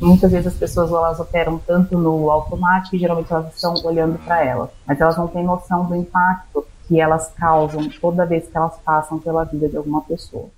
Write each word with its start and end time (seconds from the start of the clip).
Muitas 0.00 0.30
vezes 0.30 0.48
as 0.48 0.54
pessoas 0.54 0.90
elas 0.90 1.18
operam 1.18 1.58
tanto 1.58 1.96
no 1.96 2.30
automático 2.30 2.94
e 2.94 2.98
geralmente 2.98 3.32
elas 3.32 3.54
estão 3.54 3.74
olhando 3.84 4.18
para 4.18 4.44
elas, 4.44 4.70
mas 4.86 5.00
elas 5.00 5.16
não 5.16 5.26
têm 5.26 5.44
noção 5.44 5.86
do 5.86 5.96
impacto 5.96 6.66
que 6.86 7.00
elas 7.00 7.32
causam 7.36 7.88
toda 8.00 8.26
vez 8.26 8.46
que 8.46 8.56
elas 8.56 8.76
passam 8.84 9.18
pela 9.18 9.44
vida 9.44 9.68
de 9.68 9.76
alguma 9.76 10.02
pessoa. 10.02 10.48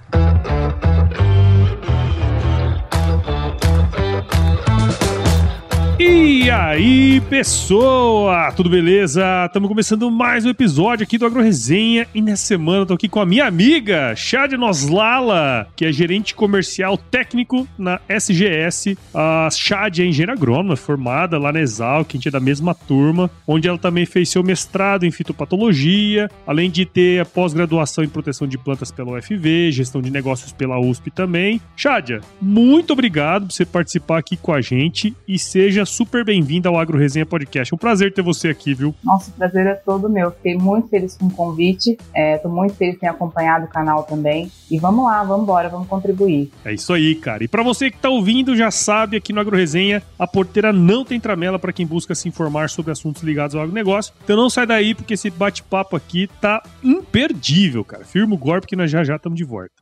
E 6.01 6.49
aí, 6.49 7.21
pessoa? 7.23 8.53
Tudo 8.53 8.71
beleza? 8.71 9.47
Estamos 9.47 9.69
começando 9.69 10.09
mais 10.09 10.47
um 10.47 10.49
episódio 10.49 11.03
aqui 11.03 11.19
do 11.19 11.27
Agro 11.27 11.43
Resenha 11.43 12.07
e 12.15 12.23
nessa 12.23 12.47
semana 12.47 12.83
eu 12.83 12.87
tô 12.87 12.95
aqui 12.95 13.09
com 13.09 13.21
a 13.21 13.27
minha 13.27 13.45
amiga 13.45 14.15
Chad 14.15 14.53
Noslala, 14.53 15.67
que 15.75 15.85
é 15.85 15.91
gerente 15.91 16.37
comercial 16.37 16.97
técnico 16.97 17.67
na 17.77 18.01
SGS. 18.09 18.97
A 19.13 19.49
Chad 19.51 19.99
é 19.99 20.05
engenheira 20.05 20.35
agrônoma, 20.35 20.77
formada 20.77 21.37
lá 21.37 21.51
na 21.51 21.61
Exalc, 21.61 22.09
a 22.09 22.17
gente 22.17 22.29
é 22.29 22.31
da 22.31 22.39
mesma 22.39 22.77
turma, 22.77 23.29
onde 23.45 23.67
ela 23.67 23.77
também 23.77 24.07
fez 24.07 24.29
seu 24.29 24.45
mestrado 24.45 25.05
em 25.05 25.11
fitopatologia, 25.11 26.31
além 26.47 26.71
de 26.71 26.87
ter 26.87 27.23
a 27.23 27.25
pós-graduação 27.25 28.05
em 28.05 28.09
proteção 28.09 28.47
de 28.47 28.57
plantas 28.57 28.93
pela 28.93 29.19
UFV, 29.19 29.73
gestão 29.73 30.01
de 30.01 30.13
negócios 30.13 30.53
pela 30.53 30.79
USP 30.79 31.11
também. 31.11 31.61
Chádia, 31.75 32.21
muito 32.41 32.93
obrigado 32.93 33.49
por 33.49 33.53
você 33.53 33.65
participar 33.65 34.19
aqui 34.19 34.37
com 34.37 34.53
a 34.53 34.61
gente 34.61 35.13
e 35.27 35.37
seja 35.41 35.89
super 35.99 36.25
bem-vinda 36.25 36.69
ao 36.69 36.79
Agro 36.79 36.97
Resenha 36.97 37.27
Podcast. 37.27 37.75
É 37.75 37.75
um 37.75 37.79
prazer 37.79 38.15
ter 38.15 38.23
você 38.23 38.51
aqui, 38.51 38.73
viu? 38.73 38.95
Nossa, 39.03 39.33
o 39.33 39.35
prazer 39.35 39.67
é 39.67 39.75
todo 39.75 40.09
meu. 40.09 40.31
Fiquei 40.31 40.55
muito 40.55 40.87
feliz 40.89 41.17
com 41.17 41.27
o 41.27 41.31
convite. 41.31 41.99
Estou 42.15 42.53
é, 42.53 42.55
muito 42.55 42.75
feliz 42.75 42.95
em 42.95 42.99
ter 43.01 43.09
acompanhado 43.09 43.65
o 43.65 43.69
canal 43.69 44.05
também. 44.05 44.49
E 44.71 44.79
vamos 44.79 45.05
lá, 45.05 45.25
vamos 45.25 45.43
embora, 45.43 45.69
vamos 45.69 45.89
contribuir. 45.89 46.53
É 46.65 46.73
isso 46.73 46.93
aí, 46.93 47.17
cara. 47.17 47.43
E 47.43 47.49
para 47.49 47.65
você 47.65 47.91
que 47.91 47.97
está 47.97 48.09
ouvindo, 48.09 48.55
já 48.55 48.71
sabe, 48.71 49.17
aqui 49.17 49.33
no 49.33 49.41
Agro 49.41 49.57
Resenha, 49.57 50.01
a 50.17 50.25
porteira 50.25 50.73
não 50.73 51.05
tem 51.05 51.19
tramela 51.19 51.59
para 51.59 51.73
quem 51.73 51.85
busca 51.85 52.15
se 52.15 52.29
informar 52.29 52.71
sobre 52.71 52.93
assuntos 52.93 53.25
ligados 53.25 53.57
ao 53.57 53.63
agronegócio. 53.63 54.15
Então 54.23 54.37
não 54.37 54.49
sai 54.49 54.67
daí, 54.67 54.95
porque 54.95 55.15
esse 55.15 55.31
bate-papo 55.31 55.97
aqui 55.97 56.31
tá 56.41 56.63
imperdível, 56.81 57.85
cara. 57.85 58.05
Firma 58.05 58.37
o 58.37 58.39
golpe 58.39 58.69
que 58.69 58.77
nós 58.77 58.89
já 58.89 59.03
já 59.03 59.17
estamos 59.17 59.37
de 59.37 59.43
volta. 59.43 59.73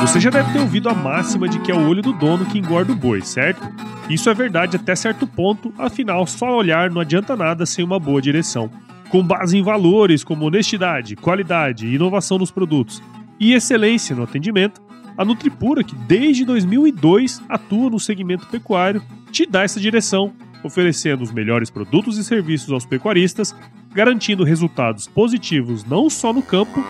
Você 0.00 0.20
já 0.20 0.30
deve 0.30 0.52
ter 0.52 0.60
ouvido 0.60 0.88
a 0.88 0.94
máxima 0.94 1.48
de 1.48 1.58
que 1.60 1.72
é 1.72 1.74
o 1.74 1.88
olho 1.88 2.02
do 2.02 2.12
dono 2.12 2.44
que 2.46 2.58
engorda 2.58 2.92
o 2.92 2.96
boi, 2.96 3.22
certo? 3.22 3.66
Isso 4.08 4.28
é 4.30 4.34
verdade 4.34 4.76
até 4.76 4.94
certo 4.94 5.26
ponto, 5.26 5.72
afinal, 5.78 6.26
só 6.26 6.56
olhar 6.56 6.90
não 6.90 7.00
adianta 7.00 7.34
nada 7.34 7.66
sem 7.66 7.84
uma 7.84 7.98
boa 7.98 8.20
direção. 8.20 8.70
Com 9.08 9.22
base 9.22 9.56
em 9.56 9.62
valores 9.62 10.22
como 10.22 10.44
honestidade, 10.44 11.16
qualidade, 11.16 11.92
inovação 11.92 12.38
nos 12.38 12.50
produtos 12.50 13.02
e 13.40 13.52
excelência 13.52 14.14
no 14.14 14.22
atendimento, 14.22 14.80
a 15.16 15.24
Nutripura, 15.24 15.82
que 15.82 15.94
desde 15.94 16.44
2002 16.44 17.42
atua 17.48 17.90
no 17.90 17.98
segmento 17.98 18.46
pecuário, 18.46 19.02
te 19.32 19.46
dá 19.46 19.62
essa 19.62 19.80
direção, 19.80 20.32
oferecendo 20.62 21.22
os 21.22 21.32
melhores 21.32 21.70
produtos 21.70 22.18
e 22.18 22.24
serviços 22.24 22.70
aos 22.70 22.84
pecuaristas, 22.84 23.54
garantindo 23.92 24.44
resultados 24.44 25.06
positivos 25.06 25.84
não 25.84 26.10
só 26.10 26.32
no 26.32 26.42
campo, 26.42 26.84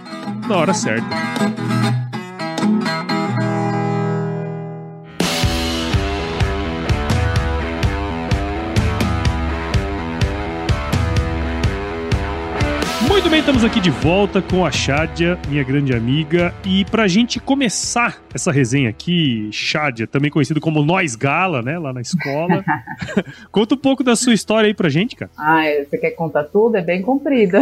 na 0.47 0.57
hora 0.57 0.73
certa. 0.73 2.04
Muito 13.25 13.31
bem, 13.31 13.39
estamos 13.39 13.63
aqui 13.63 13.79
de 13.79 13.89
volta 13.89 14.39
com 14.39 14.63
a 14.63 14.71
Chádia, 14.71 15.35
minha 15.49 15.63
grande 15.63 15.95
amiga. 15.95 16.53
E 16.63 16.85
pra 16.85 17.07
gente 17.07 17.39
começar 17.39 18.21
essa 18.31 18.51
resenha 18.51 18.87
aqui, 18.87 19.49
Chádia, 19.51 20.05
também 20.05 20.29
conhecido 20.29 20.61
como 20.61 20.85
Nós 20.85 21.15
Gala, 21.15 21.63
né, 21.63 21.79
lá 21.79 21.91
na 21.91 22.01
escola. 22.01 22.63
Conta 23.51 23.73
um 23.73 23.79
pouco 23.79 24.03
da 24.03 24.15
sua 24.15 24.31
história 24.31 24.67
aí 24.67 24.75
pra 24.75 24.89
gente, 24.89 25.15
cara. 25.15 25.31
Ah, 25.35 25.63
você 25.89 25.97
quer 25.97 26.11
contar 26.11 26.43
tudo? 26.43 26.75
É 26.75 26.83
bem 26.83 27.01
comprida. 27.01 27.61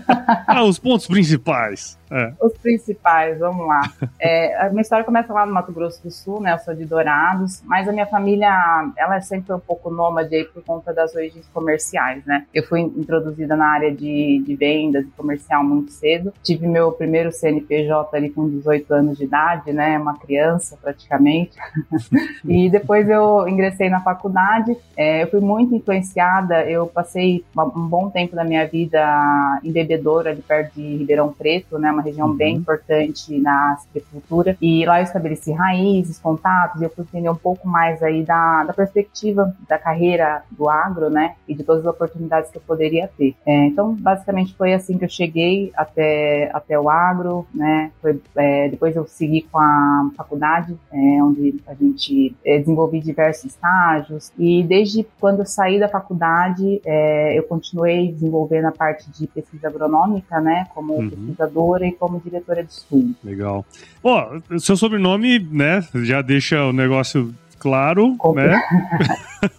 ah, 0.48 0.64
os 0.64 0.78
pontos 0.78 1.06
principais. 1.06 1.98
É. 2.12 2.34
Os 2.42 2.52
principais, 2.58 3.38
vamos 3.38 3.66
lá. 3.66 3.80
É, 4.20 4.66
a 4.66 4.68
minha 4.68 4.82
história 4.82 5.04
começa 5.04 5.32
lá 5.32 5.46
no 5.46 5.54
Mato 5.54 5.72
Grosso 5.72 6.02
do 6.02 6.10
Sul, 6.10 6.40
né? 6.40 6.52
Eu 6.52 6.58
sou 6.58 6.74
de 6.74 6.84
Dourados, 6.84 7.62
mas 7.64 7.88
a 7.88 7.92
minha 7.92 8.06
família, 8.06 8.50
ela 8.98 9.16
é 9.16 9.20
sempre 9.22 9.54
um 9.54 9.58
pouco 9.58 9.90
nômade 9.90 10.34
aí 10.34 10.44
por 10.44 10.62
conta 10.62 10.92
das 10.92 11.14
origens 11.14 11.48
comerciais, 11.54 12.22
né? 12.26 12.46
Eu 12.52 12.64
fui 12.64 12.80
introduzida 12.80 13.56
na 13.56 13.66
área 13.66 13.90
de, 13.90 14.42
de 14.44 14.54
vendas 14.54 15.06
e 15.06 15.10
comercial 15.10 15.64
muito 15.64 15.90
cedo. 15.90 16.34
Tive 16.42 16.66
meu 16.66 16.92
primeiro 16.92 17.32
CNPJ 17.32 18.14
ali 18.14 18.28
com 18.28 18.46
18 18.46 18.92
anos 18.92 19.16
de 19.16 19.24
idade, 19.24 19.72
né? 19.72 19.98
Uma 19.98 20.18
criança 20.18 20.76
praticamente. 20.80 21.56
e 22.44 22.68
depois 22.68 23.08
eu 23.08 23.48
ingressei 23.48 23.88
na 23.88 24.00
faculdade. 24.00 24.76
É, 24.94 25.22
eu 25.22 25.30
fui 25.30 25.40
muito 25.40 25.74
influenciada. 25.74 26.62
Eu 26.68 26.86
passei 26.86 27.42
um 27.56 27.88
bom 27.88 28.10
tempo 28.10 28.36
da 28.36 28.44
minha 28.44 28.66
vida 28.66 29.60
em 29.64 29.72
Bebedouro, 29.72 30.28
ali 30.28 30.42
perto 30.42 30.74
de 30.74 30.96
Ribeirão 30.96 31.32
Preto, 31.32 31.78
né? 31.78 31.90
Uma 31.90 32.01
uma 32.02 32.04
região 32.04 32.28
uhum. 32.28 32.36
bem 32.36 32.56
importante 32.56 33.38
na 33.38 33.78
agricultura. 33.88 34.56
E 34.60 34.84
lá 34.84 35.00
eu 35.00 35.04
estabeleci 35.04 35.52
raízes, 35.52 36.18
contatos, 36.18 36.80
e 36.80 36.84
eu 36.84 36.90
fui 36.90 37.04
entender 37.04 37.30
um 37.30 37.36
pouco 37.36 37.68
mais 37.68 38.02
aí 38.02 38.22
da, 38.24 38.64
da 38.64 38.72
perspectiva 38.72 39.54
da 39.68 39.78
carreira 39.78 40.42
do 40.50 40.68
agro, 40.68 41.08
né? 41.08 41.34
E 41.46 41.54
de 41.54 41.62
todas 41.62 41.86
as 41.86 41.92
oportunidades 41.92 42.50
que 42.50 42.58
eu 42.58 42.62
poderia 42.66 43.08
ter. 43.16 43.34
É, 43.46 43.66
então, 43.66 43.94
basicamente 43.94 44.54
foi 44.54 44.74
assim 44.74 44.98
que 44.98 45.04
eu 45.04 45.08
cheguei 45.08 45.72
até, 45.76 46.50
até 46.52 46.78
o 46.78 46.90
agro, 46.90 47.46
né? 47.54 47.92
Foi, 48.00 48.20
é, 48.36 48.68
depois 48.68 48.96
eu 48.96 49.06
segui 49.06 49.42
com 49.42 49.58
a 49.58 50.10
faculdade, 50.16 50.76
é, 50.92 51.22
onde 51.22 51.56
a 51.66 51.74
gente 51.74 52.34
é, 52.44 52.58
desenvolvi 52.58 53.00
diversos 53.00 53.44
estágios. 53.44 54.32
E 54.38 54.62
desde 54.62 55.06
quando 55.20 55.40
eu 55.40 55.46
saí 55.46 55.78
da 55.78 55.88
faculdade, 55.88 56.80
é, 56.84 57.38
eu 57.38 57.42
continuei 57.44 58.12
desenvolvendo 58.12 58.66
a 58.66 58.72
parte 58.72 59.10
de 59.10 59.26
pesquisa 59.26 59.68
agronômica, 59.68 60.40
né? 60.40 60.66
Como 60.74 60.94
uhum. 60.94 61.10
pesquisadora 61.10 61.91
como 61.94 62.20
diretora 62.20 62.62
de 62.62 62.70
estudo. 62.70 63.14
Legal. 63.22 63.64
Oh, 64.02 64.58
seu 64.58 64.76
sobrenome, 64.76 65.38
né, 65.38 65.86
já 66.02 66.22
deixa 66.22 66.64
o 66.64 66.72
negócio 66.72 67.34
claro, 67.62 68.16
né? 68.34 68.60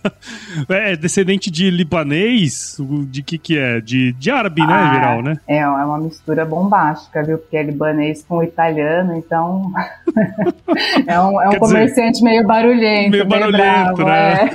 é 0.67 0.95
descendente 0.97 1.49
de 1.49 1.71
libanês, 1.71 2.77
de 3.07 3.23
que 3.23 3.37
que 3.37 3.57
é? 3.57 3.79
De, 3.79 4.11
de 4.11 4.29
árabe, 4.29 4.59
né, 4.59 4.73
ah, 4.73 4.93
geral, 4.93 5.21
né? 5.21 5.37
É, 5.47 5.59
é 5.59 5.67
uma 5.67 5.97
mistura 5.97 6.43
bombástica, 6.43 7.23
viu? 7.23 7.37
Porque 7.37 7.55
é 7.55 7.63
libanês 7.63 8.21
com 8.27 8.43
italiano, 8.43 9.15
então 9.15 9.71
é 11.07 11.17
um, 11.17 11.41
é 11.41 11.49
um 11.49 11.59
comerciante 11.59 12.15
dizer, 12.15 12.25
meio 12.25 12.45
barulhento, 12.45 13.11
meio, 13.11 13.25
meio 13.25 13.25
barulhento, 13.25 13.95
bravo, 13.95 14.03
né? 14.03 14.49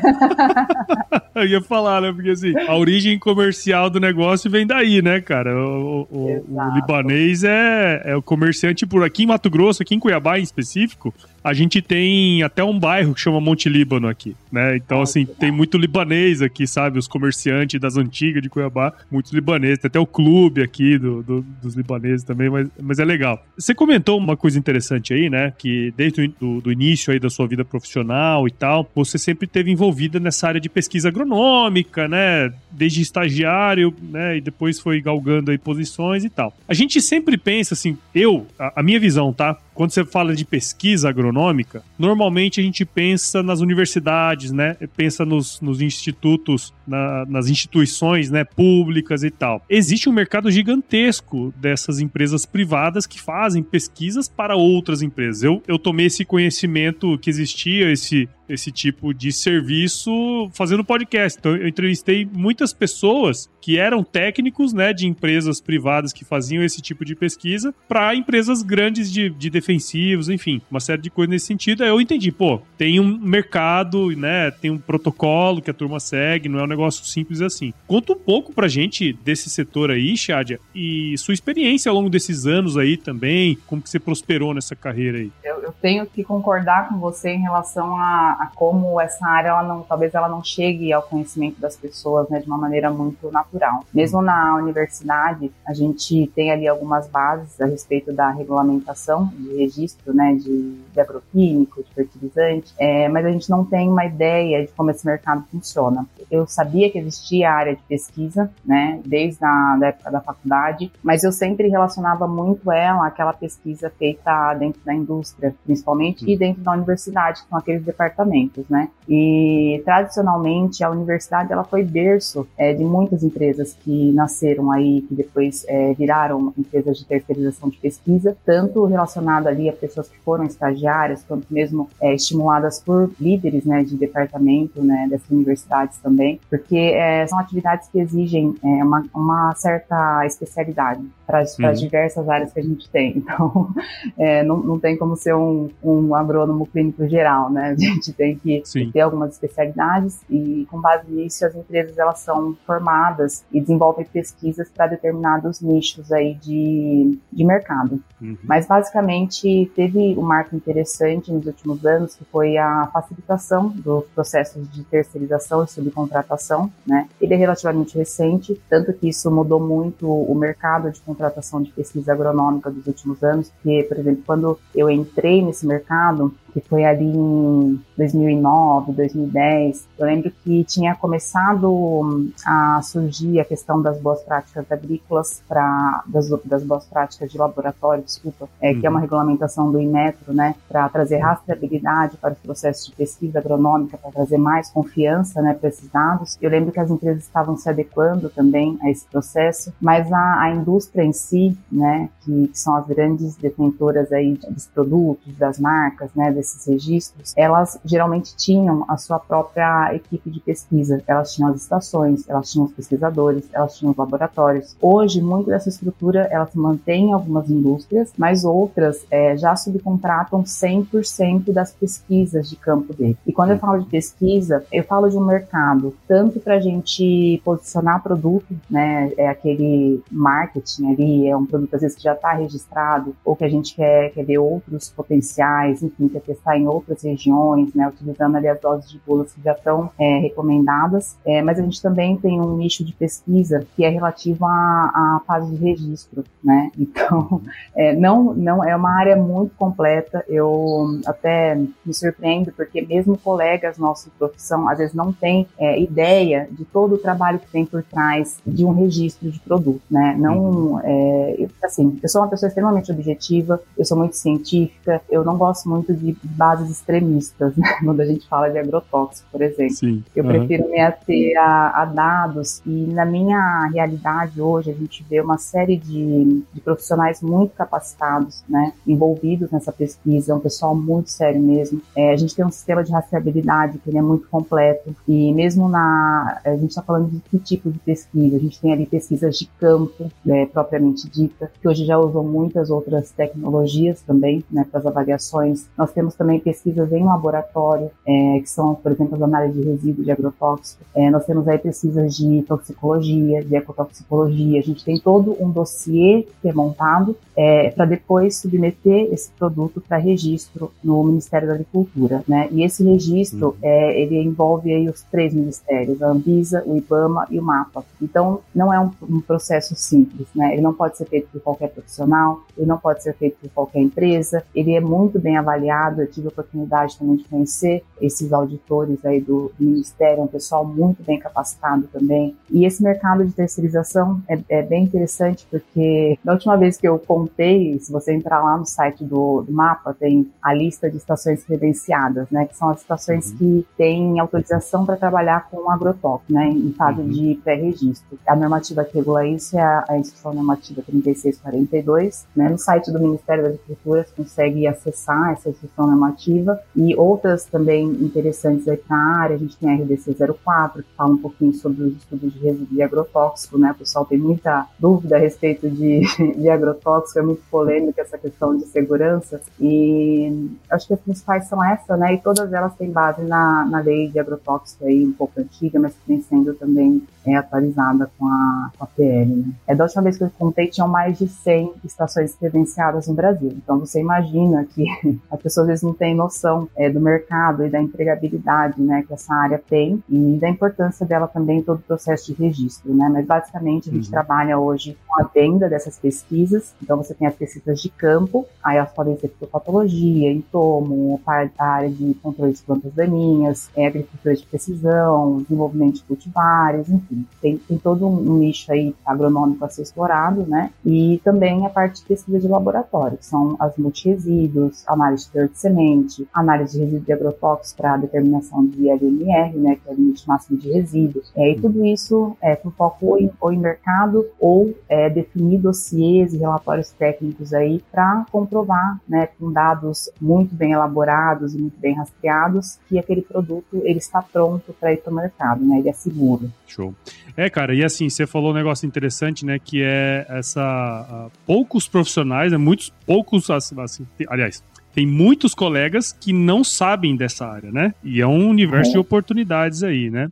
É. 1.14 1.28
Eu 1.40 1.46
ia 1.46 1.62
falar, 1.62 2.02
né? 2.02 2.12
Porque 2.12 2.30
assim, 2.30 2.52
a 2.68 2.76
origem 2.76 3.18
comercial 3.18 3.88
do 3.88 3.98
negócio 3.98 4.50
vem 4.50 4.66
daí, 4.66 5.00
né, 5.00 5.22
cara? 5.22 5.56
O, 5.56 6.06
o, 6.10 6.44
o 6.50 6.74
libanês 6.74 7.44
é, 7.44 8.02
é 8.04 8.14
o 8.14 8.20
comerciante 8.20 8.84
por 8.84 9.02
aqui 9.02 9.22
em 9.22 9.26
Mato 9.26 9.48
Grosso, 9.48 9.82
aqui 9.82 9.94
em 9.94 9.98
Cuiabá 9.98 10.38
em 10.38 10.42
específico, 10.42 11.14
a 11.42 11.52
gente 11.52 11.80
tem 11.80 12.42
até 12.42 12.62
um 12.62 12.78
bairro 12.78 13.14
que 13.14 13.20
chama 13.20 13.40
Monte 13.40 13.68
Líbano 13.68 14.08
aqui, 14.08 14.36
né? 14.50 14.76
Então, 14.76 15.02
assim, 15.02 15.24
tem 15.24 15.50
muito 15.50 15.78
libanês 15.78 16.42
aqui, 16.42 16.66
sabe? 16.66 16.98
Os 16.98 17.08
comerciantes 17.08 17.80
das 17.80 17.96
antigas 17.96 18.42
de 18.42 18.48
Cuiabá, 18.48 18.92
muitos 19.10 19.32
libaneses. 19.32 19.78
Tem 19.78 19.88
até 19.88 19.98
o 19.98 20.06
clube 20.06 20.62
aqui 20.62 20.98
do, 20.98 21.22
do, 21.22 21.46
dos 21.62 21.74
libaneses 21.74 22.24
também, 22.24 22.50
mas, 22.50 22.68
mas 22.80 22.98
é 22.98 23.04
legal. 23.04 23.42
Você 23.56 23.74
comentou 23.74 24.18
uma 24.18 24.36
coisa 24.36 24.58
interessante 24.58 25.12
aí, 25.14 25.30
né? 25.30 25.52
Que 25.56 25.92
desde 25.96 26.32
o 26.40 26.60
do, 26.60 26.72
início 26.72 27.12
aí 27.12 27.18
da 27.18 27.30
sua 27.30 27.46
vida 27.46 27.64
profissional 27.64 28.46
e 28.46 28.50
tal, 28.50 28.88
você 28.94 29.18
sempre 29.18 29.46
teve 29.46 29.70
envolvida 29.70 30.20
nessa 30.20 30.48
área 30.48 30.60
de 30.60 30.68
pesquisa 30.68 31.08
agronômica, 31.08 32.08
né? 32.08 32.52
Desde 32.70 33.00
estagiário, 33.00 33.94
né? 34.02 34.36
E 34.36 34.40
depois 34.40 34.78
foi 34.80 35.00
galgando 35.00 35.50
aí 35.50 35.58
posições 35.58 36.24
e 36.24 36.28
tal. 36.28 36.54
A 36.66 36.74
gente 36.74 37.00
sempre 37.00 37.36
pensa 37.36 37.74
assim, 37.74 37.96
eu, 38.14 38.46
a, 38.58 38.80
a 38.80 38.82
minha 38.82 39.00
visão, 39.00 39.32
tá? 39.32 39.56
Quando 39.78 39.92
você 39.92 40.04
fala 40.04 40.34
de 40.34 40.44
pesquisa 40.44 41.08
agronômica, 41.08 41.84
normalmente 41.96 42.58
a 42.58 42.64
gente 42.64 42.84
pensa 42.84 43.44
nas 43.44 43.60
universidades, 43.60 44.50
né? 44.50 44.76
Pensa 44.96 45.24
nos, 45.24 45.60
nos 45.60 45.80
institutos, 45.80 46.74
na, 46.84 47.24
nas 47.26 47.46
instituições 47.46 48.28
né, 48.28 48.42
públicas 48.42 49.22
e 49.22 49.30
tal. 49.30 49.64
Existe 49.70 50.08
um 50.08 50.12
mercado 50.12 50.50
gigantesco 50.50 51.54
dessas 51.56 52.00
empresas 52.00 52.44
privadas 52.44 53.06
que 53.06 53.20
fazem 53.20 53.62
pesquisas 53.62 54.28
para 54.28 54.56
outras 54.56 55.00
empresas. 55.00 55.44
Eu, 55.44 55.62
eu 55.68 55.78
tomei 55.78 56.06
esse 56.06 56.24
conhecimento 56.24 57.16
que 57.16 57.30
existia, 57.30 57.88
esse, 57.92 58.28
esse 58.48 58.72
tipo 58.72 59.12
de 59.12 59.32
serviço 59.32 60.50
fazendo 60.52 60.84
podcast. 60.84 61.38
Então, 61.38 61.56
eu 61.56 61.68
entrevistei 61.68 62.28
muitas 62.30 62.72
pessoas 62.72 63.50
que 63.60 63.78
eram 63.78 64.02
técnicos 64.02 64.72
né, 64.72 64.92
de 64.92 65.06
empresas 65.06 65.60
privadas 65.60 66.12
que 66.12 66.24
faziam 66.24 66.62
esse 66.62 66.80
tipo 66.80 67.04
de 67.04 67.14
pesquisa 67.14 67.74
para 67.86 68.14
empresas 68.14 68.62
grandes 68.62 69.12
de, 69.12 69.28
de 69.28 69.50
defensivos, 69.50 70.28
enfim, 70.28 70.62
uma 70.70 70.80
série 70.80 71.02
de 71.02 71.10
coisas 71.10 71.30
nesse 71.30 71.46
sentido. 71.46 71.82
Aí 71.82 71.90
eu 71.90 72.00
entendi, 72.00 72.32
pô, 72.32 72.62
tem 72.76 72.98
um 72.98 73.18
mercado, 73.18 74.10
né, 74.16 74.50
tem 74.50 74.70
um 74.70 74.78
protocolo 74.78 75.60
que 75.60 75.70
a 75.70 75.74
turma 75.74 76.00
segue, 76.00 76.48
não 76.48 76.60
é 76.60 76.62
um 76.62 76.68
negócio 76.68 77.04
simples 77.04 77.42
assim. 77.42 77.74
Conta 77.86 78.12
um 78.12 78.18
pouco 78.18 78.54
pra 78.54 78.68
gente 78.68 79.12
desse 79.12 79.50
setor 79.50 79.90
aí, 79.90 80.16
Shadia, 80.16 80.58
e 80.74 81.16
sua 81.18 81.34
experiência 81.34 81.90
ao 81.90 81.96
longo 81.96 82.08
desses 82.08 82.46
anos 82.46 82.76
aí 82.76 82.96
também, 82.96 83.58
como 83.66 83.82
que 83.82 83.90
você 83.90 83.98
prosperou 83.98 84.54
nessa 84.54 84.74
carreira 84.74 85.18
aí. 85.18 85.30
Eu, 85.44 85.62
eu 85.62 85.72
tenho 85.72 86.06
que 86.06 86.24
concordar 86.24 86.88
com 86.88 86.98
você 86.98 87.30
em 87.30 87.40
relação 87.40 87.96
a, 87.96 88.37
a, 88.38 88.46
como 88.54 89.00
essa 89.00 89.26
área, 89.26 89.48
ela 89.48 89.62
não, 89.62 89.82
talvez 89.82 90.14
ela 90.14 90.28
não 90.28 90.42
chegue 90.42 90.92
ao 90.92 91.02
conhecimento 91.02 91.60
das 91.60 91.76
pessoas, 91.76 92.28
né, 92.28 92.40
de 92.40 92.46
uma 92.46 92.58
maneira 92.58 92.90
muito 92.90 93.30
natural. 93.30 93.84
Mesmo 93.92 94.22
na 94.22 94.54
universidade, 94.56 95.50
a 95.66 95.74
gente 95.74 96.30
tem 96.34 96.50
ali 96.50 96.68
algumas 96.68 97.08
bases 97.08 97.60
a 97.60 97.66
respeito 97.66 98.12
da 98.12 98.30
regulamentação 98.30 99.30
de 99.36 99.56
registro, 99.56 100.14
né, 100.14 100.34
de, 100.34 100.78
de 100.92 101.00
agroquímico, 101.00 101.82
de 101.82 101.94
fertilizante, 101.94 102.74
é, 102.78 103.08
mas 103.08 103.24
a 103.26 103.30
gente 103.30 103.50
não 103.50 103.64
tem 103.64 103.88
uma 103.88 104.04
ideia 104.04 104.64
de 104.64 104.72
como 104.72 104.90
esse 104.90 105.04
mercado 105.04 105.44
funciona. 105.50 106.06
Eu 106.30 106.46
sabia 106.46 106.90
que 106.90 106.98
existia 106.98 107.50
a 107.50 107.54
área 107.54 107.76
de 107.76 107.82
pesquisa, 107.82 108.50
né, 108.64 109.00
desde 109.04 109.44
a 109.44 109.76
da 109.76 109.88
época 109.88 110.10
da 110.10 110.20
faculdade, 110.20 110.92
mas 111.02 111.24
eu 111.24 111.32
sempre 111.32 111.68
relacionava 111.68 112.26
muito 112.26 112.70
ela 112.70 113.06
àquela 113.06 113.32
pesquisa 113.32 113.90
feita 113.98 114.54
dentro 114.54 114.80
da 114.84 114.94
indústria, 114.94 115.54
principalmente, 115.64 116.28
e 116.30 116.36
dentro 116.36 116.62
da 116.62 116.72
universidade, 116.72 117.42
com 117.48 117.56
aqueles 117.56 117.82
departamentos, 117.82 118.27
né. 118.68 118.88
E 119.08 119.80
tradicionalmente 119.84 120.84
a 120.84 120.90
universidade 120.90 121.52
ela 121.52 121.64
foi 121.64 121.82
berço 121.82 122.46
é, 122.56 122.74
de 122.74 122.84
muitas 122.84 123.22
empresas 123.22 123.74
que 123.82 124.12
nasceram 124.12 124.70
aí, 124.70 125.02
que 125.02 125.14
depois 125.14 125.64
é, 125.66 125.94
viraram 125.94 126.52
empresas 126.58 126.98
de 126.98 127.06
terceirização 127.06 127.68
de 127.68 127.78
pesquisa, 127.78 128.36
tanto 128.44 128.84
relacionado 128.84 129.46
ali 129.46 129.68
a 129.68 129.72
pessoas 129.72 130.08
que 130.08 130.18
foram 130.18 130.44
estagiárias, 130.44 131.24
quanto 131.26 131.46
mesmo 131.50 131.88
é, 132.00 132.14
estimuladas 132.14 132.80
por 132.80 133.10
líderes, 133.20 133.64
né, 133.64 133.82
de 133.82 133.96
departamento, 133.96 134.82
né, 134.82 135.06
dessas 135.08 135.30
universidades 135.30 135.98
também, 135.98 136.40
porque 136.50 136.76
é, 136.76 137.26
são 137.26 137.38
atividades 137.38 137.88
que 137.88 137.98
exigem 137.98 138.54
é, 138.62 138.84
uma, 138.84 139.04
uma, 139.14 139.54
certa 139.54 140.24
especialidade 140.26 141.02
para 141.26 141.40
as 141.40 141.58
uhum. 141.58 141.72
diversas 141.72 142.28
áreas 142.28 142.52
que 142.52 142.60
a 142.60 142.62
gente 142.62 142.88
tem. 142.90 143.22
Então, 143.28 143.68
é, 144.16 144.42
não, 144.42 144.56
não 144.58 144.78
tem 144.78 144.96
como 144.96 145.14
ser 145.14 145.34
um, 145.34 145.68
um 145.82 146.14
agrônomo 146.14 146.66
clínico 146.66 147.06
geral, 147.06 147.50
né? 147.50 147.70
A 147.76 147.76
gente 147.76 148.12
tem 148.18 148.36
que 148.36 148.62
Sim. 148.64 148.90
ter 148.90 149.00
algumas 149.00 149.32
especialidades 149.32 150.20
e, 150.28 150.66
com 150.68 150.80
base 150.80 151.08
nisso, 151.08 151.46
as 151.46 151.54
empresas 151.54 151.96
elas 151.96 152.18
são 152.18 152.56
formadas 152.66 153.44
e 153.52 153.60
desenvolvem 153.60 154.04
pesquisas 154.04 154.68
para 154.68 154.88
determinados 154.88 155.60
nichos 155.60 156.10
aí 156.10 156.34
de, 156.34 157.16
de 157.32 157.44
mercado. 157.44 158.02
Uhum. 158.20 158.36
Mas, 158.42 158.66
basicamente, 158.66 159.70
teve 159.76 160.18
um 160.18 160.22
marco 160.22 160.56
interessante 160.56 161.32
nos 161.32 161.46
últimos 161.46 161.86
anos, 161.86 162.16
que 162.16 162.24
foi 162.24 162.58
a 162.58 162.90
facilitação 162.92 163.68
dos 163.68 164.04
processos 164.14 164.68
de 164.72 164.82
terceirização 164.82 165.62
e 165.62 165.68
subcontratação, 165.68 166.70
né? 166.84 167.08
Ele 167.20 167.34
é 167.34 167.36
relativamente 167.36 167.96
recente, 167.96 168.60
tanto 168.68 168.92
que 168.92 169.08
isso 169.08 169.30
mudou 169.30 169.60
muito 169.60 170.10
o 170.10 170.34
mercado 170.34 170.90
de 170.90 171.00
contratação 171.00 171.62
de 171.62 171.70
pesquisa 171.70 172.12
agronômica 172.12 172.68
dos 172.70 172.86
últimos 172.86 173.22
anos, 173.22 173.50
porque, 173.50 173.84
por 173.84 173.98
exemplo, 173.98 174.22
quando 174.26 174.58
eu 174.74 174.90
entrei 174.90 175.40
nesse 175.40 175.64
mercado, 175.64 176.34
que 176.52 176.60
foi 176.60 176.84
ali 176.84 177.06
em 177.06 177.80
2009, 177.96 178.92
2010, 178.92 179.88
eu 179.98 180.06
lembro 180.06 180.30
que 180.44 180.64
tinha 180.64 180.94
começado 180.94 181.70
hum, 181.70 182.30
a 182.46 182.80
surgir 182.82 183.40
a 183.40 183.44
questão 183.44 183.80
das 183.82 183.98
boas 184.00 184.22
práticas 184.22 184.64
agrícolas 184.70 185.42
para 185.48 186.02
das, 186.06 186.28
das, 186.44 186.62
boas 186.62 186.84
práticas 186.86 187.30
de 187.30 187.38
laboratório, 187.38 188.02
desculpa, 188.02 188.48
é, 188.60 188.72
uhum. 188.72 188.80
que 188.80 188.86
é 188.86 188.90
uma 188.90 188.96
uhum. 188.96 189.02
regulamentação 189.02 189.70
do 189.70 189.80
Inmetro, 189.80 190.32
né, 190.32 190.54
para 190.68 190.88
trazer 190.88 191.18
rastreabilidade 191.18 192.16
para 192.16 192.32
os 192.32 192.38
processos 192.38 192.86
de 192.86 192.92
pesquisa 192.92 193.38
agronômica, 193.38 193.98
para 193.98 194.10
trazer 194.10 194.38
mais 194.38 194.70
confiança, 194.70 195.42
né, 195.42 195.54
para 195.54 195.68
esses 195.68 195.88
dados. 195.90 196.38
Eu 196.40 196.50
lembro 196.50 196.72
que 196.72 196.80
as 196.80 196.90
empresas 196.90 197.24
estavam 197.24 197.56
se 197.56 197.68
adequando 197.68 198.28
também 198.30 198.78
a 198.82 198.90
esse 198.90 199.06
processo, 199.06 199.72
mas 199.80 200.10
a, 200.12 200.42
a 200.42 200.50
indústria 200.50 201.02
em 201.02 201.12
si, 201.12 201.56
né, 201.70 202.08
que, 202.20 202.48
que 202.48 202.58
são 202.58 202.74
as 202.76 202.86
grandes 202.86 203.36
detentoras 203.36 204.12
aí 204.12 204.38
dos 204.48 204.66
produtos, 204.66 205.36
das 205.36 205.58
marcas, 205.58 206.10
né, 206.14 206.30
desses 206.38 206.66
registros, 206.66 207.34
elas 207.36 207.78
geralmente 207.84 208.34
tinham 208.36 208.84
a 208.88 208.96
sua 208.96 209.18
própria 209.18 209.92
equipe 209.94 210.30
de 210.30 210.40
pesquisa. 210.40 211.02
Elas 211.06 211.34
tinham 211.34 211.50
as 211.50 211.60
estações, 211.60 212.28
elas 212.28 212.50
tinham 212.50 212.66
os 212.66 212.72
pesquisadores, 212.72 213.44
elas 213.52 213.76
tinham 213.76 213.90
os 213.90 213.96
laboratórios. 213.96 214.76
Hoje, 214.80 215.20
muito 215.20 215.48
dessa 215.48 215.68
estrutura, 215.68 216.28
ela 216.30 216.46
se 216.46 216.56
mantém 216.56 217.10
em 217.10 217.12
algumas 217.12 217.50
indústrias, 217.50 218.12
mas 218.16 218.44
outras 218.44 219.04
é, 219.10 219.36
já 219.36 219.56
subcontratam 219.56 220.44
100% 220.44 221.52
das 221.52 221.72
pesquisas 221.72 222.48
de 222.48 222.56
campo 222.56 222.94
dele. 222.94 223.18
E 223.26 223.32
quando 223.32 223.50
eu 223.50 223.58
falo 223.58 223.82
de 223.82 223.88
pesquisa, 223.88 224.64
eu 224.72 224.84
falo 224.84 225.08
de 225.08 225.16
um 225.16 225.24
mercado, 225.24 225.94
tanto 226.06 226.38
para 226.40 226.54
a 226.54 226.60
gente 226.60 227.40
posicionar 227.44 228.02
produto, 228.02 228.54
né, 228.70 229.12
é 229.16 229.28
aquele 229.28 230.02
marketing 230.10 230.92
ali, 230.92 231.28
é 231.28 231.36
um 231.36 231.46
produto 231.46 231.74
às 231.74 231.80
vezes 231.80 231.96
que 231.96 232.02
já 232.02 232.14
está 232.14 232.32
registrado, 232.32 233.16
ou 233.24 233.34
que 233.34 233.44
a 233.44 233.48
gente 233.48 233.74
quer, 233.74 234.10
quer 234.12 234.24
ver 234.24 234.38
outros 234.38 234.90
potenciais, 234.90 235.82
enfim, 235.82 236.08
quer 236.08 236.20
testar 236.28 236.58
em 236.58 236.68
outras 236.68 237.02
regiões, 237.02 237.72
né, 237.74 237.88
utilizando 237.88 238.36
ali 238.36 238.48
as 238.48 238.60
doses 238.60 238.90
de 238.90 239.00
bolas 239.06 239.32
que 239.32 239.42
já 239.42 239.52
estão 239.52 239.90
é, 239.98 240.18
recomendadas, 240.18 241.16
é, 241.24 241.40
mas 241.40 241.58
a 241.58 241.62
gente 241.62 241.80
também 241.80 242.16
tem 242.18 242.38
um 242.38 242.56
nicho 242.56 242.84
de 242.84 242.92
pesquisa 242.92 243.66
que 243.74 243.84
é 243.84 243.88
relativo 243.88 244.44
à, 244.44 244.50
à 244.50 245.22
fase 245.26 245.50
de 245.56 245.64
registro, 245.64 246.22
né, 246.44 246.70
então 246.78 247.40
é, 247.74 247.94
não, 247.94 248.34
não 248.34 248.62
é 248.62 248.76
uma 248.76 248.90
área 248.90 249.16
muito 249.16 249.54
completa, 249.56 250.22
eu 250.28 251.00
até 251.06 251.54
me 251.54 251.94
surpreendo 251.94 252.52
porque 252.52 252.82
mesmo 252.82 253.16
colegas 253.16 253.78
nossos 253.78 254.06
de 254.06 254.10
profissão 254.18 254.68
às 254.68 254.78
vezes 254.78 254.94
não 254.94 255.12
têm 255.12 255.46
é, 255.58 255.80
ideia 255.80 256.48
de 256.50 256.64
todo 256.66 256.96
o 256.96 256.98
trabalho 256.98 257.38
que 257.38 257.50
tem 257.50 257.64
por 257.64 257.82
trás 257.82 258.38
de 258.46 258.64
um 258.64 258.72
registro 258.72 259.30
de 259.30 259.40
produto, 259.40 259.82
né, 259.90 260.14
não, 260.18 260.38
uhum. 260.38 260.80
é, 260.84 261.46
assim, 261.64 261.98
eu 262.02 262.08
sou 262.08 262.20
uma 262.20 262.28
pessoa 262.28 262.48
extremamente 262.48 262.92
objetiva, 262.92 263.60
eu 263.76 263.84
sou 263.84 263.96
muito 263.96 264.16
científica, 264.16 265.00
eu 265.08 265.24
não 265.24 265.38
gosto 265.38 265.68
muito 265.68 265.94
de 265.94 266.12
bases 266.22 266.70
extremistas, 266.70 267.56
né? 267.56 267.68
quando 267.84 268.00
a 268.00 268.06
gente 268.06 268.26
fala 268.28 268.48
de 268.48 268.58
agrotóxico, 268.58 269.28
por 269.30 269.42
exemplo. 269.42 269.74
Sim. 269.74 270.04
Eu 270.14 270.24
uhum. 270.24 270.30
prefiro 270.30 270.68
me 270.68 270.80
ater 270.80 271.38
a, 271.38 271.82
a, 271.82 271.84
dados 271.84 272.62
e 272.66 272.86
na 272.86 273.04
minha 273.04 273.68
realidade 273.72 274.40
hoje 274.40 274.70
a 274.70 274.74
gente 274.74 275.04
vê 275.08 275.20
uma 275.20 275.38
série 275.38 275.76
de, 275.76 276.42
de 276.52 276.60
profissionais 276.60 277.22
muito 277.22 277.54
capacitados, 277.54 278.42
né, 278.48 278.72
envolvidos 278.86 279.50
nessa 279.50 279.72
pesquisa, 279.72 280.32
é 280.32 280.34
um 280.34 280.40
pessoal 280.40 280.74
muito 280.74 281.10
sério 281.10 281.40
mesmo. 281.40 281.80
É, 281.96 282.12
a 282.12 282.16
gente 282.16 282.34
tem 282.34 282.44
um 282.44 282.50
sistema 282.50 282.82
de 282.84 282.92
rastreabilidade 282.92 283.78
que 283.78 283.90
ele 283.90 283.98
é 283.98 284.02
muito 284.02 284.28
completo 284.28 284.94
e 285.06 285.32
mesmo 285.32 285.68
na 285.68 286.40
a 286.44 286.56
gente 286.56 286.70
está 286.70 286.82
falando 286.82 287.10
de 287.10 287.20
que 287.20 287.38
tipo 287.38 287.70
de 287.70 287.78
pesquisa? 287.78 288.36
A 288.36 288.40
gente 288.40 288.60
tem 288.60 288.72
ali 288.72 288.86
pesquisas 288.86 289.36
de 289.36 289.46
campo, 289.58 290.10
né, 290.24 290.46
propriamente 290.46 291.08
dita, 291.08 291.50
que 291.60 291.68
hoje 291.68 291.84
já 291.84 291.98
usam 291.98 292.24
muitas 292.24 292.70
outras 292.70 293.10
tecnologias 293.10 294.00
também, 294.02 294.44
né, 294.50 294.66
para 294.70 294.80
as 294.80 294.86
avaliações. 294.86 295.66
Nós 295.76 295.92
temos 295.92 296.07
também 296.14 296.28
também 296.28 296.40
pesquisas 296.40 296.92
em 296.92 297.04
laboratório, 297.04 297.90
é, 298.06 298.40
que 298.40 298.48
são, 298.50 298.74
por 298.74 298.92
exemplo, 298.92 299.16
as 299.16 299.22
análises 299.22 299.62
de 299.62 299.68
resíduos 299.68 300.04
de 300.04 300.12
agrotóxico. 300.12 300.84
É, 300.94 301.10
nós 301.10 301.24
temos 301.24 301.48
aí 301.48 301.58
pesquisas 301.58 302.14
de 302.14 302.42
toxicologia, 302.42 303.42
de 303.42 303.56
ecotoxicologia. 303.56 304.60
A 304.60 304.62
gente 304.62 304.84
tem 304.84 304.98
todo 304.98 305.36
um 305.40 305.50
dossiê 305.50 306.26
que 306.42 306.48
é 306.48 306.52
montado 306.52 307.16
é, 307.36 307.70
para 307.70 307.84
depois 307.84 308.36
submeter 308.36 309.08
esse 309.12 309.30
produto 309.30 309.80
para 309.80 309.96
registro 309.96 310.70
no 310.82 311.02
Ministério 311.04 311.48
da 311.48 311.54
Agricultura, 311.54 312.22
né? 312.26 312.48
E 312.50 312.62
esse 312.62 312.84
registro, 312.84 313.48
uhum. 313.48 313.54
é, 313.62 314.00
ele 314.00 314.20
envolve 314.22 314.72
aí 314.72 314.88
os 314.88 315.02
três 315.02 315.32
ministérios, 315.32 316.02
a 316.02 316.08
Anvisa, 316.08 316.62
o 316.66 316.76
IBAMA 316.76 317.26
e 317.30 317.38
o 317.38 317.42
MAPA. 317.42 317.84
Então, 318.02 318.40
não 318.54 318.72
é 318.72 318.80
um, 318.80 318.90
um 319.08 319.20
processo 319.20 319.74
simples, 319.76 320.26
né? 320.34 320.52
Ele 320.52 320.62
não 320.62 320.74
pode 320.74 320.96
ser 320.96 321.06
feito 321.06 321.28
por 321.32 321.40
qualquer 321.40 321.70
profissional, 321.70 322.40
ele 322.56 322.66
não 322.66 322.78
pode 322.78 323.02
ser 323.02 323.14
feito 323.14 323.36
por 323.40 323.50
qualquer 323.50 323.80
empresa, 323.80 324.42
ele 324.54 324.74
é 324.74 324.80
muito 324.80 325.18
bem 325.18 325.36
avaliado, 325.38 325.97
eu 326.00 326.10
tive 326.10 326.28
a 326.28 326.30
oportunidade 326.30 326.98
também 326.98 327.16
de 327.16 327.24
conhecer 327.24 327.84
esses 328.00 328.32
auditores 328.32 329.04
aí 329.04 329.20
do, 329.20 329.52
Ministério, 329.58 330.22
um 330.22 330.26
pessoal 330.26 330.64
muito 330.64 331.02
bem 331.02 331.18
capacitado 331.18 331.88
também, 331.92 332.36
e 332.50 332.64
esse 332.64 332.82
mercado 332.82 333.24
de 333.24 333.32
terceirização 333.32 334.22
é, 334.28 334.38
é 334.48 334.62
bem 334.62 334.84
interessante 334.84 335.46
porque 335.50 336.18
da 336.24 336.32
última 336.32 336.56
vez 336.56 336.76
que 336.76 336.86
eu 336.86 336.98
contei, 336.98 337.78
se 337.78 337.90
você 337.92 338.12
entrar 338.12 338.42
lá 338.42 338.56
no 338.56 338.66
site 338.66 339.04
do, 339.04 339.42
do 339.42 339.52
mapa, 339.52 339.94
tem 339.94 340.30
a 340.42 340.54
lista 340.54 340.90
de 340.90 340.96
estações 340.96 341.44
credenciadas, 341.44 342.28
né, 342.30 342.46
que 342.46 342.56
são 342.56 342.70
as 342.70 342.80
estações 342.80 343.30
uhum. 343.32 343.38
que 343.38 343.66
têm 343.76 344.20
autorização 344.20 344.84
para 344.84 344.96
trabalhar 344.96 345.48
com 345.50 345.70
agrotóxico, 345.70 346.32
né, 346.32 346.48
em 346.48 346.72
fase 346.72 347.00
uhum. 347.00 347.08
de 347.08 347.40
pré-registro. 347.42 348.18
A 348.26 348.36
normativa 348.36 348.84
que 348.84 348.98
regula 348.98 349.26
isso 349.26 349.56
é 349.56 349.62
a, 349.62 349.84
a 349.88 349.98
Instrução 349.98 350.34
Normativa 350.34 350.82
3642, 350.82 352.26
né, 352.34 352.48
no 352.48 352.58
site 352.58 352.90
do 352.92 353.00
Ministério 353.00 353.44
da 353.44 353.48
Agricultura 353.50 354.04
você 354.04 354.14
consegue 354.16 354.66
acessar 354.66 355.32
essa 355.32 355.48
instrução 355.50 355.87
normativa 355.88 356.58
e 356.76 356.94
outras 356.96 357.44
também 357.44 357.86
interessantes 357.86 358.68
aí 358.68 358.76
para 358.76 358.96
a 358.96 359.18
área, 359.18 359.36
a 359.36 359.38
gente 359.38 359.56
tem 359.56 359.70
a 359.70 359.76
RDC 359.76 360.16
04, 360.44 360.82
que 360.82 360.88
fala 360.96 361.12
um 361.12 361.18
pouquinho 361.18 361.54
sobre 361.54 361.84
os 361.84 361.96
estudos 361.96 362.32
de 362.32 362.38
resíduo 362.38 362.82
agrotóxico, 362.82 363.58
né, 363.58 363.72
o 363.72 363.74
pessoal 363.74 364.04
tem 364.04 364.18
muita 364.18 364.66
dúvida 364.78 365.16
a 365.16 365.18
respeito 365.18 365.68
de, 365.68 366.00
de 366.36 366.48
agrotóxico, 366.48 367.18
é 367.18 367.22
muito 367.22 367.42
polêmica 367.50 368.02
essa 368.02 368.18
questão 368.18 368.56
de 368.56 368.64
segurança. 368.66 369.40
E 369.60 370.50
acho 370.70 370.86
que 370.86 370.94
as 370.94 371.00
principais 371.00 371.46
são 371.46 371.64
essas, 371.64 371.98
né, 371.98 372.14
e 372.14 372.18
todas 372.18 372.52
elas 372.52 372.74
têm 372.76 372.90
base 372.90 373.22
na, 373.22 373.64
na 373.64 373.80
lei 373.80 374.08
de 374.08 374.18
agrotóxico 374.18 374.84
aí, 374.84 375.04
um 375.04 375.12
pouco 375.12 375.40
antiga, 375.40 375.78
mas 375.78 375.92
que 375.92 376.08
vem 376.08 376.22
sendo 376.22 376.54
também 376.54 377.02
é, 377.26 377.36
atualizada 377.36 378.10
com 378.18 378.26
a, 378.26 378.70
com 378.76 378.84
a 378.84 378.86
PL, 378.86 379.36
né. 379.36 379.52
É 379.66 379.74
da 379.74 379.84
última 379.84 380.02
vez 380.02 380.16
que 380.16 380.24
eu 380.24 380.30
contei, 380.38 380.68
tinham 380.68 380.88
mais 380.88 381.18
de 381.18 381.28
100 381.28 381.74
estações 381.84 382.34
credenciadas 382.34 383.06
no 383.06 383.14
Brasil, 383.14 383.52
então 383.56 383.78
você 383.78 384.00
imagina 384.00 384.64
que 384.64 384.84
as 385.30 385.40
pessoas 385.40 385.68
não 385.82 385.92
têm 385.92 386.14
noção 386.14 386.68
é, 386.76 386.88
do 386.90 387.00
mercado 387.00 387.64
e 387.64 387.70
da 387.70 387.80
empregabilidade, 387.80 388.80
né, 388.80 389.04
que 389.06 389.12
essa 389.12 389.34
área 389.34 389.60
tem 389.68 390.02
e 390.08 390.36
da 390.40 390.48
importância 390.48 391.06
dela 391.06 391.26
também 391.26 391.58
em 391.58 391.62
todo 391.62 391.78
o 391.78 391.82
processo 391.82 392.32
de 392.32 392.42
registro, 392.42 392.94
né, 392.94 393.08
mas 393.12 393.26
basicamente 393.26 393.88
a 393.88 393.92
gente 393.92 394.06
uhum. 394.06 394.10
trabalha 394.10 394.58
hoje 394.58 394.96
com 395.06 395.20
a 395.20 395.24
venda 395.24 395.68
dessas 395.68 395.98
pesquisas, 395.98 396.74
então 396.82 396.96
você 396.96 397.14
tem 397.14 397.26
as 397.26 397.34
pesquisas 397.34 397.80
de 397.80 397.88
campo, 397.88 398.46
aí 398.62 398.76
elas 398.76 398.92
podem 398.92 399.16
ser 399.18 399.28
fitopatologia, 399.28 400.32
entomo, 400.32 401.20
a 401.26 401.64
área 401.64 401.90
de 401.90 402.14
controle 402.22 402.52
de 402.52 402.62
plantas 402.62 402.92
daninhas, 402.92 403.70
é, 403.76 403.86
agricultura 403.86 404.34
de 404.34 404.46
precisão, 404.46 405.42
desenvolvimento 405.42 405.96
de 405.96 406.02
cultivares, 406.02 406.88
enfim, 406.88 407.26
tem, 407.40 407.58
tem 407.58 407.78
todo 407.78 408.06
um 408.06 408.38
nicho 408.38 408.72
aí 408.72 408.94
agronômico 409.04 409.64
a 409.64 409.68
ser 409.68 409.82
explorado, 409.82 410.46
né, 410.46 410.70
e 410.84 411.20
também 411.24 411.66
a 411.66 411.70
parte 411.70 412.00
de 412.00 412.06
pesquisa 412.08 412.38
de 412.38 412.48
laboratório, 412.48 413.18
que 413.18 413.26
são 413.26 413.56
as 413.58 413.76
multiresíduos, 413.76 414.84
análise 414.86 415.26
de 415.26 415.32
semente, 415.68 416.26
análise 416.32 416.78
de 416.78 416.84
resíduo 416.84 417.04
de 417.04 417.12
agrotóxicos 417.12 417.72
para 417.74 417.96
determinação 417.98 418.66
de 418.66 418.88
LMR, 418.88 419.56
né, 419.56 419.76
que 419.76 419.88
é 419.88 419.92
o 419.92 419.94
limite 419.94 420.26
máximo 420.26 420.58
de 420.58 420.72
resíduos, 420.72 421.30
é, 421.36 421.52
e 421.52 421.60
tudo 421.60 421.84
isso 421.84 422.36
é 422.42 422.56
com 422.56 422.70
foco 422.70 423.06
ou 423.06 423.20
em, 423.20 423.30
ou 423.40 423.52
em 423.52 423.58
mercado 423.58 424.26
ou 424.40 424.74
é, 424.88 425.10
definir 425.10 425.58
dossiês 425.58 426.32
e 426.32 426.38
relatórios 426.38 426.90
técnicos 426.90 427.52
aí 427.52 427.82
para 427.92 428.24
comprovar, 428.32 428.98
né, 429.08 429.28
com 429.38 429.52
dados 429.52 430.10
muito 430.20 430.54
bem 430.54 430.72
elaborados 430.72 431.54
e 431.54 431.58
muito 431.58 431.78
bem 431.78 431.94
rastreados, 431.94 432.78
que 432.88 432.98
aquele 432.98 433.22
produto 433.22 433.80
ele 433.84 433.98
está 433.98 434.22
pronto 434.22 434.74
para 434.80 434.92
ir 434.92 434.98
para 434.98 435.12
o 435.12 435.16
mercado, 435.16 435.64
né, 435.64 435.78
ele 435.78 435.88
é 435.88 435.92
seguro. 435.92 436.50
Show. 436.66 436.94
É, 437.36 437.48
cara, 437.48 437.74
e 437.74 437.84
assim, 437.84 438.08
você 438.08 438.26
falou 438.26 438.50
um 438.50 438.54
negócio 438.54 438.86
interessante, 438.86 439.44
né, 439.44 439.58
que 439.58 439.82
é 439.82 440.26
essa... 440.28 441.28
Uh, 441.28 441.38
poucos 441.46 441.88
profissionais, 441.88 442.52
né, 442.52 442.58
muitos, 442.58 442.92
poucos, 443.06 443.48
assim, 443.50 443.80
assim 443.80 444.06
aliás, 444.28 444.62
tem 444.98 445.06
muitos 445.06 445.54
colegas 445.54 446.10
que 446.10 446.32
não 446.32 446.64
sabem 446.64 447.14
dessa 447.14 447.46
área, 447.46 447.70
né? 447.70 447.94
E 448.02 448.20
é 448.20 448.26
um 448.26 448.48
universo 448.48 448.90
de 448.90 448.98
oportunidades 448.98 449.84
aí, 449.84 450.10
né? 450.10 450.28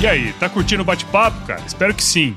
E 0.00 0.06
aí, 0.06 0.32
tá 0.34 0.48
curtindo 0.48 0.82
o 0.82 0.84
bate-papo, 0.84 1.44
cara? 1.44 1.60
Espero 1.66 1.92
que 1.92 2.04
sim. 2.04 2.36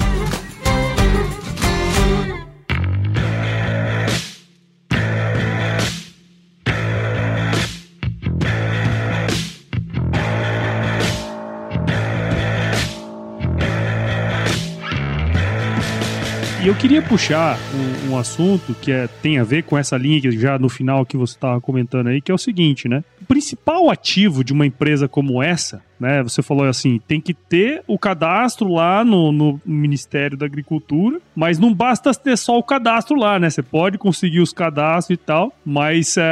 E 16.63 16.67
eu 16.67 16.75
queria 16.75 17.01
puxar 17.01 17.57
um, 17.73 18.11
um, 18.11 18.17
assunto 18.19 18.75
que 18.79 18.91
é, 18.91 19.07
tem 19.07 19.39
a 19.39 19.43
ver 19.43 19.63
com 19.63 19.75
essa 19.75 19.97
linha 19.97 20.21
que 20.21 20.29
já 20.31 20.59
no 20.59 20.69
final 20.69 21.03
que 21.03 21.17
você 21.17 21.33
estava 21.33 21.59
comentando 21.59 22.05
aí, 22.05 22.21
que 22.21 22.31
é 22.31 22.35
o 22.35 22.37
seguinte, 22.37 22.87
né? 22.87 23.03
Principal 23.27 23.89
ativo 23.89 24.43
de 24.43 24.53
uma 24.53 24.65
empresa 24.65 25.07
como 25.07 25.41
essa 25.41 25.81
né? 26.01 26.23
Você 26.23 26.41
falou 26.41 26.65
assim, 26.65 26.99
tem 27.07 27.21
que 27.21 27.31
ter 27.31 27.83
o 27.85 27.99
cadastro 27.99 28.67
lá 28.67 29.05
no, 29.05 29.31
no 29.31 29.61
Ministério 29.63 30.35
da 30.35 30.47
Agricultura, 30.47 31.21
mas 31.35 31.59
não 31.59 31.71
basta 31.71 32.11
ter 32.15 32.35
só 32.39 32.57
o 32.57 32.63
cadastro 32.63 33.15
lá, 33.15 33.37
né? 33.37 33.51
Você 33.51 33.61
pode 33.61 33.99
conseguir 33.99 34.39
os 34.39 34.51
cadastros 34.51 35.15
e 35.15 35.17
tal, 35.17 35.53
mas 35.63 36.17
é, 36.17 36.23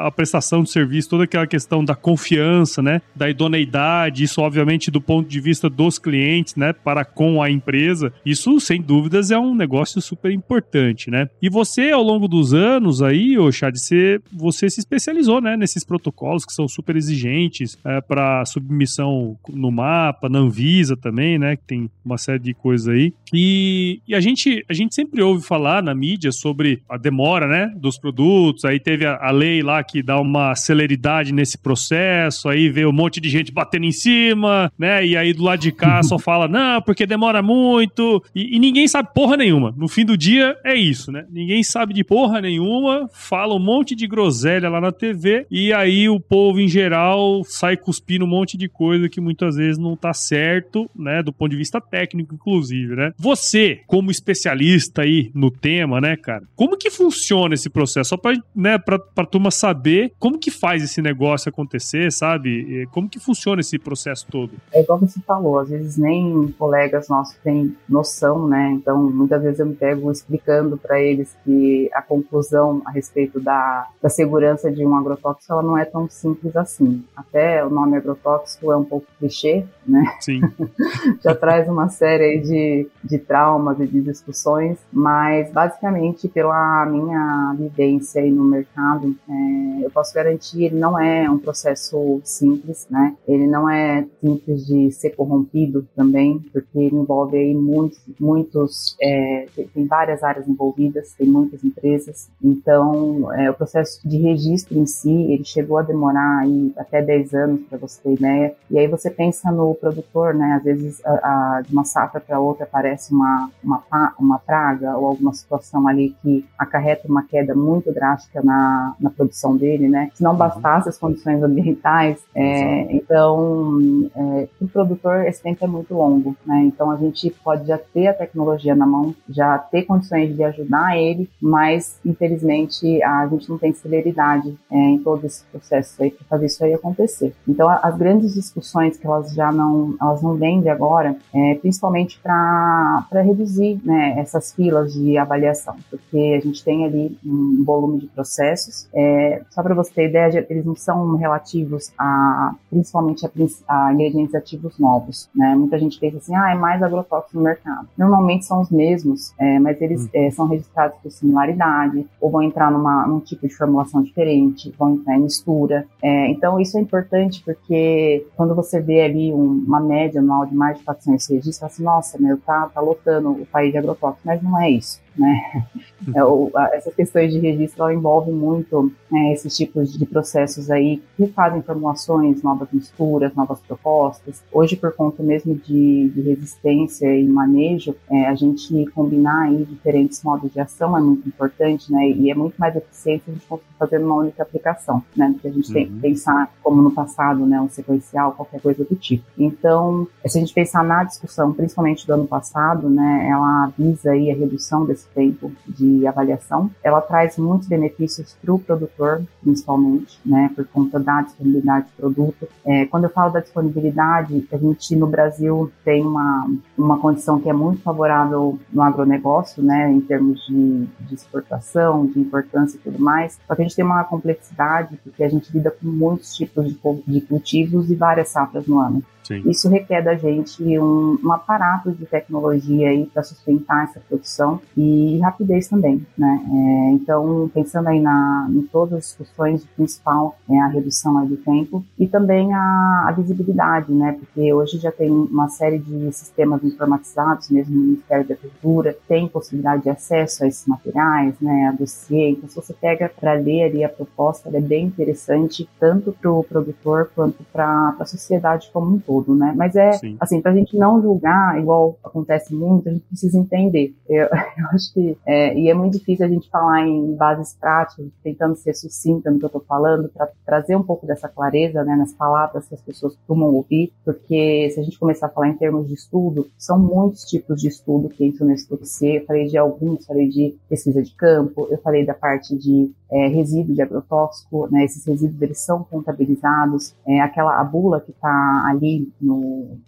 a 0.00 0.10
prestação 0.14 0.62
de 0.62 0.70
serviço, 0.70 1.10
toda 1.10 1.24
aquela 1.24 1.46
questão 1.46 1.84
da 1.84 1.96
confiança, 1.96 2.80
né? 2.80 3.02
Da 3.16 3.28
idoneidade, 3.28 4.22
isso 4.22 4.40
obviamente 4.40 4.92
do 4.92 5.00
ponto 5.00 5.28
de 5.28 5.40
vista 5.40 5.68
dos 5.68 5.98
clientes, 5.98 6.54
né? 6.54 6.72
Para 6.72 7.04
com 7.04 7.42
a 7.42 7.50
empresa, 7.50 8.12
isso 8.24 8.60
sem 8.60 8.80
dúvidas 8.80 9.32
é 9.32 9.38
um 9.38 9.56
negócio 9.56 10.00
super 10.00 10.30
importante, 10.30 11.10
né? 11.10 11.28
E 11.42 11.50
você 11.50 11.90
ao 11.90 12.02
longo 12.02 12.28
dos 12.28 12.54
anos 12.54 13.02
aí, 13.02 13.36
ô 13.36 13.50
Chad, 13.50 13.76
você, 13.76 14.20
você 14.32 14.70
se 14.70 14.78
especializou, 14.78 15.40
né? 15.40 15.56
Nesses 15.56 15.82
protocolos 15.82 16.35
que 16.44 16.52
são 16.52 16.68
super 16.68 16.96
exigentes 16.96 17.78
é, 17.84 18.00
para 18.00 18.44
submissão 18.44 19.36
no, 19.48 19.70
mapa, 19.70 20.28
na 20.28 20.38
Anvisa 20.38 20.96
também, 20.96 21.38
né? 21.38 21.56
Que 21.56 21.64
tem 21.64 21.90
uma 22.04 22.18
série 22.18 22.38
de 22.38 22.54
coisas 22.54 22.88
aí. 22.88 23.12
E, 23.32 24.00
e, 24.06 24.14
a, 24.14 24.20
gente, 24.20 24.64
a 24.68 24.72
gente 24.72 24.94
sempre 24.94 25.22
ouve 25.22 25.44
falar 25.44 25.82
na 25.82 25.94
mídia 25.94 26.32
sobre 26.32 26.82
a 26.88 26.96
demora, 26.96 27.46
né? 27.46 27.72
Dos 27.76 27.98
produtos. 27.98 28.64
Aí 28.64 28.80
teve 28.80 29.04
a, 29.06 29.16
a 29.20 29.30
lei 29.30 29.62
lá 29.62 29.82
que 29.82 30.02
dá 30.02 30.20
uma 30.20 30.54
celeridade 30.54 31.32
nesse 31.32 31.58
processo. 31.58 32.48
Aí 32.48 32.68
vê 32.68 32.86
um 32.86 32.92
monte 32.92 33.20
de 33.20 33.28
gente 33.28 33.52
batendo 33.52 33.86
em 33.86 33.92
cima, 33.92 34.72
né? 34.78 35.06
E 35.06 35.16
aí 35.16 35.32
do 35.32 35.42
lado 35.42 35.60
de 35.60 35.72
cá 35.72 36.02
só 36.04 36.18
fala, 36.18 36.48
não, 36.48 36.80
porque 36.82 37.06
demora 37.06 37.42
muito. 37.42 38.22
E, 38.34 38.56
e 38.56 38.58
ninguém 38.58 38.88
sabe 38.88 39.08
porra 39.14 39.36
nenhuma. 39.36 39.74
No 39.76 39.88
fim 39.88 40.04
do 40.04 40.16
dia 40.16 40.56
é 40.64 40.74
isso, 40.74 41.10
né? 41.10 41.24
Ninguém 41.30 41.62
sabe 41.62 41.94
de 41.94 42.04
porra 42.04 42.40
nenhuma, 42.40 43.08
fala 43.12 43.54
um 43.54 43.58
monte 43.58 43.94
de 43.94 44.06
groselha 44.06 44.68
lá 44.68 44.80
na 44.80 44.92
TV. 44.92 45.46
E 45.50 45.72
aí 45.72 46.08
o 46.08 46.20
povo 46.28 46.60
em 46.60 46.68
geral 46.68 47.42
sai 47.44 47.76
cuspindo 47.76 48.24
um 48.24 48.28
monte 48.28 48.56
de 48.56 48.68
coisa 48.68 49.08
que 49.08 49.20
muitas 49.20 49.56
vezes 49.56 49.78
não 49.78 49.96
tá 49.96 50.12
certo, 50.12 50.88
né? 50.94 51.22
Do 51.22 51.32
ponto 51.32 51.50
de 51.50 51.56
vista 51.56 51.80
técnico, 51.80 52.34
inclusive, 52.34 52.94
né? 52.94 53.12
Você, 53.18 53.80
como 53.86 54.10
especialista 54.10 55.02
aí 55.02 55.30
no 55.34 55.50
tema, 55.50 56.00
né, 56.00 56.16
cara? 56.16 56.44
Como 56.54 56.76
que 56.76 56.90
funciona 56.90 57.54
esse 57.54 57.70
processo? 57.70 58.10
Só 58.10 58.16
pra, 58.16 58.32
né, 58.54 58.78
pra, 58.78 58.98
pra 58.98 59.26
turma 59.26 59.50
saber 59.50 60.12
como 60.18 60.38
que 60.38 60.50
faz 60.50 60.82
esse 60.82 61.00
negócio 61.00 61.48
acontecer, 61.48 62.12
sabe? 62.12 62.86
Como 62.92 63.08
que 63.08 63.18
funciona 63.18 63.60
esse 63.60 63.78
processo 63.78 64.26
todo? 64.30 64.52
É 64.72 64.80
igual 64.80 64.98
você 64.98 65.20
falou, 65.20 65.58
às 65.58 65.68
vezes 65.68 65.96
nem 65.96 66.54
colegas 66.58 67.08
nossos 67.08 67.36
têm 67.36 67.76
noção, 67.88 68.48
né? 68.48 68.70
Então, 68.72 69.02
muitas 69.02 69.42
vezes 69.42 69.60
eu 69.60 69.66
me 69.66 69.74
pego 69.74 70.10
explicando 70.10 70.76
para 70.76 71.00
eles 71.00 71.36
que 71.44 71.90
a 71.92 72.02
conclusão 72.02 72.82
a 72.84 72.90
respeito 72.90 73.40
da, 73.40 73.88
da 74.02 74.08
segurança 74.08 74.70
de 74.70 74.84
um 74.84 74.96
agrotóxico 74.96 75.52
ela 75.52 75.62
não 75.62 75.78
é 75.78 75.84
tão 75.84 76.08
simples 76.16 76.56
assim. 76.56 77.04
Até 77.16 77.64
o 77.64 77.70
nome 77.70 77.96
agrotóxico 77.96 78.72
é 78.72 78.76
um 78.76 78.84
pouco 78.84 79.06
clichê, 79.18 79.64
né? 79.86 80.04
Sim. 80.20 80.40
Já 81.22 81.34
traz 81.34 81.68
uma 81.68 81.88
série 81.88 82.38
de, 82.38 82.88
de 83.02 83.18
traumas 83.18 83.78
e 83.80 83.86
de 83.86 84.00
discussões, 84.00 84.78
mas 84.92 85.50
basicamente 85.50 86.28
pela 86.28 86.86
minha 86.86 87.54
vivência 87.58 88.22
aí 88.22 88.30
no 88.30 88.44
mercado, 88.44 89.14
é, 89.28 89.84
eu 89.84 89.90
posso 89.90 90.14
garantir 90.14 90.64
ele 90.64 90.76
não 90.76 90.98
é 90.98 91.30
um 91.30 91.38
processo 91.38 92.20
simples, 92.24 92.86
né? 92.90 93.16
Ele 93.26 93.46
não 93.46 93.68
é 93.68 94.06
simples 94.20 94.66
de 94.66 94.90
ser 94.90 95.10
corrompido 95.10 95.86
também, 95.94 96.38
porque 96.52 96.78
ele 96.78 96.96
envolve 96.96 97.36
aí 97.36 97.54
muitos, 97.54 98.00
muitos 98.18 98.96
é, 99.00 99.46
tem 99.74 99.86
várias 99.86 100.22
áreas 100.22 100.48
envolvidas, 100.48 101.14
tem 101.16 101.26
muitas 101.26 101.62
empresas, 101.64 102.28
então 102.42 103.32
é, 103.34 103.50
o 103.50 103.54
processo 103.54 104.06
de 104.06 104.18
registro 104.18 104.78
em 104.78 104.86
si, 104.86 105.10
ele 105.32 105.44
chegou 105.44 105.78
a 105.78 105.82
demorar 105.82 106.05
aí 106.14 106.72
até 106.76 107.02
10 107.02 107.34
anos, 107.34 107.60
para 107.68 107.78
você 107.78 108.00
ter 108.02 108.14
ideia, 108.14 108.54
e 108.70 108.78
aí 108.78 108.86
você 108.86 109.10
pensa 109.10 109.50
no 109.50 109.74
produtor, 109.74 110.34
né? 110.34 110.54
Às 110.58 110.64
vezes 110.64 111.04
a, 111.04 111.56
a, 111.56 111.62
de 111.62 111.72
uma 111.72 111.84
safra 111.84 112.20
para 112.20 112.38
outra 112.38 112.64
aparece 112.64 113.12
uma, 113.12 113.50
uma, 113.62 113.82
uma 114.18 114.38
praga 114.38 114.96
ou 114.96 115.06
alguma 115.06 115.32
situação 115.32 115.86
ali 115.88 116.14
que 116.22 116.44
acarreta 116.58 117.08
uma 117.08 117.22
queda 117.22 117.54
muito 117.54 117.92
drástica 117.92 118.42
na, 118.42 118.94
na 119.00 119.10
produção 119.10 119.56
dele, 119.56 119.88
né? 119.88 120.10
Se 120.14 120.22
não 120.22 120.32
uhum. 120.32 120.36
bastasse 120.38 120.88
as 120.88 120.98
condições 120.98 121.42
ambientais, 121.42 122.22
é, 122.34 122.94
então 122.94 123.78
é, 124.14 124.48
para 124.58 124.66
o 124.66 124.68
produtor 124.68 125.26
esse 125.26 125.42
tempo 125.42 125.64
é 125.64 125.68
muito 125.68 125.94
longo, 125.94 126.36
né? 126.44 126.62
Então 126.64 126.90
a 126.90 126.96
gente 126.96 127.30
pode 127.42 127.66
já 127.66 127.78
ter 127.78 128.08
a 128.08 128.14
tecnologia 128.14 128.74
na 128.74 128.86
mão, 128.86 129.14
já 129.28 129.58
ter 129.58 129.82
condições 129.82 130.34
de 130.34 130.42
ajudar 130.42 130.98
ele, 130.98 131.30
mas 131.40 131.98
infelizmente 132.04 133.02
a 133.02 133.26
gente 133.26 133.48
não 133.48 133.58
tem 133.58 133.72
celeridade 133.72 134.56
é, 134.70 134.76
em 134.76 134.98
todo 134.98 135.24
esse 135.24 135.44
processo 135.46 135.95
aí 136.02 136.10
para 136.10 136.26
fazer 136.26 136.46
isso 136.46 136.64
aí 136.64 136.74
acontecer. 136.74 137.34
Então 137.46 137.68
as 137.68 137.96
grandes 137.96 138.34
discussões 138.34 138.96
que 138.96 139.06
elas 139.06 139.32
já 139.32 139.50
não 139.52 139.94
elas 140.00 140.22
não 140.22 140.34
vêm 140.34 140.60
de 140.60 140.68
agora, 140.68 141.16
é, 141.34 141.54
principalmente 141.54 142.18
para 142.20 143.06
reduzir 143.12 143.80
né, 143.84 144.14
essas 144.18 144.52
filas 144.52 144.92
de 144.92 145.16
avaliação, 145.18 145.76
porque 145.90 146.38
a 146.38 146.44
gente 146.44 146.64
tem 146.64 146.84
ali 146.84 147.16
um 147.24 147.62
volume 147.64 148.00
de 148.00 148.06
processos. 148.06 148.88
É, 148.94 149.42
só 149.50 149.62
para 149.62 149.74
você 149.74 149.92
ter 149.92 150.08
ideia, 150.08 150.46
eles 150.48 150.64
não 150.64 150.76
são 150.76 151.16
relativos 151.16 151.92
a 151.98 152.54
principalmente 152.70 153.26
a, 153.26 153.30
a 153.68 153.92
ingredientes 153.92 154.34
ativos 154.34 154.78
novos. 154.78 155.28
Né? 155.34 155.54
Muita 155.56 155.78
gente 155.78 155.98
pensa 155.98 156.18
assim, 156.18 156.34
ah, 156.34 156.50
é 156.50 156.54
mais 156.54 156.82
agrotóxico 156.82 157.36
no 157.38 157.44
mercado. 157.44 157.88
Normalmente 157.96 158.44
são 158.44 158.60
os 158.60 158.70
mesmos, 158.70 159.32
é, 159.38 159.58
mas 159.58 159.80
eles 159.80 160.04
hum. 160.04 160.08
é, 160.12 160.30
são 160.30 160.46
registrados 160.46 160.96
por 161.02 161.10
similaridade, 161.10 162.06
ou 162.20 162.30
vão 162.30 162.42
entrar 162.42 162.70
numa, 162.70 163.06
num 163.06 163.20
tipo 163.20 163.46
de 163.46 163.54
formulação 163.54 164.02
diferente, 164.02 164.74
vão 164.78 164.94
entrar 164.94 165.16
em 165.16 165.22
mistura. 165.22 165.85
É, 166.02 166.28
então 166.28 166.60
isso 166.60 166.76
é 166.78 166.80
importante 166.80 167.42
porque 167.44 168.26
quando 168.36 168.54
você 168.54 168.80
vê 168.80 169.02
ali 169.02 169.32
um, 169.32 169.64
uma 169.66 169.80
média 169.80 170.20
anual 170.20 170.46
de 170.46 170.54
mais 170.54 170.78
de 170.78 170.84
400 170.84 171.28
registros, 171.28 171.56
você 171.56 171.64
assim, 171.64 171.82
nossa, 171.82 172.18
meu, 172.18 172.38
tá, 172.38 172.70
tá 172.72 172.80
lotando 172.80 173.30
o 173.30 173.46
país 173.46 173.72
de 173.72 173.78
agrotóxicos, 173.78 174.24
mas 174.24 174.42
não 174.42 174.60
é 174.60 174.70
isso 174.70 175.05
né? 175.18 175.64
É, 176.14 176.22
o, 176.22 176.50
a, 176.54 176.74
essas 176.74 176.94
questões 176.94 177.32
de 177.32 177.38
registro 177.38 177.90
envolvem 177.90 178.32
muito 178.32 178.92
né, 179.10 179.32
esses 179.32 179.56
tipos 179.56 179.92
de 179.92 180.04
processos 180.06 180.70
aí 180.70 181.02
que 181.16 181.26
fazem 181.28 181.62
formulações, 181.62 182.42
novas 182.42 182.68
misturas, 182.70 183.34
novas 183.34 183.58
propostas. 183.60 184.42
Hoje, 184.52 184.76
por 184.76 184.92
conta 184.92 185.22
mesmo 185.22 185.54
de, 185.54 186.10
de 186.10 186.20
resistência 186.20 187.12
e 187.14 187.26
manejo, 187.26 187.96
é, 188.10 188.26
a 188.26 188.34
gente 188.34 188.86
combinar 188.94 189.44
aí 189.44 189.64
diferentes 189.64 190.22
modos 190.22 190.52
de 190.52 190.60
ação 190.60 190.96
é 190.96 191.00
muito 191.00 191.26
importante, 191.26 191.90
né? 191.90 192.08
E 192.10 192.30
é 192.30 192.34
muito 192.34 192.56
mais 192.56 192.76
eficiente 192.76 193.24
a 193.26 193.32
gente 193.32 193.46
conseguir 193.46 193.74
fazer 193.78 193.98
numa 193.98 194.16
única 194.16 194.42
aplicação, 194.42 195.02
né? 195.16 195.30
Porque 195.32 195.48
a 195.48 195.52
gente 195.52 195.68
uhum. 195.68 195.74
tem 195.74 195.86
que 195.86 195.92
uhum. 195.92 196.00
pensar 196.00 196.52
como 196.62 196.82
no 196.82 196.90
passado, 196.90 197.46
né? 197.46 197.60
Um 197.60 197.68
sequencial, 197.68 198.32
qualquer 198.32 198.60
coisa 198.60 198.84
do 198.84 198.94
tipo. 198.94 199.24
Então, 199.38 200.06
se 200.26 200.38
a 200.38 200.40
gente 200.40 200.54
pensar 200.54 200.84
na 200.84 201.04
discussão, 201.04 201.52
principalmente 201.52 202.06
do 202.06 202.12
ano 202.12 202.26
passado, 202.26 202.88
né? 202.88 203.28
Ela 203.30 203.72
visa 203.78 204.10
aí 204.10 204.30
a 204.30 204.34
redução 204.34 204.84
desse 204.84 205.05
tempo 205.14 205.52
de 205.66 206.06
avaliação. 206.06 206.70
Ela 206.82 207.00
traz 207.00 207.36
muitos 207.36 207.68
benefícios 207.68 208.36
para 208.42 208.54
o 208.54 208.58
produtor, 208.58 209.22
principalmente, 209.42 210.18
né, 210.24 210.50
por 210.54 210.66
conta 210.66 210.98
da 210.98 211.22
disponibilidade 211.22 211.86
de 211.86 211.92
produto. 211.92 212.48
É, 212.64 212.86
quando 212.86 213.04
eu 213.04 213.10
falo 213.10 213.32
da 213.32 213.40
disponibilidade, 213.40 214.46
a 214.52 214.56
gente 214.56 214.96
no 214.96 215.06
Brasil 215.06 215.70
tem 215.84 216.04
uma, 216.04 216.50
uma 216.76 216.98
condição 216.98 217.40
que 217.40 217.48
é 217.48 217.52
muito 217.52 217.82
favorável 217.82 218.58
no 218.72 218.82
agronegócio, 218.82 219.62
né, 219.62 219.90
em 219.90 220.00
termos 220.00 220.44
de, 220.46 220.86
de 221.00 221.14
exportação, 221.14 222.06
de 222.06 222.20
importância 222.20 222.76
e 222.76 222.80
tudo 222.80 222.98
mais. 222.98 223.38
Só 223.46 223.54
que 223.54 223.62
a 223.62 223.64
gente 223.64 223.76
tem 223.76 223.84
uma 223.84 224.04
complexidade, 224.04 224.98
porque 225.02 225.22
a 225.22 225.28
gente 225.28 225.52
lida 225.52 225.70
com 225.70 225.86
muitos 225.86 226.34
tipos 226.34 226.66
de, 226.66 226.78
de 227.06 227.20
cultivos 227.22 227.90
e 227.90 227.94
várias 227.94 228.28
safras 228.28 228.66
no 228.66 228.80
ano. 228.80 229.02
Sim. 229.26 229.42
Isso 229.46 229.68
requer 229.68 230.02
da 230.02 230.14
gente 230.14 230.62
um, 230.78 231.18
um 231.22 231.32
aparato 231.32 231.90
de 231.90 232.06
tecnologia 232.06 232.90
aí 232.90 233.06
para 233.06 233.24
sustentar 233.24 233.84
essa 233.84 233.98
produção 233.98 234.60
e 234.76 234.95
rapidez 235.18 235.68
também, 235.68 236.04
né? 236.16 236.40
É, 236.46 236.90
então, 236.92 237.50
pensando 237.52 237.88
aí 237.88 238.00
na, 238.00 238.48
em 238.50 238.62
todas 238.62 238.98
as 238.98 239.04
discussões, 239.04 239.62
o 239.62 239.68
principal 239.76 240.36
é 240.48 240.58
a 240.60 240.68
redução 240.68 241.26
do 241.26 241.36
tempo 241.36 241.84
e 241.98 242.06
também 242.06 242.52
a, 242.52 243.06
a, 243.08 243.12
visibilidade, 243.12 243.92
né? 243.92 244.16
Porque 244.18 244.52
hoje 244.52 244.78
já 244.78 244.90
tem 244.92 245.10
uma 245.10 245.48
série 245.48 245.78
de 245.78 246.12
sistemas 246.12 246.62
informatizados, 246.64 247.50
mesmo 247.50 247.74
no 247.74 247.82
Ministério 247.82 248.26
da 248.26 248.34
Agricultura, 248.34 248.96
tem 249.08 249.28
possibilidade 249.28 249.84
de 249.84 249.90
acesso 249.90 250.44
a 250.44 250.48
esses 250.48 250.66
materiais, 250.66 251.34
né? 251.40 251.68
A 251.68 251.72
dossiê. 251.72 252.30
Então, 252.30 252.48
se 252.48 252.56
você 252.56 252.72
pega 252.74 253.08
para 253.08 253.34
ler 253.34 253.64
ali 253.64 253.84
a 253.84 253.88
proposta, 253.88 254.48
ela 254.48 254.58
é 254.58 254.60
bem 254.60 254.86
interessante, 254.86 255.68
tanto 255.78 256.12
para 256.12 256.30
o 256.30 256.42
produtor 256.42 257.10
quanto 257.14 257.44
para 257.52 257.94
a 257.98 258.04
sociedade 258.04 258.70
como 258.72 258.94
um 258.94 258.98
todo 258.98 259.26
né? 259.34 259.52
Mas 259.56 259.74
é, 259.76 259.92
Sim. 259.92 260.16
assim, 260.20 260.40
pra 260.40 260.52
gente 260.52 260.76
não 260.76 261.00
julgar, 261.00 261.58
igual 261.58 261.96
acontece 262.04 262.54
muito, 262.54 262.88
a 262.88 262.92
gente 262.92 263.04
precisa 263.04 263.38
entender. 263.38 263.94
Eu, 264.08 264.26
eu 264.58 264.66
acho 264.72 264.85
é, 265.26 265.58
e 265.58 265.70
é 265.70 265.74
muito 265.74 265.98
difícil 265.98 266.26
a 266.26 266.28
gente 266.28 266.48
falar 266.50 266.86
em 266.86 267.14
bases 267.14 267.56
práticas, 267.58 268.06
tentando 268.22 268.56
ser 268.56 268.74
sucinta 268.74 269.30
no 269.30 269.38
que 269.38 269.44
eu 269.44 269.50
tô 269.50 269.60
falando, 269.60 270.08
para 270.08 270.28
trazer 270.44 270.76
um 270.76 270.82
pouco 270.82 271.06
dessa 271.06 271.28
clareza, 271.28 271.84
né, 271.84 271.96
nas 271.96 272.12
palavras 272.12 272.68
que 272.68 272.74
as 272.74 272.82
pessoas 272.82 273.14
costumam 273.14 273.54
ouvir, 273.54 273.92
porque 274.04 274.70
se 274.70 274.80
a 274.80 274.82
gente 274.82 274.98
começar 274.98 275.26
a 275.26 275.30
falar 275.30 275.48
em 275.48 275.56
termos 275.56 275.88
de 275.88 275.94
estudo, 275.94 276.48
são 276.58 276.78
muitos 276.78 277.24
tipos 277.24 277.60
de 277.60 277.68
estudo 277.68 278.08
que 278.08 278.24
entram 278.24 278.46
nesse 278.46 278.68
dossiê, 278.68 279.18
eu 279.18 279.26
falei 279.26 279.46
de 279.46 279.56
alguns, 279.56 280.06
falei 280.06 280.28
de 280.28 280.54
pesquisa 280.68 281.02
de 281.02 281.14
campo, 281.14 281.68
eu 281.70 281.78
falei 281.78 282.04
da 282.04 282.14
parte 282.14 282.56
de 282.56 282.90
é, 283.10 283.28
resíduo 283.28 283.74
de 283.74 283.82
agrotóxico, 283.82 284.68
né, 284.70 284.84
esses 284.84 285.04
resíduos 285.04 285.40
eles 285.40 285.60
são 285.60 285.84
contabilizados, 285.84 286.94
é, 287.06 287.20
aquela 287.20 287.60
a 287.60 287.64
bula 287.64 288.00
que 288.00 288.10
está 288.10 288.64
ali 288.68 289.10
no, 289.20 289.78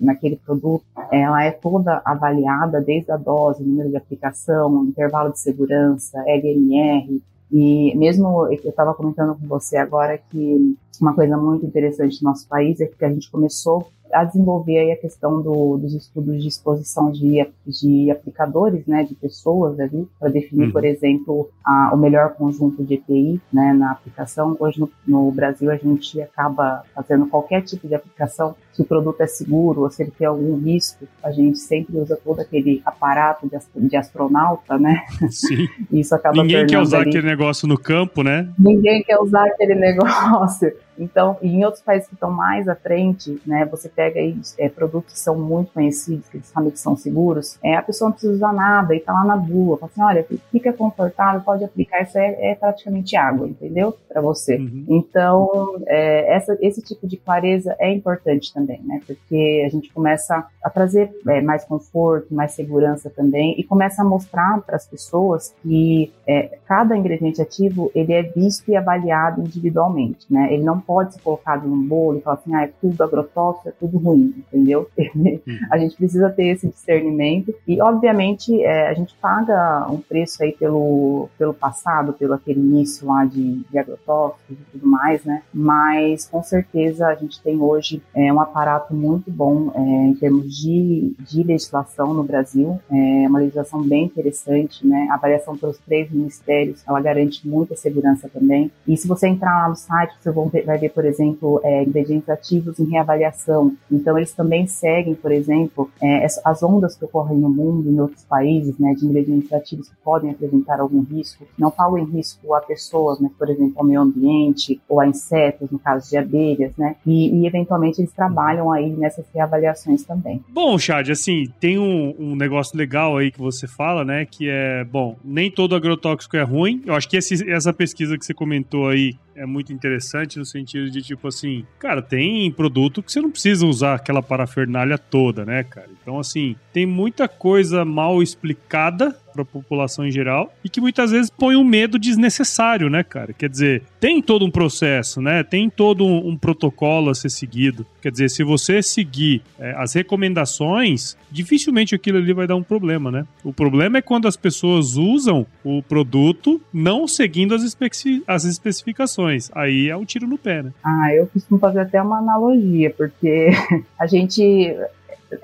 naquele 0.00 0.36
produto, 0.36 0.84
ela 1.10 1.44
é 1.44 1.50
toda 1.50 2.02
avaliada 2.04 2.80
desde 2.80 3.12
a 3.12 3.16
dose, 3.16 3.62
número 3.62 3.90
de 3.90 3.96
aplicação, 3.96 4.35
intervalo 4.84 5.32
de 5.32 5.38
segurança, 5.38 6.22
LMR, 6.26 7.22
e 7.50 7.96
mesmo 7.96 8.46
eu 8.46 8.70
estava 8.70 8.94
comentando 8.94 9.36
com 9.38 9.46
você 9.46 9.76
agora 9.76 10.18
que 10.18 10.76
uma 11.00 11.14
coisa 11.14 11.36
muito 11.36 11.64
interessante 11.64 12.22
no 12.22 12.30
nosso 12.30 12.48
país 12.48 12.80
é 12.80 12.86
que 12.86 13.04
a 13.04 13.12
gente 13.12 13.30
começou 13.30 13.88
a 14.12 14.24
desenvolver 14.24 14.78
aí 14.78 14.92
a 14.92 14.96
questão 14.96 15.42
do, 15.42 15.76
dos 15.76 15.94
estudos 15.94 16.42
de 16.42 16.48
exposição 16.48 17.10
de, 17.10 17.46
de 17.66 18.10
aplicadores, 18.10 18.86
né, 18.86 19.04
de 19.04 19.14
pessoas 19.14 19.78
ali, 19.78 20.08
para 20.18 20.30
definir, 20.30 20.66
uhum. 20.66 20.72
por 20.72 20.84
exemplo, 20.84 21.50
a, 21.64 21.90
o 21.92 21.96
melhor 21.96 22.34
conjunto 22.34 22.82
de 22.84 22.94
EPI 22.94 23.40
né, 23.52 23.72
na 23.72 23.92
aplicação. 23.92 24.56
Hoje 24.58 24.80
no, 24.80 24.90
no, 25.06 25.30
Brasil 25.30 25.70
a 25.70 25.76
gente 25.76 26.20
acaba 26.20 26.82
fazendo 26.94 27.26
qualquer 27.26 27.62
tipo 27.62 27.86
de 27.86 27.94
aplicação, 27.94 28.54
se 28.72 28.82
o 28.82 28.84
produto 28.84 29.20
é 29.20 29.26
seguro 29.26 29.82
ou 29.82 29.90
se 29.90 30.02
ele 30.02 30.12
tem 30.16 30.26
algum 30.26 30.56
risco, 30.58 31.06
a 31.22 31.30
gente 31.30 31.58
sempre 31.58 31.98
usa 31.98 32.18
todo 32.22 32.40
aquele 32.40 32.82
aparato 32.84 33.48
de, 33.48 33.88
de 33.88 33.96
astronauta, 33.96 34.78
né? 34.78 35.02
Sim. 35.30 35.66
Isso 35.90 36.14
acaba 36.14 36.42
Ninguém 36.42 36.66
quer 36.66 36.78
usar 36.78 37.00
ali... 37.00 37.08
aquele 37.08 37.26
negócio 37.26 37.66
no 37.66 37.78
campo, 37.78 38.22
né? 38.22 38.48
Ninguém 38.58 39.02
quer 39.02 39.18
usar 39.18 39.46
aquele 39.46 39.74
negócio. 39.76 40.72
Então, 40.98 41.36
em 41.42 41.64
outros 41.64 41.82
países 41.82 42.08
que 42.08 42.14
estão 42.14 42.30
mais 42.30 42.68
à 42.68 42.74
frente, 42.74 43.40
né, 43.46 43.64
você 43.64 43.88
pega 43.88 44.20
aí 44.20 44.38
é, 44.58 44.68
produtos 44.68 45.14
que 45.14 45.18
são 45.18 45.38
muito 45.38 45.72
conhecidos, 45.72 46.28
que 46.28 46.38
eles 46.38 46.46
sabem 46.46 46.70
que 46.70 46.78
são 46.78 46.96
seguros, 46.96 47.58
é, 47.62 47.74
a 47.74 47.82
pessoa 47.82 48.08
não 48.08 48.12
precisa 48.12 48.34
usar 48.34 48.52
nada 48.52 48.94
e 48.94 49.00
tá 49.00 49.12
lá 49.12 49.24
na 49.24 49.36
bula, 49.36 49.78
fala 49.78 49.90
assim, 49.92 50.02
olha, 50.02 50.26
fica 50.50 50.72
confortável, 50.72 51.40
pode 51.40 51.64
aplicar, 51.64 52.02
isso 52.02 52.18
é, 52.18 52.52
é 52.52 52.54
praticamente 52.54 53.16
água, 53.16 53.46
entendeu? 53.46 53.96
Para 54.08 54.20
você. 54.20 54.56
Uhum. 54.56 54.84
Então, 54.88 55.76
é, 55.86 56.34
essa, 56.34 56.56
esse 56.60 56.82
tipo 56.82 57.06
de 57.06 57.16
clareza 57.16 57.74
é 57.78 57.92
importante 57.92 58.52
também, 58.52 58.80
né? 58.84 59.00
Porque 59.06 59.64
a 59.66 59.68
gente 59.68 59.92
começa 59.92 60.46
a 60.62 60.70
trazer 60.70 61.10
é, 61.28 61.40
mais 61.40 61.64
conforto, 61.64 62.34
mais 62.34 62.52
segurança 62.52 63.10
também 63.10 63.54
e 63.58 63.64
começa 63.64 64.02
a 64.02 64.04
mostrar 64.04 64.60
para 64.62 64.76
as 64.76 64.86
pessoas 64.86 65.54
que 65.62 66.12
é, 66.26 66.58
cada 66.66 66.96
ingrediente 66.96 67.40
ativo 67.40 67.90
ele 67.94 68.12
é 68.12 68.22
visto 68.22 68.70
e 68.70 68.76
avaliado 68.76 69.40
individualmente, 69.40 70.26
né? 70.30 70.52
Ele 70.52 70.62
não 70.62 70.80
pode 70.86 71.14
ser 71.14 71.20
colocado 71.20 71.66
num 71.66 71.86
bolo 71.86 72.18
e 72.18 72.20
falar 72.20 72.36
assim, 72.36 72.54
ah, 72.54 72.62
é 72.62 72.70
tudo 72.80 73.02
agrotóxico, 73.02 73.68
é 73.68 73.72
tudo 73.72 73.98
ruim, 73.98 74.34
entendeu? 74.38 74.88
Uhum. 75.16 75.40
a 75.70 75.78
gente 75.78 75.96
precisa 75.96 76.30
ter 76.30 76.46
esse 76.48 76.68
discernimento 76.68 77.54
e, 77.66 77.80
obviamente, 77.80 78.62
é, 78.62 78.88
a 78.88 78.94
gente 78.94 79.14
paga 79.20 79.86
um 79.90 79.98
preço 79.98 80.42
aí 80.42 80.52
pelo, 80.52 81.28
pelo 81.38 81.54
passado, 81.54 82.12
pelo 82.12 82.34
aquele 82.34 82.60
início 82.60 83.06
lá 83.06 83.24
de, 83.24 83.62
de 83.70 83.78
agrotóxicos 83.78 84.56
e 84.56 84.72
tudo 84.72 84.86
mais, 84.86 85.24
né? 85.24 85.42
Mas, 85.52 86.26
com 86.26 86.42
certeza, 86.42 87.06
a 87.06 87.14
gente 87.14 87.40
tem 87.42 87.60
hoje 87.60 88.02
é, 88.14 88.32
um 88.32 88.40
aparato 88.40 88.94
muito 88.94 89.30
bom 89.30 89.72
é, 89.74 89.80
em 89.80 90.14
termos 90.14 90.54
de, 90.56 91.14
de 91.20 91.42
legislação 91.42 92.12
no 92.14 92.24
Brasil, 92.24 92.80
é 92.90 93.28
uma 93.28 93.38
legislação 93.38 93.82
bem 93.82 94.04
interessante, 94.04 94.86
né? 94.86 95.08
A 95.10 95.16
variação 95.16 95.56
pelos 95.56 95.78
três 95.78 96.10
ministérios, 96.10 96.82
ela 96.86 97.00
garante 97.00 97.46
muita 97.46 97.76
segurança 97.76 98.28
também. 98.28 98.70
E 98.86 98.96
se 98.96 99.08
você 99.08 99.28
entrar 99.28 99.62
lá 99.62 99.68
no 99.68 99.76
site, 99.76 100.14
você 100.20 100.30
vai 100.62 100.75
ver, 100.76 100.90
por 100.90 101.04
exemplo, 101.04 101.60
é, 101.64 101.82
ingredientes 101.82 102.28
ativos 102.28 102.78
em 102.78 102.84
reavaliação. 102.84 103.74
Então, 103.90 104.16
eles 104.16 104.32
também 104.32 104.66
seguem, 104.66 105.14
por 105.14 105.32
exemplo, 105.32 105.90
é, 106.02 106.26
as 106.44 106.62
ondas 106.62 106.96
que 106.96 107.04
ocorrem 107.04 107.38
no 107.38 107.48
mundo, 107.48 107.90
em 107.90 108.00
outros 108.00 108.24
países, 108.24 108.78
né, 108.78 108.94
de 108.94 109.06
ingredientes 109.06 109.52
ativos 109.52 109.88
que 109.88 109.96
podem 110.04 110.30
apresentar 110.30 110.80
algum 110.80 111.02
risco. 111.02 111.46
Não 111.58 111.70
falo 111.70 111.98
em 111.98 112.04
risco 112.04 112.54
a 112.54 112.60
pessoas, 112.60 113.18
mas, 113.20 113.32
por 113.32 113.48
exemplo, 113.48 113.74
ao 113.76 113.84
meio 113.84 114.00
ambiente 114.00 114.80
ou 114.88 115.00
a 115.00 115.06
insetos, 115.06 115.70
no 115.70 115.78
caso 115.78 116.08
de 116.08 116.16
abelhas, 116.16 116.76
né? 116.76 116.96
E, 117.06 117.28
e 117.30 117.46
eventualmente 117.46 118.00
eles 118.00 118.12
trabalham 118.12 118.70
aí 118.72 118.90
nessas 118.90 119.24
reavaliações 119.34 120.04
também. 120.04 120.42
Bom, 120.48 120.78
Chad, 120.78 121.10
assim, 121.10 121.46
tem 121.60 121.78
um, 121.78 122.14
um 122.18 122.36
negócio 122.36 122.76
legal 122.76 123.16
aí 123.16 123.30
que 123.30 123.38
você 123.38 123.66
fala, 123.66 124.04
né? 124.04 124.26
Que 124.26 124.48
é, 124.48 124.84
bom, 124.84 125.16
nem 125.24 125.50
todo 125.50 125.74
agrotóxico 125.74 126.36
é 126.36 126.42
ruim. 126.42 126.82
Eu 126.84 126.94
acho 126.94 127.08
que 127.08 127.16
esse, 127.16 127.48
essa 127.50 127.72
pesquisa 127.72 128.16
que 128.18 128.24
você 128.24 128.34
comentou 128.34 128.88
aí 128.88 129.14
é 129.36 129.44
muito 129.44 129.72
interessante 129.72 130.38
no 130.38 130.44
sentido 130.44 130.90
de, 130.90 131.02
tipo 131.02 131.28
assim, 131.28 131.64
cara, 131.78 132.00
tem 132.00 132.50
produto 132.50 133.02
que 133.02 133.12
você 133.12 133.20
não 133.20 133.30
precisa 133.30 133.66
usar 133.66 133.94
aquela 133.94 134.22
parafernália 134.22 134.96
toda, 134.96 135.44
né, 135.44 135.62
cara? 135.62 135.88
Então, 136.02 136.18
assim, 136.18 136.56
tem 136.72 136.86
muita 136.86 137.28
coisa 137.28 137.84
mal 137.84 138.22
explicada 138.22 139.16
para 139.36 139.42
a 139.42 139.46
população 139.46 140.06
em 140.06 140.10
geral 140.10 140.52
e 140.64 140.68
que 140.68 140.80
muitas 140.80 141.10
vezes 141.10 141.30
põe 141.30 141.56
um 141.56 141.64
medo 141.64 141.98
desnecessário, 141.98 142.88
né, 142.88 143.02
cara? 143.02 143.32
Quer 143.32 143.48
dizer, 143.48 143.82
tem 144.00 144.22
todo 144.22 144.44
um 144.44 144.50
processo, 144.50 145.20
né? 145.20 145.42
Tem 145.42 145.68
todo 145.68 146.04
um, 146.04 146.28
um 146.28 146.36
protocolo 146.36 147.10
a 147.10 147.14
ser 147.14 147.28
seguido. 147.28 147.86
Quer 148.00 148.10
dizer, 148.10 148.30
se 148.30 148.42
você 148.42 148.82
seguir 148.82 149.42
é, 149.58 149.74
as 149.76 149.92
recomendações, 149.92 151.16
dificilmente 151.30 151.94
aquilo 151.94 152.18
ali 152.18 152.32
vai 152.32 152.46
dar 152.46 152.56
um 152.56 152.62
problema, 152.62 153.10
né? 153.10 153.26
O 153.44 153.52
problema 153.52 153.98
é 153.98 154.02
quando 154.02 154.26
as 154.26 154.36
pessoas 154.36 154.96
usam 154.96 155.46
o 155.62 155.82
produto 155.82 156.60
não 156.72 157.06
seguindo 157.06 157.54
as, 157.54 157.62
especi 157.62 158.22
as 158.26 158.44
especificações. 158.44 159.50
Aí 159.54 159.88
é 159.88 159.96
um 159.96 160.04
tiro 160.04 160.26
no 160.26 160.38
pé, 160.38 160.62
né? 160.62 160.72
Ah, 160.82 161.12
eu 161.14 161.26
costumo 161.26 161.60
fazer 161.60 161.80
até 161.80 162.00
uma 162.00 162.18
analogia, 162.18 162.90
porque 162.90 163.50
a 163.98 164.06
gente 164.06 164.74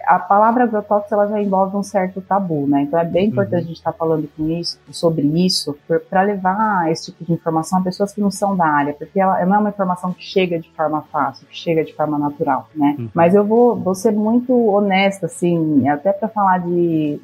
a 0.07 0.19
palavra 0.19 0.65
agrotóxico 0.65 1.15
ela 1.15 1.29
já 1.29 1.41
envolve 1.41 1.77
um 1.77 1.83
certo 1.83 2.21
tabu, 2.21 2.67
né? 2.67 2.83
Então 2.83 2.99
é 2.99 3.05
bem 3.05 3.29
importante 3.29 3.55
uhum. 3.55 3.59
a 3.59 3.69
gente 3.69 3.77
estar 3.77 3.93
tá 3.93 3.99
falando 3.99 4.29
com 4.37 4.49
isso, 4.49 4.79
sobre 4.91 5.27
isso, 5.45 5.77
para 6.09 6.23
levar 6.23 6.91
esse 6.91 7.07
tipo 7.07 7.25
de 7.25 7.33
informação 7.33 7.81
a 7.81 7.83
pessoas 7.83 8.13
que 8.13 8.21
não 8.21 8.31
são 8.31 8.57
da 8.57 8.67
área, 8.67 8.95
porque 8.95 9.19
ela 9.19 9.45
não 9.45 9.57
é 9.57 9.59
uma 9.59 9.71
informação 9.71 10.13
que 10.13 10.23
chega 10.23 10.59
de 10.59 10.71
forma 10.71 11.03
fácil, 11.11 11.47
que 11.47 11.57
chega 11.57 11.85
de 11.85 11.95
forma 11.95 12.19
natural, 12.19 12.69
né? 12.75 12.97
Uhum. 12.99 13.09
Mas 13.15 13.35
eu 13.35 13.45
vou, 13.45 13.77
vou 13.77 13.95
ser 13.95 14.13
muito 14.13 14.53
honesta, 14.69 15.27
assim, 15.27 15.89
até 15.89 16.13
para 16.13 16.29
falar 16.29 16.59
de 16.59 17.21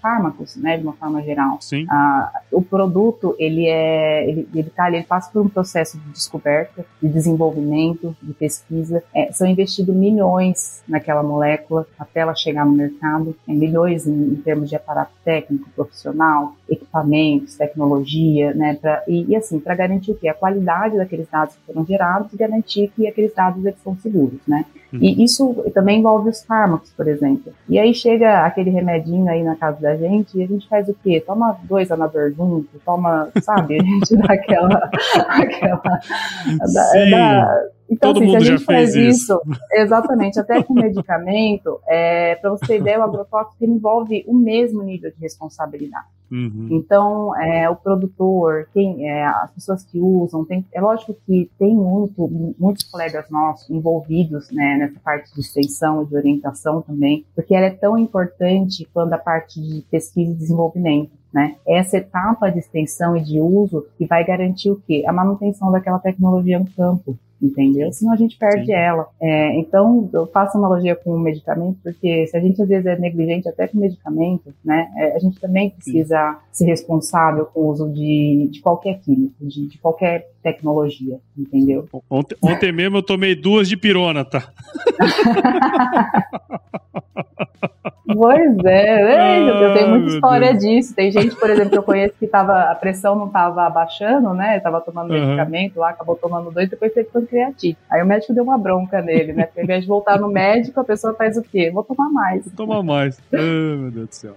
fármacos, 0.00 0.56
né, 0.56 0.76
de 0.78 0.82
uma 0.82 0.94
forma 0.94 1.22
geral. 1.22 1.58
Sim. 1.60 1.86
Ah, 1.90 2.32
o 2.52 2.62
produto 2.62 3.34
ele 3.38 3.66
é, 3.66 4.28
ele, 4.28 4.48
ele 4.54 4.70
tá, 4.70 4.88
ele 4.88 5.02
passa 5.02 5.30
por 5.30 5.42
um 5.42 5.48
processo 5.48 5.98
de 5.98 6.10
descoberta, 6.10 6.84
de 7.02 7.08
desenvolvimento, 7.08 8.16
de 8.22 8.32
pesquisa. 8.32 9.02
É, 9.14 9.30
são 9.32 9.46
investidos 9.46 9.94
milhões 9.94 10.82
naquela 10.88 11.22
molécula 11.22 11.86
até 11.98 12.20
ela 12.20 12.34
chegar 12.34 12.64
no 12.64 12.72
mercado, 12.72 13.34
em 13.46 13.56
milhões 13.56 14.06
em, 14.06 14.12
em, 14.12 14.36
termos 14.36 14.68
de 14.68 14.76
aparato 14.76 15.12
técnico, 15.24 15.68
profissional, 15.74 16.54
equipamentos, 16.68 17.56
tecnologia, 17.56 18.54
né, 18.54 18.78
pra, 18.80 19.02
e, 19.08 19.24
e 19.28 19.36
assim, 19.36 19.58
para 19.58 19.74
garantir 19.74 20.14
que 20.14 20.28
a 20.28 20.34
qualidade 20.34 20.96
daqueles 20.96 21.28
dados 21.28 21.54
que 21.54 21.72
foram 21.72 21.84
gerados 21.84 22.32
e 22.32 22.36
garantir 22.36 22.92
que 22.94 23.06
aqueles 23.06 23.34
dados 23.34 23.64
eles 23.64 23.80
são 23.82 23.96
seguros, 23.96 24.40
né. 24.46 24.64
Uhum. 24.92 25.00
E 25.02 25.22
isso 25.22 25.54
também 25.74 25.98
envolve 25.98 26.30
os 26.30 26.42
fármacos, 26.42 26.90
por 26.96 27.06
exemplo. 27.06 27.52
E 27.68 27.78
aí 27.78 27.92
chega 27.92 28.46
aquele 28.46 28.70
remedinho 28.70 29.28
aí 29.28 29.42
na 29.42 29.54
casa 29.54 29.80
da 29.80 29.96
gente 29.96 30.38
e 30.38 30.42
a 30.42 30.46
gente 30.46 30.66
faz 30.66 30.88
o 30.88 30.94
quê? 31.02 31.22
Toma 31.24 31.58
dois 31.64 31.90
anador 31.90 32.32
junto, 32.32 32.68
toma, 32.84 33.28
sabe? 33.42 33.78
A 33.78 33.84
gente 33.84 34.16
dá 34.16 34.32
aquela. 34.32 34.90
aquela. 35.28 35.82
Da, 36.72 37.68
então, 37.90 38.12
Todo 38.12 38.22
assim, 38.22 38.32
mundo 38.32 38.42
se 38.42 38.48
a 38.48 38.50
gente 38.52 38.64
faz 38.64 38.94
isso, 38.94 39.32
isso, 39.34 39.40
exatamente, 39.72 40.38
até 40.38 40.62
com 40.62 40.74
medicamento, 40.74 41.80
é, 41.88 42.34
para 42.36 42.50
você 42.50 42.66
ter 42.66 42.80
ideia, 42.80 43.00
o 43.00 43.02
agrotóxico 43.02 43.64
envolve 43.64 44.24
o 44.26 44.34
mesmo 44.34 44.82
nível 44.82 45.10
de 45.10 45.18
responsabilidade. 45.20 46.06
Uhum. 46.30 46.68
Então, 46.70 47.34
é, 47.36 47.70
o 47.70 47.76
produtor, 47.76 48.68
quem, 48.74 49.08
é, 49.08 49.24
as 49.24 49.50
pessoas 49.52 49.82
que 49.82 49.98
usam, 49.98 50.44
tem, 50.44 50.64
é 50.72 50.80
lógico 50.80 51.16
que 51.26 51.50
tem 51.58 51.74
muito, 51.74 52.54
muitos 52.58 52.84
colegas 52.84 53.30
nossos 53.30 53.70
envolvidos 53.70 54.50
né, 54.50 54.76
nessa 54.76 55.00
parte 55.00 55.32
de 55.34 55.40
extensão 55.40 56.02
e 56.02 56.06
de 56.06 56.14
orientação 56.14 56.82
também, 56.82 57.24
porque 57.34 57.54
ela 57.54 57.66
é 57.66 57.70
tão 57.70 57.96
importante 57.96 58.86
quando 58.92 59.14
a 59.14 59.18
parte 59.18 59.58
de 59.60 59.80
pesquisa 59.90 60.30
e 60.30 60.34
desenvolvimento. 60.34 61.16
Né? 61.32 61.56
Essa 61.66 61.98
etapa 61.98 62.50
de 62.50 62.58
extensão 62.58 63.16
e 63.16 63.22
de 63.22 63.38
uso 63.38 63.86
que 63.98 64.06
vai 64.06 64.24
garantir 64.24 64.70
o 64.70 64.82
quê? 64.86 65.04
A 65.06 65.12
manutenção 65.12 65.70
daquela 65.70 65.98
tecnologia 65.98 66.58
no 66.58 66.66
campo 66.70 67.18
entendeu? 67.40 67.92
Senão 67.92 68.12
a 68.12 68.16
gente 68.16 68.36
perde 68.36 68.66
Sim. 68.66 68.72
ela. 68.72 69.06
É, 69.20 69.58
então, 69.58 70.08
eu 70.12 70.26
faço 70.26 70.58
analogia 70.58 70.94
com 70.96 71.12
o 71.12 71.18
medicamento, 71.18 71.78
porque 71.82 72.26
se 72.26 72.36
a 72.36 72.40
gente 72.40 72.60
às 72.60 72.68
vezes 72.68 72.86
é 72.86 72.98
negligente 72.98 73.48
até 73.48 73.66
com 73.66 73.78
medicamento, 73.78 74.52
né, 74.64 74.88
é, 74.96 75.16
a 75.16 75.18
gente 75.18 75.40
também 75.40 75.70
precisa 75.70 76.38
Sim. 76.50 76.64
ser 76.64 76.70
responsável 76.70 77.46
com 77.46 77.60
o 77.60 77.68
uso 77.68 77.88
de, 77.92 78.48
de 78.50 78.60
qualquer 78.60 78.98
químico, 79.00 79.34
de, 79.40 79.66
de 79.66 79.78
qualquer 79.78 80.30
tecnologia, 80.42 81.18
entendeu? 81.36 81.88
Ontem, 82.08 82.36
ontem 82.42 82.72
mesmo 82.72 82.98
eu 82.98 83.02
tomei 83.02 83.34
duas 83.34 83.68
de 83.68 83.76
pirona, 83.76 84.24
tá? 84.24 84.52
Pois 88.14 88.56
é, 88.64 89.38
eu 89.40 89.74
tenho 89.74 89.88
muita 89.90 90.14
história 90.14 90.54
disso. 90.54 90.94
Tem 90.94 91.10
gente, 91.10 91.36
por 91.36 91.50
exemplo, 91.50 91.70
que 91.70 91.78
eu 91.78 91.82
conheço 91.82 92.14
que 92.18 92.26
tava, 92.26 92.70
a 92.70 92.74
pressão 92.74 93.14
não 93.14 93.26
estava 93.26 93.66
abaixando, 93.66 94.32
né? 94.32 94.56
Estava 94.56 94.80
tomando 94.80 95.12
uhum. 95.12 95.20
medicamento 95.20 95.78
lá, 95.78 95.90
acabou 95.90 96.16
tomando 96.16 96.50
dois, 96.50 96.70
depois 96.70 96.92
teve 96.92 97.10
pancreatite. 97.28 97.78
Aí 97.90 98.02
o 98.02 98.06
médico 98.06 98.32
deu 98.32 98.42
uma 98.42 98.58
bronca 98.58 99.02
nele, 99.02 99.32
né? 99.32 99.44
Porque 99.44 99.60
ao 99.60 99.64
invés 99.64 99.82
de 99.82 99.88
voltar 99.88 100.18
no 100.18 100.28
médico, 100.28 100.80
a 100.80 100.84
pessoa 100.84 101.14
faz 101.14 101.36
o 101.36 101.42
quê? 101.42 101.70
Vou 101.70 101.84
tomar 101.84 102.08
mais. 102.10 102.44
Vou 102.44 102.54
tomar 102.54 102.82
mais. 102.82 103.20
oh, 103.32 103.36
meu 103.36 103.90
Deus 103.90 104.08
do 104.08 104.14
céu. 104.14 104.36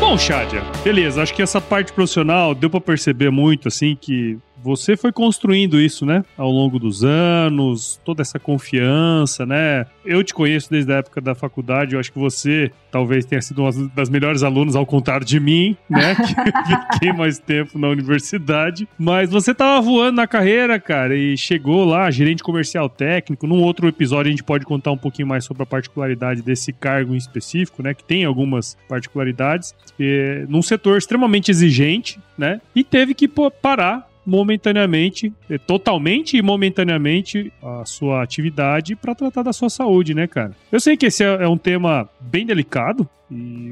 Bom, 0.00 0.16
Shadia, 0.16 0.62
beleza. 0.82 1.22
Acho 1.22 1.34
que 1.34 1.42
essa 1.42 1.60
parte 1.60 1.92
profissional 1.92 2.54
deu 2.54 2.70
para 2.70 2.80
perceber 2.80 3.30
muito, 3.30 3.68
assim, 3.68 3.94
que 3.94 4.38
você 4.62 4.96
foi 4.96 5.12
construindo 5.12 5.80
isso, 5.80 6.04
né? 6.04 6.24
Ao 6.36 6.50
longo 6.50 6.78
dos 6.78 7.04
anos, 7.04 8.00
toda 8.04 8.22
essa 8.22 8.38
confiança, 8.38 9.46
né? 9.46 9.86
Eu 10.04 10.22
te 10.24 10.34
conheço 10.34 10.70
desde 10.70 10.92
a 10.92 10.96
época 10.96 11.20
da 11.20 11.34
faculdade, 11.34 11.94
eu 11.94 12.00
acho 12.00 12.12
que 12.12 12.18
você 12.18 12.70
talvez 12.90 13.24
tenha 13.24 13.40
sido 13.42 13.62
uma 13.62 13.70
das 13.94 14.08
melhores 14.08 14.42
alunas, 14.42 14.74
ao 14.74 14.86
contrário 14.86 15.26
de 15.26 15.38
mim, 15.38 15.76
né? 15.88 16.14
que 16.16 16.92
fiquei 16.92 17.12
mais 17.12 17.38
tempo 17.38 17.78
na 17.78 17.88
universidade. 17.88 18.88
Mas 18.98 19.30
você 19.30 19.54
tava 19.54 19.80
voando 19.80 20.16
na 20.16 20.26
carreira, 20.26 20.80
cara, 20.80 21.14
e 21.14 21.36
chegou 21.36 21.84
lá, 21.84 22.10
gerente 22.10 22.42
comercial 22.42 22.88
técnico. 22.88 23.46
Num 23.46 23.62
outro 23.62 23.86
episódio 23.88 24.28
a 24.28 24.30
gente 24.30 24.44
pode 24.44 24.64
contar 24.64 24.90
um 24.92 24.98
pouquinho 24.98 25.28
mais 25.28 25.44
sobre 25.44 25.62
a 25.62 25.66
particularidade 25.66 26.42
desse 26.42 26.72
cargo 26.72 27.14
em 27.14 27.18
específico, 27.18 27.82
né? 27.82 27.94
Que 27.94 28.04
tem 28.04 28.24
algumas 28.24 28.76
particularidades. 28.88 29.74
E, 29.98 30.46
num 30.48 30.62
setor 30.62 30.98
extremamente 30.98 31.50
exigente, 31.50 32.18
né? 32.36 32.60
E 32.74 32.82
teve 32.82 33.14
que 33.14 33.28
parar 33.60 34.07
momentaneamente, 34.28 35.32
é, 35.48 35.56
totalmente 35.56 36.36
e 36.36 36.42
momentaneamente 36.42 37.50
a 37.62 37.86
sua 37.86 38.22
atividade 38.22 38.94
para 38.94 39.14
tratar 39.14 39.42
da 39.42 39.54
sua 39.54 39.70
saúde, 39.70 40.12
né, 40.12 40.26
cara? 40.26 40.52
Eu 40.70 40.78
sei 40.78 40.98
que 40.98 41.06
esse 41.06 41.24
é, 41.24 41.44
é 41.44 41.48
um 41.48 41.56
tema 41.56 42.06
bem 42.20 42.44
delicado, 42.44 43.08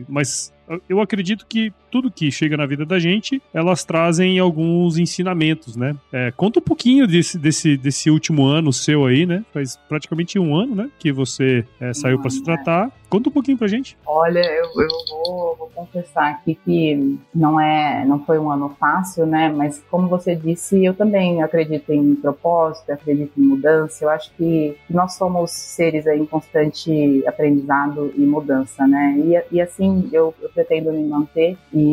mas 0.08 0.50
eu 0.88 0.98
acredito 1.00 1.46
que 1.46 1.72
tudo 1.96 2.10
que 2.10 2.30
chega 2.30 2.58
na 2.58 2.66
vida 2.66 2.84
da 2.84 2.98
gente, 2.98 3.40
elas 3.54 3.82
trazem 3.82 4.38
alguns 4.38 4.98
ensinamentos, 4.98 5.76
né? 5.76 5.96
É, 6.12 6.30
conta 6.30 6.58
um 6.58 6.62
pouquinho 6.62 7.06
desse, 7.06 7.38
desse, 7.38 7.74
desse 7.74 8.10
último 8.10 8.44
ano 8.44 8.70
seu 8.70 9.06
aí, 9.06 9.24
né? 9.24 9.42
Faz 9.50 9.78
praticamente 9.88 10.38
um 10.38 10.54
ano, 10.54 10.74
né? 10.74 10.90
Que 10.98 11.10
você 11.10 11.64
é, 11.80 11.94
saiu 11.94 12.20
para 12.20 12.28
se 12.28 12.42
tratar. 12.42 12.92
Conta 13.08 13.28
um 13.28 13.32
pouquinho 13.32 13.56
pra 13.56 13.68
gente. 13.68 13.96
Olha, 14.04 14.40
eu, 14.40 14.64
eu 14.64 14.88
vou, 15.08 15.56
vou, 15.56 15.70
confessar 15.74 16.32
aqui 16.32 16.58
que 16.64 17.18
não 17.34 17.58
é, 17.58 18.04
não 18.04 18.18
foi 18.24 18.38
um 18.38 18.50
ano 18.50 18.74
fácil, 18.80 19.24
né? 19.24 19.48
Mas 19.48 19.82
como 19.90 20.08
você 20.08 20.34
disse, 20.34 20.84
eu 20.84 20.92
também 20.92 21.42
acredito 21.42 21.92
em 21.92 22.16
propósito, 22.16 22.90
acredito 22.90 23.32
em 23.38 23.42
mudança. 23.42 24.04
Eu 24.04 24.10
acho 24.10 24.32
que 24.36 24.76
nós 24.90 25.14
somos 25.14 25.52
seres 25.52 26.06
aí 26.06 26.18
em 26.18 26.26
constante 26.26 27.22
aprendizado 27.26 28.12
e 28.16 28.20
mudança, 28.20 28.86
né? 28.86 29.14
E, 29.18 29.56
e 29.56 29.60
assim 29.60 30.10
eu, 30.12 30.34
eu 30.42 30.48
pretendo 30.50 30.92
me 30.92 31.06
manter. 31.06 31.56
E 31.72 31.85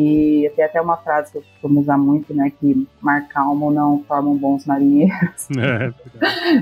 tem 0.54 0.64
até 0.64 0.80
uma 0.80 0.96
frase 0.96 1.32
que 1.32 1.38
eu 1.38 1.42
costumo 1.42 1.80
usar 1.80 1.98
muito, 1.98 2.34
né? 2.34 2.52
Que 2.60 2.86
mar 3.00 3.26
calmo 3.28 3.70
não 3.70 4.02
formam 4.06 4.36
bons 4.36 4.66
marinheiros. 4.66 5.48
É, 5.64 5.92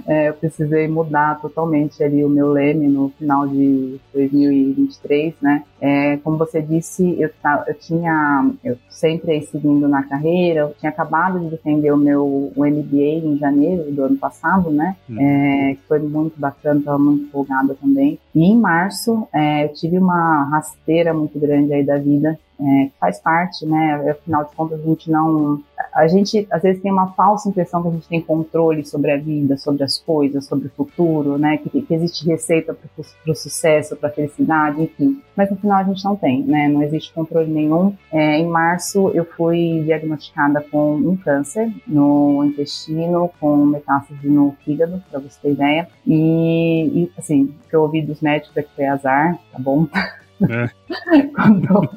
é, 0.07 0.29
eu 0.29 0.35
precisei 0.35 0.87
mudar 0.87 1.41
totalmente 1.41 2.03
ali 2.03 2.25
o 2.25 2.29
meu 2.29 2.53
leme 2.53 2.87
no 2.89 3.09
final 3.19 3.47
de 3.49 3.99
2000 4.15 4.43
2023, 4.43 5.35
né? 5.41 5.63
É, 5.81 6.17
como 6.19 6.37
você 6.37 6.61
disse, 6.61 7.17
eu, 7.21 7.31
eu 7.67 7.75
tinha, 7.75 8.51
eu 8.65 8.77
sempre 8.89 9.41
seguindo 9.43 9.89
na 9.89 10.03
carreira, 10.03 10.61
eu 10.61 10.75
tinha 10.79 10.91
acabado 10.91 11.41
de 11.41 11.51
defender 11.51 11.93
o 11.93 11.97
meu 11.97 12.53
o 12.55 12.65
MBA 12.65 13.27
em 13.27 13.39
janeiro 13.39 13.91
do 13.91 14.05
ano 14.05 14.17
passado, 14.17 14.71
né? 14.71 14.97
Uhum. 15.09 15.21
É, 15.21 15.75
que 15.75 15.83
foi 15.89 15.99
muito 15.99 16.39
bacana, 16.39 16.81
estava 16.81 16.99
muito 16.99 17.25
empolgada 17.25 17.75
também. 17.75 18.19
E 18.35 18.45
em 18.45 18.57
março, 18.57 19.27
é, 19.33 19.65
eu 19.65 19.73
tive 19.73 19.99
uma 19.99 20.45
rasteira 20.51 21.13
muito 21.13 21.39
grande 21.39 21.73
aí 21.73 21.85
da 21.85 21.99
vida, 21.99 22.39
é, 22.63 22.91
faz 23.01 23.21
parte, 23.21 23.67
né? 23.67 24.11
Afinal 24.11 24.45
de 24.45 24.55
contas, 24.55 24.81
a 24.81 24.85
gente 24.85 25.11
não 25.11 25.63
a 25.93 26.07
gente 26.07 26.47
às 26.51 26.63
vezes 26.63 26.81
tem 26.81 26.93
uma 26.93 27.13
falsa 27.13 27.49
impressão 27.49 27.83
que 27.83 27.89
a 27.89 27.91
gente 27.91 28.09
tem 28.09 28.21
controle 28.21 28.85
sobre 28.85 29.11
a 29.11 29.17
vida, 29.17 29.57
sobre 29.57 29.83
as 29.83 29.99
coisas, 29.99 30.47
sobre 30.47 30.69
o 30.69 30.71
futuro, 30.71 31.37
né? 31.37 31.59
Que, 31.59 31.83
que 31.83 31.95
existe 31.95 32.27
receita 32.27 32.75
para 32.75 33.33
o 33.33 33.35
sucesso, 33.35 33.97
para 33.97 34.09
a 34.09 34.13
felicidade, 34.13 34.83
enfim. 34.83 35.21
Mas 35.37 35.51
no 35.51 35.57
final 35.57 35.79
a 35.79 35.85
gente 35.85 36.05
não 36.05 36.17
tem, 36.17 36.43
né? 36.45 36.69
Não 36.69 36.83
existe 36.83 37.13
controle 37.13 37.51
nenhum. 37.51 37.95
É, 38.13 38.39
em 38.39 38.47
março 38.47 39.11
eu 39.11 39.25
fui 39.25 39.83
diagnosticada 39.85 40.65
com 40.71 40.95
um 40.95 41.17
câncer 41.17 41.71
no 41.87 42.45
intestino, 42.45 43.31
com 43.41 43.57
metástase 43.67 44.29
no 44.29 44.57
fígado, 44.65 45.03
para 45.11 45.21
você 45.21 45.39
ter 45.43 45.53
ideia. 45.53 45.89
E, 46.07 47.03
e 47.03 47.13
assim, 47.19 47.45
o 47.45 47.69
que 47.69 47.77
eu 47.77 47.83
ouvi 47.83 48.03
dos 48.03 48.21
médicos 48.21 48.57
é 48.57 48.63
que 48.63 48.75
foi 48.75 48.87
azar, 48.87 49.39
tá 49.53 49.59
bom? 49.59 49.87
É. 50.51 50.71
Quando 51.35 51.89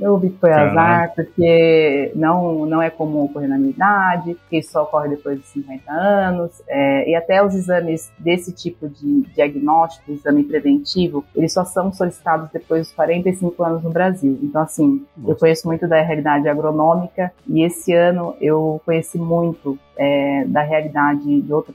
eu 0.00 0.18
vi 0.18 0.30
que 0.30 0.38
foi 0.38 0.50
Caralho. 0.50 0.70
azar, 0.70 1.14
porque 1.14 2.12
não, 2.14 2.66
não 2.66 2.82
é 2.82 2.90
comum 2.90 3.24
ocorrer 3.24 3.48
na 3.48 3.58
minha 3.58 3.70
idade, 3.70 4.36
que 4.48 4.62
só 4.62 4.82
ocorre 4.82 5.08
depois 5.08 5.38
de 5.38 5.46
50 5.46 5.92
anos, 5.92 6.62
é, 6.68 7.10
e 7.10 7.14
até 7.14 7.42
os 7.44 7.54
exames 7.54 8.10
desse 8.18 8.52
tipo 8.52 8.88
de 8.88 9.22
diagnóstico, 9.34 10.12
exame 10.12 10.44
preventivo, 10.44 11.24
eles 11.34 11.52
só 11.52 11.64
são 11.64 11.92
solicitados 11.92 12.48
depois 12.52 12.86
dos 12.86 12.92
45 12.92 13.62
anos 13.62 13.82
no 13.82 13.90
Brasil. 13.90 14.38
Então, 14.42 14.62
assim, 14.62 15.04
Nossa. 15.16 15.32
eu 15.32 15.36
conheço 15.36 15.66
muito 15.66 15.86
da 15.88 16.00
realidade 16.02 16.48
agronômica, 16.48 17.32
e 17.46 17.62
esse 17.62 17.92
ano 17.92 18.34
eu 18.40 18.80
conheci 18.84 19.18
muito 19.18 19.78
é, 19.96 20.44
da 20.46 20.62
realidade 20.62 21.40
de 21.40 21.52
outra 21.52 21.74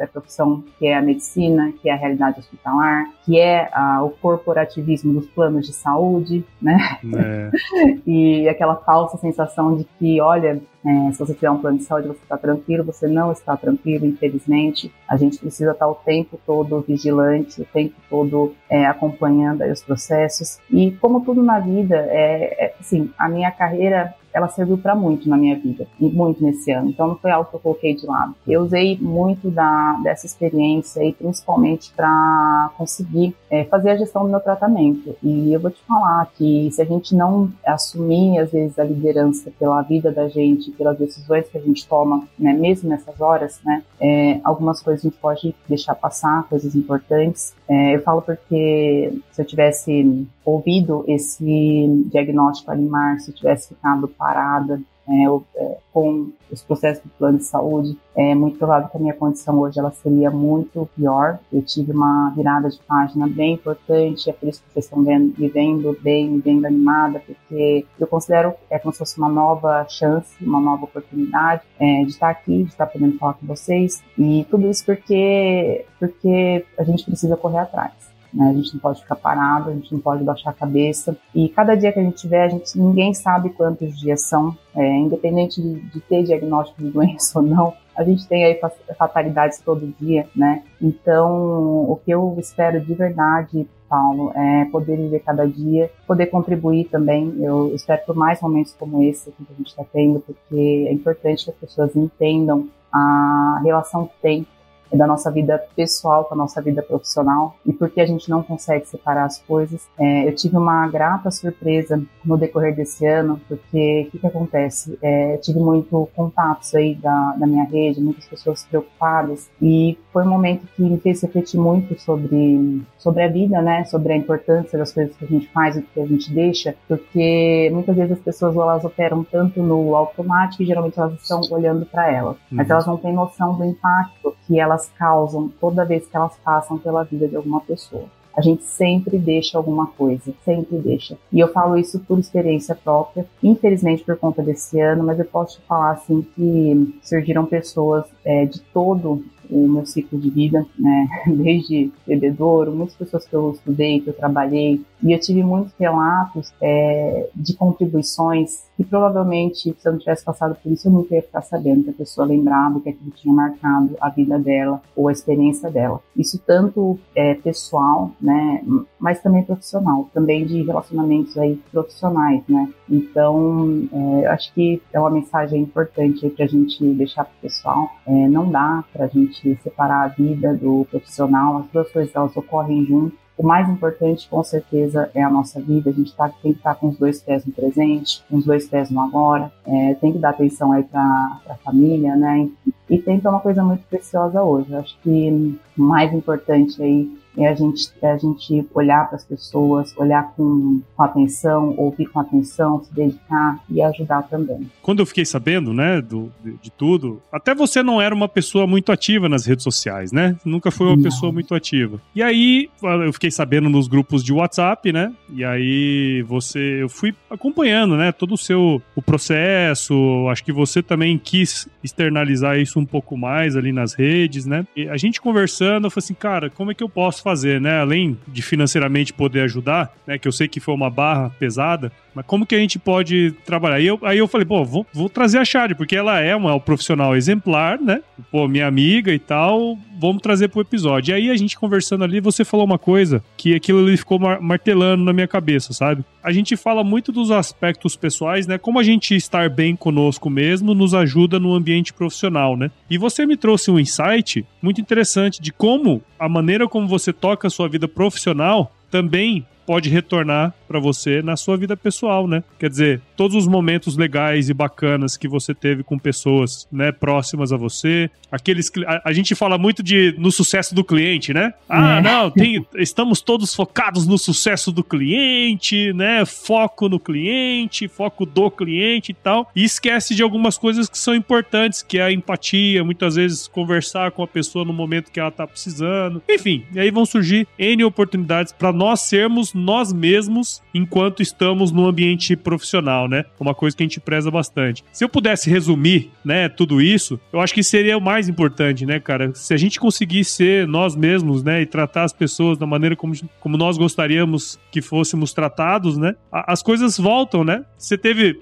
é, 0.00 0.06
profissão, 0.06 0.64
que 0.78 0.86
é 0.86 0.96
a 0.96 1.02
medicina, 1.02 1.72
que 1.80 1.88
é 1.88 1.92
a 1.92 1.96
realidade 1.96 2.40
hospitalar, 2.40 3.10
que 3.24 3.38
é 3.38 3.68
a, 3.72 4.02
o 4.02 4.10
corporativismo 4.10 5.12
dos 5.12 5.28
planos 5.28 5.66
de 5.66 5.72
saúde, 5.72 6.44
né? 6.60 6.78
É. 7.14 7.50
e 8.06 8.48
aquela 8.48 8.76
falsa 8.76 9.16
sensação 9.18 9.76
de 9.76 9.84
que, 9.98 10.20
olha, 10.20 10.60
é, 10.84 11.12
se 11.12 11.18
você 11.18 11.34
tiver 11.34 11.50
um 11.50 11.58
plano 11.58 11.78
de 11.78 11.84
saúde, 11.84 12.08
você 12.08 12.22
está 12.22 12.38
tranquilo, 12.38 12.84
você 12.84 13.06
não 13.06 13.32
está 13.32 13.56
tranquilo, 13.56 14.06
infelizmente. 14.06 14.92
A 15.06 15.16
gente 15.16 15.38
precisa 15.38 15.72
estar 15.72 15.88
o 15.88 15.94
tempo 15.94 16.40
todo 16.46 16.80
vigilante, 16.80 17.60
o 17.60 17.64
tempo 17.66 17.94
todo 18.08 18.54
é, 18.70 18.86
acompanhando 18.86 19.64
os 19.64 19.82
processos. 19.82 20.58
E 20.70 20.92
como 20.92 21.24
tudo 21.24 21.42
na 21.42 21.58
vida, 21.58 21.96
é, 21.96 22.66
é 22.66 22.74
assim, 22.80 23.10
a 23.18 23.28
minha 23.28 23.50
carreira 23.50 24.14
ela 24.38 24.48
serviu 24.48 24.78
para 24.78 24.94
muito 24.94 25.28
na 25.28 25.36
minha 25.36 25.58
vida, 25.58 25.86
muito 26.00 26.42
nesse 26.42 26.70
ano. 26.70 26.90
Então 26.90 27.08
não 27.08 27.16
foi 27.16 27.30
algo 27.30 27.50
que 27.50 27.56
eu 27.56 27.60
coloquei 27.60 27.94
de 27.94 28.06
lado. 28.06 28.34
Eu 28.46 28.62
usei 28.62 28.96
muito 29.00 29.50
da, 29.50 30.00
dessa 30.02 30.26
experiência 30.26 31.04
e 31.04 31.12
principalmente 31.12 31.92
para 31.94 32.70
conseguir 32.78 33.34
é, 33.50 33.64
fazer 33.64 33.90
a 33.90 33.96
gestão 33.96 34.22
do 34.22 34.30
meu 34.30 34.40
tratamento. 34.40 35.14
E 35.22 35.52
eu 35.52 35.60
vou 35.60 35.70
te 35.70 35.82
falar 35.86 36.30
que 36.36 36.70
se 36.70 36.80
a 36.80 36.84
gente 36.84 37.14
não 37.14 37.50
assumir, 37.66 38.38
às 38.38 38.52
vezes, 38.52 38.78
a 38.78 38.84
liderança 38.84 39.50
pela 39.58 39.82
vida 39.82 40.12
da 40.12 40.28
gente, 40.28 40.70
pelas 40.72 40.96
decisões 40.96 41.48
que 41.48 41.58
a 41.58 41.60
gente 41.60 41.86
toma, 41.86 42.22
né, 42.38 42.52
mesmo 42.52 42.88
nessas 42.88 43.20
horas, 43.20 43.60
né, 43.64 43.82
é, 44.00 44.40
algumas 44.44 44.80
coisas 44.80 45.04
a 45.04 45.08
gente 45.08 45.18
pode 45.18 45.54
deixar 45.68 45.94
passar, 45.94 46.44
coisas 46.48 46.74
importantes. 46.74 47.54
É, 47.68 47.96
eu 47.96 48.02
falo 48.02 48.22
porque 48.22 49.12
se 49.32 49.42
eu 49.42 49.44
tivesse 49.44 50.26
ouvido 50.48 51.04
esse 51.06 52.04
diagnóstico 52.10 52.70
ali 52.70 52.82
em 52.82 52.88
março, 52.88 53.32
tivesse 53.32 53.68
ficado 53.68 54.08
parada 54.08 54.80
é, 55.08 55.24
é, 55.56 55.78
com 55.90 56.30
os 56.50 56.62
processos 56.62 57.02
do 57.02 57.10
plano 57.10 57.38
de 57.38 57.44
saúde, 57.44 57.98
é 58.14 58.34
muito 58.34 58.58
provável 58.58 58.90
que 58.90 58.96
a 58.98 59.00
minha 59.00 59.14
condição 59.14 59.58
hoje 59.58 59.78
ela 59.78 59.90
seria 59.90 60.30
muito 60.30 60.86
pior. 60.94 61.38
Eu 61.50 61.62
tive 61.62 61.92
uma 61.92 62.30
virada 62.36 62.68
de 62.68 62.78
página 62.80 63.26
bem 63.26 63.54
importante, 63.54 64.28
é 64.28 64.32
por 64.34 64.48
isso 64.48 64.62
que 64.62 64.72
vocês 64.72 64.84
estão 64.84 65.02
vendo, 65.02 65.34
me 65.38 65.48
vendo 65.48 65.96
bem, 66.02 66.28
me 66.28 66.40
vendo 66.40 66.66
animada, 66.66 67.22
porque 67.26 67.86
eu 67.98 68.06
considero 68.06 68.52
é 68.68 68.78
como 68.78 68.92
se 68.92 68.98
fosse 68.98 69.16
uma 69.16 69.30
nova 69.30 69.86
chance, 69.88 70.28
uma 70.44 70.60
nova 70.60 70.84
oportunidade 70.84 71.62
é, 71.80 72.02
de 72.04 72.10
estar 72.10 72.28
aqui, 72.28 72.64
de 72.64 72.70
estar 72.70 72.86
podendo 72.86 73.16
falar 73.16 73.34
com 73.34 73.46
vocês, 73.46 74.02
e 74.18 74.46
tudo 74.50 74.68
isso 74.68 74.84
porque, 74.84 75.86
porque 75.98 76.66
a 76.76 76.84
gente 76.84 77.04
precisa 77.04 77.34
correr 77.34 77.58
atrás. 77.58 78.17
Né? 78.32 78.50
A 78.50 78.52
gente 78.52 78.74
não 78.74 78.80
pode 78.80 79.00
ficar 79.00 79.16
parado, 79.16 79.70
a 79.70 79.74
gente 79.74 79.92
não 79.92 80.00
pode 80.00 80.22
baixar 80.24 80.50
a 80.50 80.54
cabeça. 80.54 81.16
E 81.34 81.48
cada 81.48 81.74
dia 81.74 81.92
que 81.92 81.98
a 81.98 82.02
gente 82.02 82.16
tiver, 82.16 82.44
a 82.44 82.48
gente, 82.48 82.78
ninguém 82.78 83.14
sabe 83.14 83.50
quantos 83.50 83.98
dias 83.98 84.22
são, 84.22 84.56
é, 84.74 84.96
independente 84.98 85.60
de, 85.60 85.80
de 85.80 86.00
ter 86.00 86.24
diagnóstico 86.24 86.82
de 86.82 86.90
doença 86.92 87.38
ou 87.38 87.44
não, 87.44 87.74
a 87.96 88.04
gente 88.04 88.28
tem 88.28 88.44
aí 88.44 88.60
fatalidades 88.96 89.60
todo 89.60 89.92
dia, 90.00 90.28
né? 90.34 90.62
Então, 90.80 91.90
o 91.90 91.96
que 91.96 92.12
eu 92.12 92.36
espero 92.38 92.80
de 92.80 92.94
verdade, 92.94 93.68
Paulo, 93.88 94.30
é 94.36 94.66
poder 94.66 94.96
viver 94.96 95.18
cada 95.18 95.44
dia, 95.48 95.90
poder 96.06 96.26
contribuir 96.26 96.84
também. 96.84 97.34
Eu 97.40 97.74
espero 97.74 98.02
por 98.06 98.14
mais 98.14 98.40
momentos 98.40 98.72
como 98.78 99.02
esse 99.02 99.32
que 99.32 99.42
a 99.50 99.56
gente 99.56 99.66
está 99.66 99.84
tendo, 99.92 100.20
porque 100.20 100.86
é 100.88 100.92
importante 100.92 101.44
que 101.44 101.50
as 101.50 101.56
pessoas 101.56 101.96
entendam 101.96 102.68
a 102.92 103.60
relação 103.64 104.06
que 104.06 104.14
tem 104.22 104.46
da 104.92 105.06
nossa 105.06 105.30
vida 105.30 105.62
pessoal 105.76 106.24
com 106.24 106.34
a 106.34 106.36
nossa 106.36 106.60
vida 106.60 106.82
profissional 106.82 107.56
e 107.64 107.72
porque 107.72 108.00
a 108.00 108.06
gente 108.06 108.28
não 108.30 108.42
consegue 108.42 108.86
separar 108.86 109.24
as 109.24 109.38
coisas. 109.38 109.86
É, 109.98 110.28
eu 110.28 110.34
tive 110.34 110.56
uma 110.56 110.86
grata 110.88 111.30
surpresa 111.30 112.02
no 112.24 112.36
decorrer 112.36 112.74
desse 112.74 113.06
ano, 113.06 113.40
porque 113.48 114.06
o 114.06 114.10
que, 114.10 114.18
que, 114.18 114.26
acontece? 114.26 114.98
É, 115.02 115.36
tive 115.38 115.58
muito 115.58 116.08
contatos 116.14 116.74
aí 116.74 116.94
da, 116.94 117.34
da 117.38 117.46
minha 117.46 117.64
rede, 117.64 118.00
muitas 118.00 118.26
pessoas 118.26 118.64
preocupadas 118.64 119.48
e 119.60 119.98
foi 120.12 120.22
um 120.24 120.28
momento 120.28 120.66
que 120.74 120.82
me 120.82 120.98
fez 120.98 121.22
refletir 121.22 121.58
muito 121.58 121.98
sobre, 122.00 122.82
sobre 122.98 123.22
a 123.22 123.28
vida, 123.28 123.60
né? 123.62 123.84
Sobre 123.84 124.12
a 124.12 124.16
importância 124.16 124.78
das 124.78 124.92
coisas 124.92 125.16
que 125.16 125.24
a 125.24 125.28
gente 125.28 125.48
faz 125.48 125.76
e 125.76 125.82
que 125.82 126.00
a 126.00 126.06
gente 126.06 126.32
deixa, 126.32 126.74
porque 126.86 127.70
muitas 127.72 127.96
vezes 127.96 128.12
as 128.12 128.20
pessoas 128.20 128.56
elas 128.56 128.84
operam 128.84 129.24
tanto 129.24 129.62
no 129.62 129.94
automático 129.94 130.62
e 130.62 130.66
geralmente 130.66 130.98
elas 130.98 131.14
estão 131.14 131.40
olhando 131.50 131.86
para 131.86 132.10
elas, 132.10 132.36
uhum. 132.36 132.56
mas 132.56 132.70
elas 132.70 132.86
não 132.86 132.96
têm 132.96 133.12
noção 133.12 133.56
do 133.56 133.64
impacto 133.64 134.36
que 134.46 134.58
elas 134.58 134.77
elas 134.78 134.90
causam 134.96 135.50
toda 135.60 135.84
vez 135.84 136.06
que 136.06 136.16
elas 136.16 136.36
passam 136.44 136.78
pela 136.78 137.02
vida 137.02 137.26
de 137.26 137.34
alguma 137.34 137.60
pessoa. 137.60 138.04
A 138.36 138.40
gente 138.40 138.62
sempre 138.62 139.18
deixa 139.18 139.58
alguma 139.58 139.88
coisa, 139.88 140.32
sempre 140.44 140.78
deixa. 140.78 141.18
E 141.32 141.40
eu 141.40 141.48
falo 141.48 141.76
isso 141.76 141.98
por 141.98 142.20
experiência 142.20 142.72
própria, 142.72 143.26
infelizmente 143.42 144.04
por 144.04 144.16
conta 144.16 144.40
desse 144.40 144.80
ano, 144.80 145.02
mas 145.02 145.18
eu 145.18 145.24
posso 145.24 145.58
te 145.58 145.66
falar 145.66 145.92
assim 145.92 146.24
que 146.36 147.00
surgiram 147.02 147.44
pessoas 147.44 148.04
é, 148.24 148.44
de 148.44 148.60
todo 148.60 149.24
o 149.50 149.68
meu 149.68 149.86
ciclo 149.86 150.18
de 150.18 150.30
vida, 150.30 150.66
né? 150.78 151.08
Desde 151.26 151.90
bebedouro, 152.06 152.72
muitas 152.72 152.96
pessoas 152.96 153.26
que 153.26 153.34
eu 153.34 153.52
estudei, 153.52 154.00
que 154.00 154.10
eu 154.10 154.14
trabalhei, 154.14 154.80
e 155.02 155.12
eu 155.12 155.20
tive 155.20 155.42
muitos 155.42 155.72
relatos 155.78 156.52
é, 156.60 157.28
de 157.34 157.54
contribuições 157.54 158.68
que 158.78 158.84
provavelmente, 158.84 159.74
se 159.76 159.88
eu 159.88 159.92
não 159.92 159.98
tivesse 159.98 160.24
passado 160.24 160.56
por 160.62 160.70
isso, 160.70 160.86
eu 160.86 160.92
nunca 160.92 161.12
ia 161.12 161.22
ficar 161.22 161.42
sabendo 161.42 161.82
que 161.82 161.90
a 161.90 161.94
pessoa 161.94 162.24
lembrava 162.24 162.80
que 162.80 162.90
aquilo 162.90 163.10
tinha 163.10 163.34
marcado 163.34 163.96
a 164.00 164.08
vida 164.08 164.38
dela 164.38 164.80
ou 164.94 165.08
a 165.08 165.12
experiência 165.12 165.68
dela. 165.68 166.00
Isso 166.16 166.40
tanto 166.46 166.96
é, 167.12 167.34
pessoal, 167.34 168.12
né, 168.20 168.62
mas 169.00 169.20
também 169.20 169.42
profissional, 169.42 170.08
também 170.14 170.46
de 170.46 170.62
relacionamentos 170.62 171.36
aí 171.36 171.56
profissionais, 171.72 172.40
né. 172.48 172.68
Então, 172.88 173.88
é, 173.92 174.26
acho 174.28 174.54
que 174.54 174.80
é 174.92 175.00
uma 175.00 175.10
mensagem 175.10 175.60
importante 175.60 176.30
para 176.30 176.44
a 176.44 176.48
gente 176.48 176.84
deixar 176.94 177.24
para 177.24 177.34
o 177.36 177.42
pessoal. 177.42 177.88
É, 178.06 178.28
não 178.28 178.48
dá 178.48 178.84
para 178.92 179.06
a 179.06 179.08
gente 179.08 179.37
separar 179.62 180.04
a 180.04 180.08
vida 180.08 180.54
do 180.54 180.86
profissional, 180.90 181.58
as 181.58 181.66
duas 181.72 181.90
coisas 181.90 182.14
elas 182.14 182.36
ocorrem 182.36 182.84
junto 182.84 183.16
o 183.38 183.46
mais 183.46 183.68
importante, 183.68 184.28
com 184.28 184.42
certeza, 184.42 185.08
é 185.14 185.22
a 185.22 185.30
nossa 185.30 185.60
vida. 185.60 185.90
A 185.90 185.92
gente 185.92 186.12
tá, 186.14 186.28
tem 186.42 186.52
que 186.52 186.58
estar 186.58 186.74
tá 186.74 186.80
com 186.80 186.88
os 186.88 186.98
dois 186.98 187.22
pés 187.22 187.46
no 187.46 187.52
presente, 187.52 188.20
com 188.28 188.36
os 188.36 188.44
dois 188.44 188.68
pés 188.68 188.90
no 188.90 189.00
agora. 189.00 189.52
É, 189.64 189.94
tem 189.94 190.12
que 190.12 190.18
dar 190.18 190.30
atenção 190.30 190.72
aí 190.72 190.82
para 190.82 191.00
a 191.48 191.54
família, 191.62 192.16
né? 192.16 192.48
E, 192.66 192.96
e 192.96 192.98
tempo 192.98 193.28
é 193.28 193.30
uma 193.30 193.38
coisa 193.38 193.62
muito 193.62 193.84
preciosa 193.84 194.42
hoje. 194.42 194.72
Eu 194.72 194.80
acho 194.80 194.98
que 195.02 195.56
o 195.78 195.82
mais 195.82 196.12
importante 196.12 196.82
aí 196.82 197.08
é 197.38 197.48
a 197.48 197.54
gente, 197.54 197.90
é 198.02 198.10
a 198.10 198.16
gente 198.16 198.66
olhar 198.74 199.06
para 199.06 199.16
as 199.16 199.24
pessoas, 199.24 199.94
olhar 199.96 200.32
com, 200.34 200.80
com, 200.96 201.02
atenção, 201.02 201.74
ouvir 201.76 202.06
com 202.06 202.20
atenção, 202.20 202.82
se 202.82 202.92
dedicar 202.94 203.60
e 203.70 203.80
ajudar 203.82 204.22
também. 204.22 204.70
Quando 204.82 205.00
eu 205.00 205.06
fiquei 205.06 205.24
sabendo, 205.24 205.72
né, 205.72 206.00
do, 206.00 206.30
de, 206.44 206.52
de 206.62 206.70
tudo, 206.70 207.20
até 207.32 207.54
você 207.54 207.82
não 207.82 208.00
era 208.00 208.14
uma 208.14 208.28
pessoa 208.28 208.66
muito 208.66 208.92
ativa 208.92 209.28
nas 209.28 209.46
redes 209.46 209.62
sociais, 209.62 210.12
né? 210.12 210.36
Nunca 210.44 210.70
foi 210.70 210.86
uma 210.86 210.96
não. 210.96 211.02
pessoa 211.02 211.32
muito 211.32 211.54
ativa. 211.54 212.00
E 212.14 212.22
aí 212.22 212.68
eu 213.04 213.12
fiquei 213.12 213.30
sabendo 213.30 213.68
nos 213.68 213.88
grupos 213.88 214.24
de 214.24 214.32
WhatsApp, 214.32 214.92
né? 214.92 215.12
E 215.32 215.44
aí 215.44 216.22
você, 216.22 216.82
eu 216.82 216.88
fui 216.88 217.14
acompanhando, 217.30 217.96
né, 217.96 218.12
todo 218.12 218.34
o 218.34 218.38
seu 218.38 218.82
o 218.94 219.02
processo. 219.02 219.94
Acho 220.30 220.44
que 220.44 220.52
você 220.52 220.82
também 220.82 221.18
quis 221.18 221.68
externalizar 221.82 222.58
isso 222.58 222.78
um 222.78 222.86
pouco 222.86 223.16
mais 223.16 223.56
ali 223.56 223.72
nas 223.72 223.94
redes, 223.94 224.46
né? 224.46 224.66
E 224.76 224.88
a 224.88 224.96
gente 224.96 225.20
conversando, 225.20 225.86
eu 225.86 225.90
falei 225.90 226.04
assim, 226.04 226.14
cara, 226.14 226.50
como 226.50 226.70
é 226.70 226.74
que 226.74 226.82
eu 226.82 226.88
posso 226.88 227.22
fazer, 227.28 227.60
né? 227.60 227.80
Além 227.80 228.16
de 228.26 228.40
financeiramente 228.40 229.12
poder 229.12 229.42
ajudar, 229.42 229.94
né? 230.06 230.16
Que 230.18 230.26
eu 230.26 230.32
sei 230.32 230.48
que 230.48 230.60
foi 230.60 230.74
uma 230.74 230.88
barra 230.88 231.28
pesada, 231.38 231.92
mas 232.18 232.26
como 232.26 232.44
que 232.44 232.56
a 232.56 232.58
gente 232.58 232.80
pode 232.80 233.32
trabalhar? 233.44 233.76
Aí 233.76 233.86
eu, 233.86 233.98
aí 234.02 234.18
eu 234.18 234.26
falei, 234.26 234.44
pô, 234.44 234.64
vou, 234.64 234.84
vou 234.92 235.08
trazer 235.08 235.38
a 235.38 235.44
Chad, 235.44 235.74
porque 235.74 235.94
ela 235.94 236.18
é 236.18 236.34
uma, 236.34 236.58
profissional 236.58 237.14
exemplar, 237.14 237.80
né? 237.80 238.00
Pô, 238.28 238.48
minha 238.48 238.66
amiga 238.66 239.12
e 239.12 239.20
tal, 239.20 239.78
vamos 240.00 240.20
trazer 240.20 240.48
pro 240.48 240.60
episódio. 240.60 241.12
E 241.12 241.14
aí 241.14 241.30
a 241.30 241.36
gente 241.36 241.56
conversando 241.56 242.02
ali, 242.02 242.18
você 242.18 242.44
falou 242.44 242.66
uma 242.66 242.78
coisa 242.78 243.22
que 243.36 243.54
aquilo 243.54 243.86
ali 243.86 243.96
ficou 243.96 244.18
mar 244.18 244.40
martelando 244.40 245.04
na 245.04 245.12
minha 245.12 245.28
cabeça, 245.28 245.72
sabe? 245.72 246.04
A 246.20 246.32
gente 246.32 246.56
fala 246.56 246.82
muito 246.82 247.12
dos 247.12 247.30
aspectos 247.30 247.94
pessoais, 247.94 248.48
né? 248.48 248.58
Como 248.58 248.80
a 248.80 248.82
gente 248.82 249.14
estar 249.14 249.48
bem 249.48 249.76
conosco 249.76 250.28
mesmo 250.28 250.74
nos 250.74 250.94
ajuda 250.94 251.38
no 251.38 251.54
ambiente 251.54 251.92
profissional, 251.92 252.56
né? 252.56 252.68
E 252.90 252.98
você 252.98 253.24
me 253.26 253.36
trouxe 253.36 253.70
um 253.70 253.78
insight 253.78 254.44
muito 254.60 254.80
interessante 254.80 255.40
de 255.40 255.52
como 255.52 256.02
a 256.18 256.28
maneira 256.28 256.66
como 256.66 256.88
você 256.88 257.12
toca 257.12 257.46
a 257.46 257.50
sua 257.50 257.68
vida 257.68 257.86
profissional 257.86 258.72
também 258.90 259.46
pode 259.68 259.90
retornar 259.90 260.54
para 260.68 260.78
você 260.78 261.22
na 261.22 261.36
sua 261.36 261.56
vida 261.56 261.76
pessoal, 261.76 262.28
né? 262.28 262.44
Quer 262.58 262.68
dizer, 262.68 263.00
todos 263.16 263.34
os 263.34 263.48
momentos 263.48 263.96
legais 263.96 264.50
e 264.50 264.54
bacanas 264.54 265.16
que 265.16 265.26
você 265.26 265.54
teve 265.54 265.82
com 265.82 265.98
pessoas, 265.98 266.68
né, 266.70 266.92
próximas 266.92 267.52
a 267.52 267.56
você, 267.56 268.10
aqueles 268.30 268.70
a, 268.86 269.08
a 269.08 269.12
gente 269.12 269.34
fala 269.34 269.56
muito 269.56 269.82
de 269.82 270.14
no 270.18 270.30
sucesso 270.30 270.74
do 270.74 270.84
cliente, 270.84 271.32
né? 271.32 271.54
Ah, 271.68 271.96
é. 271.96 272.00
não, 272.02 272.30
tem, 272.30 272.64
estamos 272.76 273.20
todos 273.20 273.54
focados 273.54 274.06
no 274.06 274.18
sucesso 274.18 274.70
do 274.70 274.84
cliente, 274.84 275.92
né? 275.94 276.24
Foco 276.26 276.88
no 276.88 277.00
cliente, 277.00 277.88
foco 277.88 278.26
do 278.26 278.50
cliente 278.50 279.12
e 279.12 279.14
tal, 279.14 279.50
e 279.56 279.64
esquece 279.64 280.14
de 280.14 280.22
algumas 280.22 280.58
coisas 280.58 280.88
que 280.88 280.98
são 280.98 281.14
importantes, 281.14 281.82
que 281.82 281.98
é 281.98 282.02
a 282.02 282.12
empatia, 282.12 282.84
muitas 282.84 283.14
vezes 283.14 283.48
conversar 283.48 284.10
com 284.10 284.22
a 284.22 284.26
pessoa 284.26 284.64
no 284.64 284.72
momento 284.72 285.10
que 285.10 285.18
ela 285.18 285.30
tá 285.30 285.46
precisando. 285.46 286.22
Enfim, 286.28 286.64
e 286.74 286.78
aí 286.78 286.90
vão 286.90 287.06
surgir 287.06 287.48
N 287.58 287.84
oportunidades 287.84 288.52
para 288.52 288.72
nós 288.72 289.00
sermos 289.00 289.54
nós 289.54 289.92
mesmos 289.92 290.57
enquanto 290.72 291.22
estamos 291.22 291.72
no 291.72 291.86
ambiente 291.86 292.36
profissional, 292.36 293.08
né? 293.08 293.24
Uma 293.38 293.54
coisa 293.54 293.76
que 293.76 293.82
a 293.82 293.86
gente 293.86 294.00
preza 294.00 294.30
bastante. 294.30 294.84
Se 294.92 295.04
eu 295.04 295.08
pudesse 295.08 295.50
resumir, 295.50 296.10
né, 296.24 296.48
tudo 296.48 296.80
isso, 296.80 297.18
eu 297.32 297.40
acho 297.40 297.54
que 297.54 297.62
seria 297.62 297.96
o 297.96 298.00
mais 298.00 298.28
importante, 298.28 298.84
né, 298.86 299.00
cara? 299.00 299.34
Se 299.34 299.54
a 299.54 299.56
gente 299.56 299.80
conseguir 299.80 300.24
ser 300.24 300.66
nós 300.66 300.94
mesmos, 300.94 301.42
né, 301.42 301.62
e 301.62 301.66
tratar 301.66 302.04
as 302.04 302.12
pessoas 302.12 302.58
da 302.58 302.66
maneira 302.66 302.96
como, 302.96 303.14
como 303.40 303.56
nós 303.56 303.76
gostaríamos 303.76 304.58
que 304.70 304.80
fôssemos 304.80 305.32
tratados, 305.32 305.96
né, 305.96 306.14
as 306.32 306.62
coisas 306.62 306.98
voltam, 306.98 307.44
né? 307.44 307.64
Você 307.76 307.96
teve, 307.96 308.40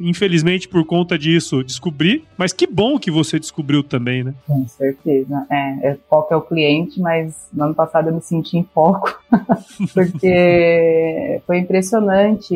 infelizmente, 0.00 0.68
por 0.68 0.84
conta 0.84 1.18
disso, 1.18 1.62
descobrir, 1.62 2.24
mas 2.36 2.52
que 2.52 2.66
bom 2.66 2.98
que 2.98 3.10
você 3.10 3.38
descobriu 3.38 3.82
também, 3.82 4.24
né? 4.24 4.34
Com 4.46 4.66
certeza. 4.68 5.46
É, 5.50 5.90
é 5.90 5.98
foco 6.08 6.34
é 6.34 6.36
o 6.36 6.42
cliente, 6.42 7.00
mas 7.00 7.48
no 7.52 7.64
ano 7.64 7.74
passado 7.74 8.08
eu 8.08 8.14
me 8.14 8.20
senti 8.20 8.58
em 8.58 8.64
foco, 8.74 9.20
porque 9.94 11.40
foi 11.52 11.58
impressionante, 11.58 12.54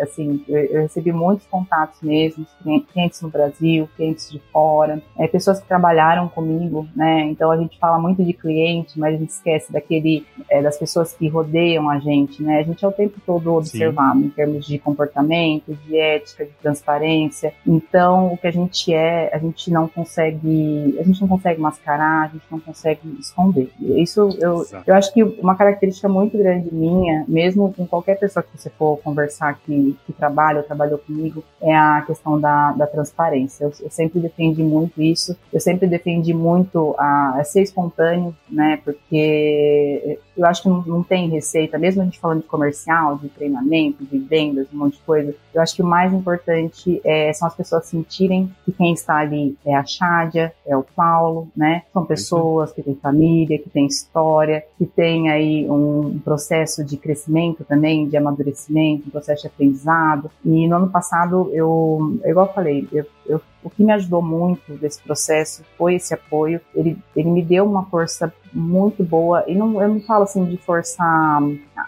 assim, 0.00 0.42
eu, 0.48 0.80
recebi 0.80 1.12
muitos 1.12 1.46
contatos 1.46 2.00
mesmo, 2.00 2.46
clientes 2.90 3.20
no 3.20 3.28
Brasil, 3.28 3.86
clientes 3.96 4.30
de 4.30 4.40
fora, 4.50 5.02
é, 5.18 5.28
pessoas 5.28 5.60
que 5.60 5.68
trabalharam 5.68 6.26
comigo, 6.26 6.88
né? 6.96 7.20
Então 7.24 7.50
a 7.50 7.56
gente 7.58 7.78
fala 7.78 7.98
muito 7.98 8.24
de 8.24 8.32
cliente, 8.32 8.98
mas 8.98 9.14
a 9.14 9.18
gente 9.18 9.28
esquece 9.28 9.70
daquele, 9.70 10.24
é, 10.48 10.62
das 10.62 10.78
pessoas 10.78 11.12
que 11.12 11.28
rodeiam 11.28 11.90
a 11.90 11.98
gente, 11.98 12.42
né? 12.42 12.60
A 12.60 12.62
gente 12.62 12.82
é 12.82 12.88
o 12.88 12.92
tempo 12.92 13.20
todo 13.26 13.52
observado 13.52 14.20
Sim. 14.20 14.26
em 14.26 14.30
termos 14.30 14.66
de 14.66 14.78
comportamento, 14.78 15.74
de 15.86 15.98
ética, 15.98 16.46
de 16.46 16.52
transparência. 16.62 17.52
Então 17.66 18.32
o 18.32 18.38
que 18.38 18.46
a 18.46 18.50
gente 18.50 18.94
é, 18.94 19.28
a 19.34 19.38
gente 19.38 19.70
não 19.70 19.86
consegue, 19.86 20.96
a 20.98 21.02
gente 21.02 21.20
não 21.20 21.28
consegue 21.28 21.60
mascarar, 21.60 22.22
a 22.22 22.28
gente 22.28 22.46
não 22.50 22.58
consegue 22.58 23.18
esconder. 23.20 23.70
Isso 23.78 24.30
eu, 24.40 24.64
eu 24.86 24.94
acho 24.94 25.12
que 25.12 25.22
uma 25.22 25.54
característica 25.54 26.08
muito 26.08 26.38
grande 26.38 26.72
minha, 26.72 27.22
mesmo 27.28 27.70
com 27.74 27.86
qualquer 27.86 28.13
pessoa 28.14 28.42
que 28.42 28.56
você 28.56 28.70
for 28.70 28.98
conversar 28.98 29.58
que, 29.64 29.96
que 30.06 30.12
trabalha 30.12 30.58
ou 30.58 30.62
trabalhou 30.64 30.98
comigo, 30.98 31.44
é 31.60 31.74
a 31.74 32.02
questão 32.06 32.40
da, 32.40 32.72
da 32.72 32.86
transparência. 32.86 33.64
Eu, 33.64 33.72
eu 33.80 33.90
sempre 33.90 34.20
defendi 34.20 34.62
muito 34.62 35.00
isso, 35.00 35.36
eu 35.52 35.60
sempre 35.60 35.86
defendi 35.86 36.32
muito 36.32 36.94
a, 36.98 37.40
a 37.40 37.44
ser 37.44 37.62
espontâneo, 37.62 38.34
né, 38.50 38.80
porque 38.84 40.18
eu 40.36 40.46
acho 40.46 40.62
que 40.62 40.68
não, 40.68 40.82
não, 40.82 41.02
tem 41.02 41.28
receita, 41.28 41.78
mesmo 41.78 42.02
a 42.02 42.04
gente 42.04 42.18
falando 42.18 42.42
de 42.42 42.48
comercial, 42.48 43.16
de 43.18 43.28
treinamento, 43.28 44.04
de 44.04 44.18
vendas, 44.18 44.66
um 44.72 44.78
monte 44.78 44.96
de 44.96 45.02
coisa, 45.02 45.34
eu 45.54 45.62
acho 45.62 45.76
que 45.76 45.82
o 45.82 45.86
mais 45.86 46.12
importante 46.12 47.00
é, 47.04 47.32
são 47.32 47.46
as 47.46 47.54
pessoas 47.54 47.86
sentirem 47.86 48.52
que 48.64 48.72
quem 48.72 48.92
está 48.92 49.18
ali 49.18 49.56
é 49.64 49.74
a 49.74 49.84
Chádia, 49.84 50.52
é 50.66 50.76
o 50.76 50.82
Paulo, 50.82 51.48
né? 51.56 51.82
São 51.92 52.04
pessoas 52.04 52.72
que 52.72 52.82
têm 52.82 52.96
família, 52.96 53.58
que 53.58 53.70
têm 53.70 53.86
história, 53.86 54.64
que 54.76 54.84
têm 54.84 55.30
aí 55.30 55.70
um 55.70 56.18
processo 56.18 56.84
de 56.84 56.96
crescimento 56.96 57.64
também, 57.64 58.03
de 58.08 58.16
amadurecimento, 58.16 59.08
um 59.08 59.10
processo 59.10 59.42
de 59.42 59.48
aprendizado. 59.48 60.30
E 60.44 60.66
no 60.66 60.76
ano 60.76 60.90
passado, 60.90 61.50
eu, 61.52 62.18
igual 62.24 62.46
eu 62.46 62.52
falei, 62.52 62.88
eu, 62.92 63.06
eu 63.26 63.40
o 63.64 63.70
que 63.70 63.82
me 63.82 63.92
ajudou 63.92 64.20
muito 64.20 64.74
desse 64.74 65.02
processo 65.02 65.64
foi 65.78 65.94
esse 65.94 66.12
apoio. 66.12 66.60
Ele, 66.74 66.98
ele 67.16 67.30
me 67.30 67.42
deu 67.42 67.64
uma 67.64 67.86
força 67.86 68.32
muito 68.52 69.02
boa. 69.02 69.42
E 69.48 69.54
não, 69.54 69.82
eu 69.82 69.88
não 69.88 70.00
falo 70.00 70.24
assim 70.24 70.44
de 70.44 70.58
forçar. 70.58 71.42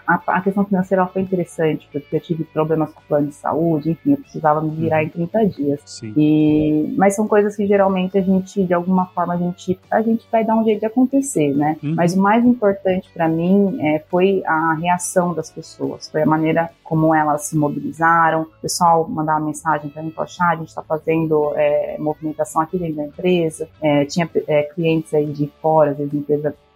A, 0.05 0.21
a 0.27 0.41
questão 0.41 0.65
financeira 0.65 1.05
foi 1.05 1.21
interessante, 1.21 1.87
porque 1.91 2.15
eu 2.15 2.19
tive 2.19 2.43
problemas 2.45 2.91
com 2.91 2.99
o 2.99 3.03
plano 3.03 3.27
de 3.27 3.35
saúde, 3.35 3.91
enfim, 3.91 4.11
eu 4.11 4.17
precisava 4.17 4.59
me 4.59 4.71
virar 4.71 4.97
uhum. 4.97 5.03
em 5.03 5.09
30 5.09 5.45
dias. 5.45 5.81
Sim. 5.85 6.13
E, 6.17 6.93
mas 6.97 7.15
são 7.15 7.27
coisas 7.27 7.55
que 7.55 7.65
geralmente 7.67 8.17
a 8.17 8.21
gente, 8.21 8.63
de 8.63 8.73
alguma 8.73 9.05
forma, 9.05 9.35
a 9.35 9.37
gente, 9.37 9.79
a 9.91 10.01
gente 10.01 10.27
vai 10.31 10.43
dar 10.43 10.55
um 10.55 10.65
jeito 10.65 10.79
de 10.79 10.87
acontecer, 10.87 11.53
né? 11.55 11.77
Uhum. 11.83 11.93
Mas 11.95 12.15
o 12.15 12.19
mais 12.19 12.43
importante 12.43 13.09
para 13.13 13.29
mim 13.29 13.77
é, 13.79 13.99
foi 14.09 14.41
a 14.45 14.73
reação 14.73 15.33
das 15.33 15.51
pessoas, 15.51 16.09
foi 16.09 16.23
a 16.23 16.25
maneira 16.25 16.69
como 16.83 17.13
elas 17.13 17.43
se 17.43 17.57
mobilizaram. 17.57 18.41
O 18.41 18.61
pessoal 18.61 19.07
mandava 19.07 19.45
mensagem 19.45 19.89
para 19.89 20.01
mim, 20.01 20.09
poxa, 20.09 20.43
a 20.43 20.55
gente 20.55 20.69
está 20.69 20.81
fazendo. 20.81 21.26
É, 21.55 21.97
movimentação 21.97 22.61
aqui 22.61 22.77
dentro 22.77 22.95
da 22.95 23.05
empresa, 23.05 23.67
é, 23.81 24.05
tinha 24.05 24.29
é, 24.47 24.63
clientes 24.63 25.13
aí 25.13 25.25
de 25.25 25.51
fora, 25.61 25.91
às 25.91 25.97
vezes 25.97 26.13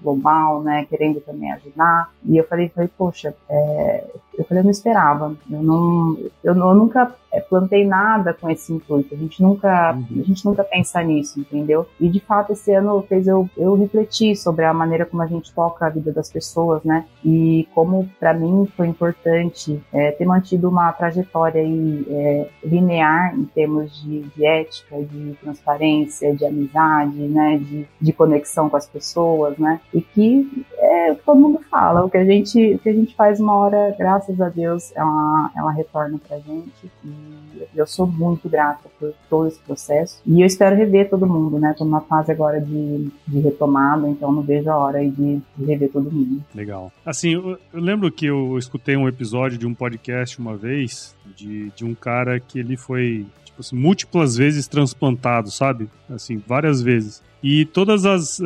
global, 0.02 0.62
né, 0.62 0.86
querendo 0.90 1.22
também 1.22 1.52
ajudar. 1.52 2.12
E 2.26 2.38
eu 2.38 2.48
falei, 2.48 2.70
falei 2.70 2.90
poxa, 2.98 3.36
é, 3.50 4.04
eu 4.38 4.46
falei, 4.46 4.62
eu 4.62 4.66
não 4.66 4.72
esperava. 4.72 5.36
Eu 5.50 5.64
não, 5.64 6.18
eu, 6.44 6.56
eu 6.56 6.74
nunca 6.76 7.16
é, 7.32 7.40
plantei 7.40 7.86
nada 7.86 8.34
com 8.34 8.50
esse 8.50 8.74
intuito. 8.74 9.14
A 9.14 9.18
gente 9.18 9.42
nunca, 9.42 9.94
uhum. 9.94 10.22
a 10.22 10.24
gente 10.24 10.46
nunca 10.46 10.64
pensa 10.64 11.02
nisso, 11.02 11.40
entendeu? 11.40 11.88
E 12.00 12.10
de 12.10 12.20
fato 12.20 12.52
esse 12.52 12.74
ano 12.74 13.02
fez 13.08 13.28
eu, 13.28 13.50
eu 13.58 13.76
refletir 13.76 14.36
sobre 14.36 14.66
a 14.66 14.74
maneira 14.74 15.06
como 15.06 15.22
a 15.22 15.28
gente 15.28 15.54
toca 15.54 15.86
a 15.86 15.90
vida 15.90 16.12
das 16.12 16.32
pessoas, 16.32 16.84
né? 16.84 17.06
E 17.24 17.68
como 17.74 18.10
para 18.20 18.34
mim 18.34 18.68
foi 18.76 18.88
importante 18.88 19.82
é, 19.94 20.12
ter 20.12 20.26
mantido 20.26 20.70
uma 20.70 20.92
trajetória 20.92 21.62
aí, 21.62 22.06
é, 22.10 22.50
linear 22.64 23.34
em 23.36 23.46
termos 23.46 24.02
de, 24.02 24.22
de, 24.22 24.46
ética, 24.46 25.02
de 25.02 25.34
transparência, 25.42 26.36
de 26.36 26.46
amizade, 26.46 27.18
né? 27.18 27.58
De, 27.58 27.88
de 28.00 28.14
conexão 28.14 28.70
com 28.70 28.78
as 28.78 28.88
pessoas, 28.88 29.58
né? 29.58 29.80
E 29.94 30.02
que 30.02 30.66
é, 30.78 31.14
todo 31.14 31.40
mundo 31.40 31.60
fala, 31.70 32.04
o 32.04 32.10
que 32.10 32.18
a 32.18 32.26
gente, 32.26 32.76
o 32.76 32.80
que 32.80 32.90
a 32.90 32.94
gente 32.94 33.16
faz 33.16 33.40
uma 33.40 33.56
hora, 33.56 33.96
graças 33.98 34.40
a 34.40 34.50
Deus, 34.50 34.92
ela, 34.96 35.52
ela 35.56 35.72
retorna 35.72 36.20
pra 36.28 36.40
gente. 36.40 36.92
E 37.04 37.62
eu 37.76 37.86
sou 37.86 38.08
muito 38.08 38.50
grata 38.50 38.90
por 39.00 39.14
todo 39.30 39.48
esse 39.48 39.60
processo. 39.60 40.22
E 40.26 40.42
eu 40.42 40.48
espero 40.48 40.76
rever 40.76 41.10
todo 41.10 41.28
mundo, 41.28 41.60
né? 41.60 41.74
Tô 41.78 41.84
numa 41.84 42.02
fase 42.02 42.32
agora 42.32 42.60
de, 42.60 43.12
de 43.28 43.40
retomada, 43.40 44.08
então 44.08 44.32
não 44.32 44.42
vejo 44.42 44.70
a 44.70 44.78
hora 44.78 45.00
de, 45.04 45.42
de 45.58 45.66
rever 45.66 45.92
todo 45.92 46.12
mundo. 46.12 46.44
Legal. 46.56 46.92
Assim, 47.06 47.34
eu, 47.34 47.58
eu 47.74 47.80
lembro 47.80 48.12
que 48.12 48.26
eu 48.26 48.58
escutei 48.58 48.96
um 48.96 49.08
episódio 49.08 49.58
de 49.58 49.68
um 49.68 49.74
podcast 49.74 50.40
uma 50.40 50.56
vez 50.56 51.16
de, 51.36 51.70
de 51.72 51.86
um 51.86 51.94
cara 51.94 52.40
que 52.40 52.60
ele 52.60 52.78
foi 52.78 53.26
tipo 53.46 53.62
assim, 53.62 53.76
múltiplas 53.76 54.36
vezes 54.36 54.68
transplantado, 54.68 55.52
sabe? 55.52 55.90
Assim, 56.10 56.42
várias 56.46 56.82
vezes. 56.82 57.22
E 57.44 57.66
todas 57.66 58.06
as. 58.06 58.40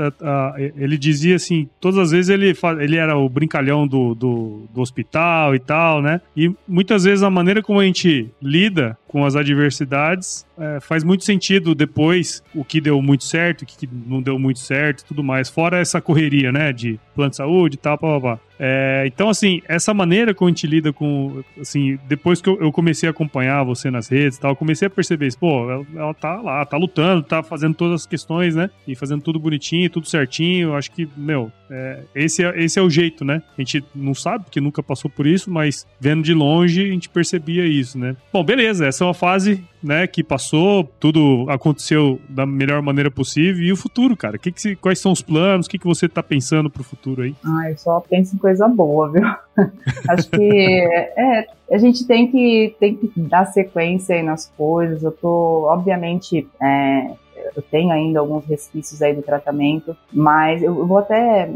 ele 0.76 0.98
dizia 0.98 1.36
assim: 1.36 1.68
todas 1.80 2.00
as 2.00 2.12
vezes 2.12 2.30
ele, 2.30 2.54
ele 2.80 2.98
era 2.98 3.18
o 3.18 3.28
brincalhão 3.28 3.88
do, 3.88 4.16
do, 4.16 4.64
do 4.74 4.82
hospital 4.82 5.56
e 5.56 5.60
tal, 5.60 6.02
né? 6.02 6.22
E 6.36 6.52
muitas 6.68 7.04
vezes 7.04 7.24
a 7.24 7.30
maneira 7.30 7.62
como 7.62 7.80
a 7.80 7.86
gente 7.86 8.30
lida 8.42 8.98
com 9.08 9.24
as 9.24 9.36
adversidades, 9.36 10.46
é, 10.58 10.80
faz 10.82 11.02
muito 11.02 11.24
sentido 11.24 11.74
depois 11.74 12.44
o 12.54 12.66
que 12.66 12.82
deu 12.82 13.02
muito 13.02 13.24
certo, 13.24 13.62
o 13.62 13.66
que 13.66 13.88
não 13.88 14.22
deu 14.22 14.38
muito 14.38 14.60
certo 14.60 15.06
tudo 15.06 15.24
mais. 15.24 15.50
Fora 15.50 15.80
essa 15.80 16.02
correria, 16.02 16.52
né, 16.52 16.74
de 16.74 17.00
plano 17.14 17.30
de 17.30 17.38
saúde 17.38 17.76
e 17.76 17.78
tal, 17.78 17.98
pá, 17.98 18.20
pá, 18.20 18.36
pá. 18.36 18.40
É, 18.60 19.04
então, 19.06 19.30
assim, 19.30 19.62
essa 19.68 19.94
maneira 19.94 20.34
que 20.34 20.44
a 20.44 20.48
gente 20.48 20.66
lida 20.66 20.94
com, 20.94 21.44
assim, 21.60 22.00
depois 22.08 22.42
que 22.42 22.50
eu, 22.50 22.60
eu, 22.62 22.72
comecei 22.72 23.08
a 23.08 23.12
acompanhar 23.12 23.64
você 23.64 23.92
nas 23.92 24.08
redes 24.08 24.38
e 24.38 24.42
tal, 24.42 24.56
comecei 24.56 24.88
a 24.88 24.90
perceber 24.90 25.28
isso, 25.28 25.38
pô, 25.38 25.70
ela, 25.70 25.86
ela, 25.96 26.14
tá 26.14 26.42
lá, 26.42 26.66
tá 26.66 26.78
lutando, 26.78 27.22
tá 27.22 27.44
fazendo 27.44 27.76
todas 27.76 28.02
as 28.02 28.08
questões, 28.08 28.56
né, 28.56 28.70
e 28.88 28.96
fazendo 28.96 29.22
tudo 29.22 29.40
bonitinho, 29.40 29.90
tudo 29.90 30.08
certinho, 30.08 30.70
eu 30.70 30.76
acho 30.76 30.92
que, 30.92 31.08
meu, 31.16 31.52
é, 31.70 32.00
esse, 32.14 32.44
é, 32.44 32.64
esse 32.64 32.80
é 32.80 32.82
o 32.82 32.90
jeito, 32.90 33.26
né, 33.26 33.42
a 33.58 33.62
gente 33.62 33.84
não 33.94 34.14
sabe, 34.14 34.46
porque 34.46 34.62
nunca 34.62 34.84
passou 34.84 35.10
por 35.10 35.26
isso, 35.26 35.50
mas 35.52 35.86
vendo 36.00 36.24
de 36.24 36.34
longe, 36.34 36.84
a 36.84 36.92
gente 36.92 37.10
percebia 37.10 37.66
isso, 37.66 37.98
né. 37.98 38.16
Bom, 38.32 38.44
beleza, 38.44 38.86
essa 38.86 39.04
é 39.04 39.08
uma 39.08 39.14
fase 39.14 39.64
né, 39.86 40.08
que 40.08 40.24
passou, 40.24 40.84
tudo 41.00 41.46
aconteceu 41.48 42.20
da 42.28 42.46
melhor 42.46 42.82
maneira 42.82 43.12
possível. 43.12 43.64
E 43.64 43.72
o 43.72 43.78
futuro, 43.78 44.18
cara? 44.18 44.38
Que 44.38 44.52
que, 44.52 44.76
quais 44.76 44.98
são 44.98 45.12
os 45.12 45.22
planos? 45.22 45.68
O 45.68 45.70
que, 45.70 45.78
que 45.78 45.86
você 45.86 46.10
tá 46.10 46.24
pensando 46.24 46.72
pro 46.72 46.84
futuro 46.84 47.22
aí? 47.22 47.36
Ah, 47.46 47.70
eu 47.70 47.78
só 47.78 48.00
penso 48.00 48.36
em 48.36 48.40
coisa 48.40 48.68
boa, 48.68 49.12
viu? 49.12 49.24
Acho 50.10 50.30
que 50.32 50.42
é, 50.42 51.48
a 51.72 51.78
gente 51.78 52.06
tem 52.08 52.32
que, 52.32 52.76
tem 52.80 52.96
que 52.96 53.12
dar 53.16 53.46
sequência 53.46 54.16
aí 54.16 54.24
nas 54.24 54.52
coisas. 54.58 55.04
Eu 55.04 55.12
tô, 55.12 55.68
obviamente, 55.70 56.48
é, 56.60 57.12
eu 57.56 57.62
tenho 57.62 57.92
ainda 57.92 58.20
alguns 58.20 58.46
resquícios 58.46 59.02
aí 59.02 59.14
do 59.14 59.22
tratamento, 59.22 59.96
mas 60.12 60.62
eu 60.64 60.86
vou 60.86 60.98
até. 60.98 61.50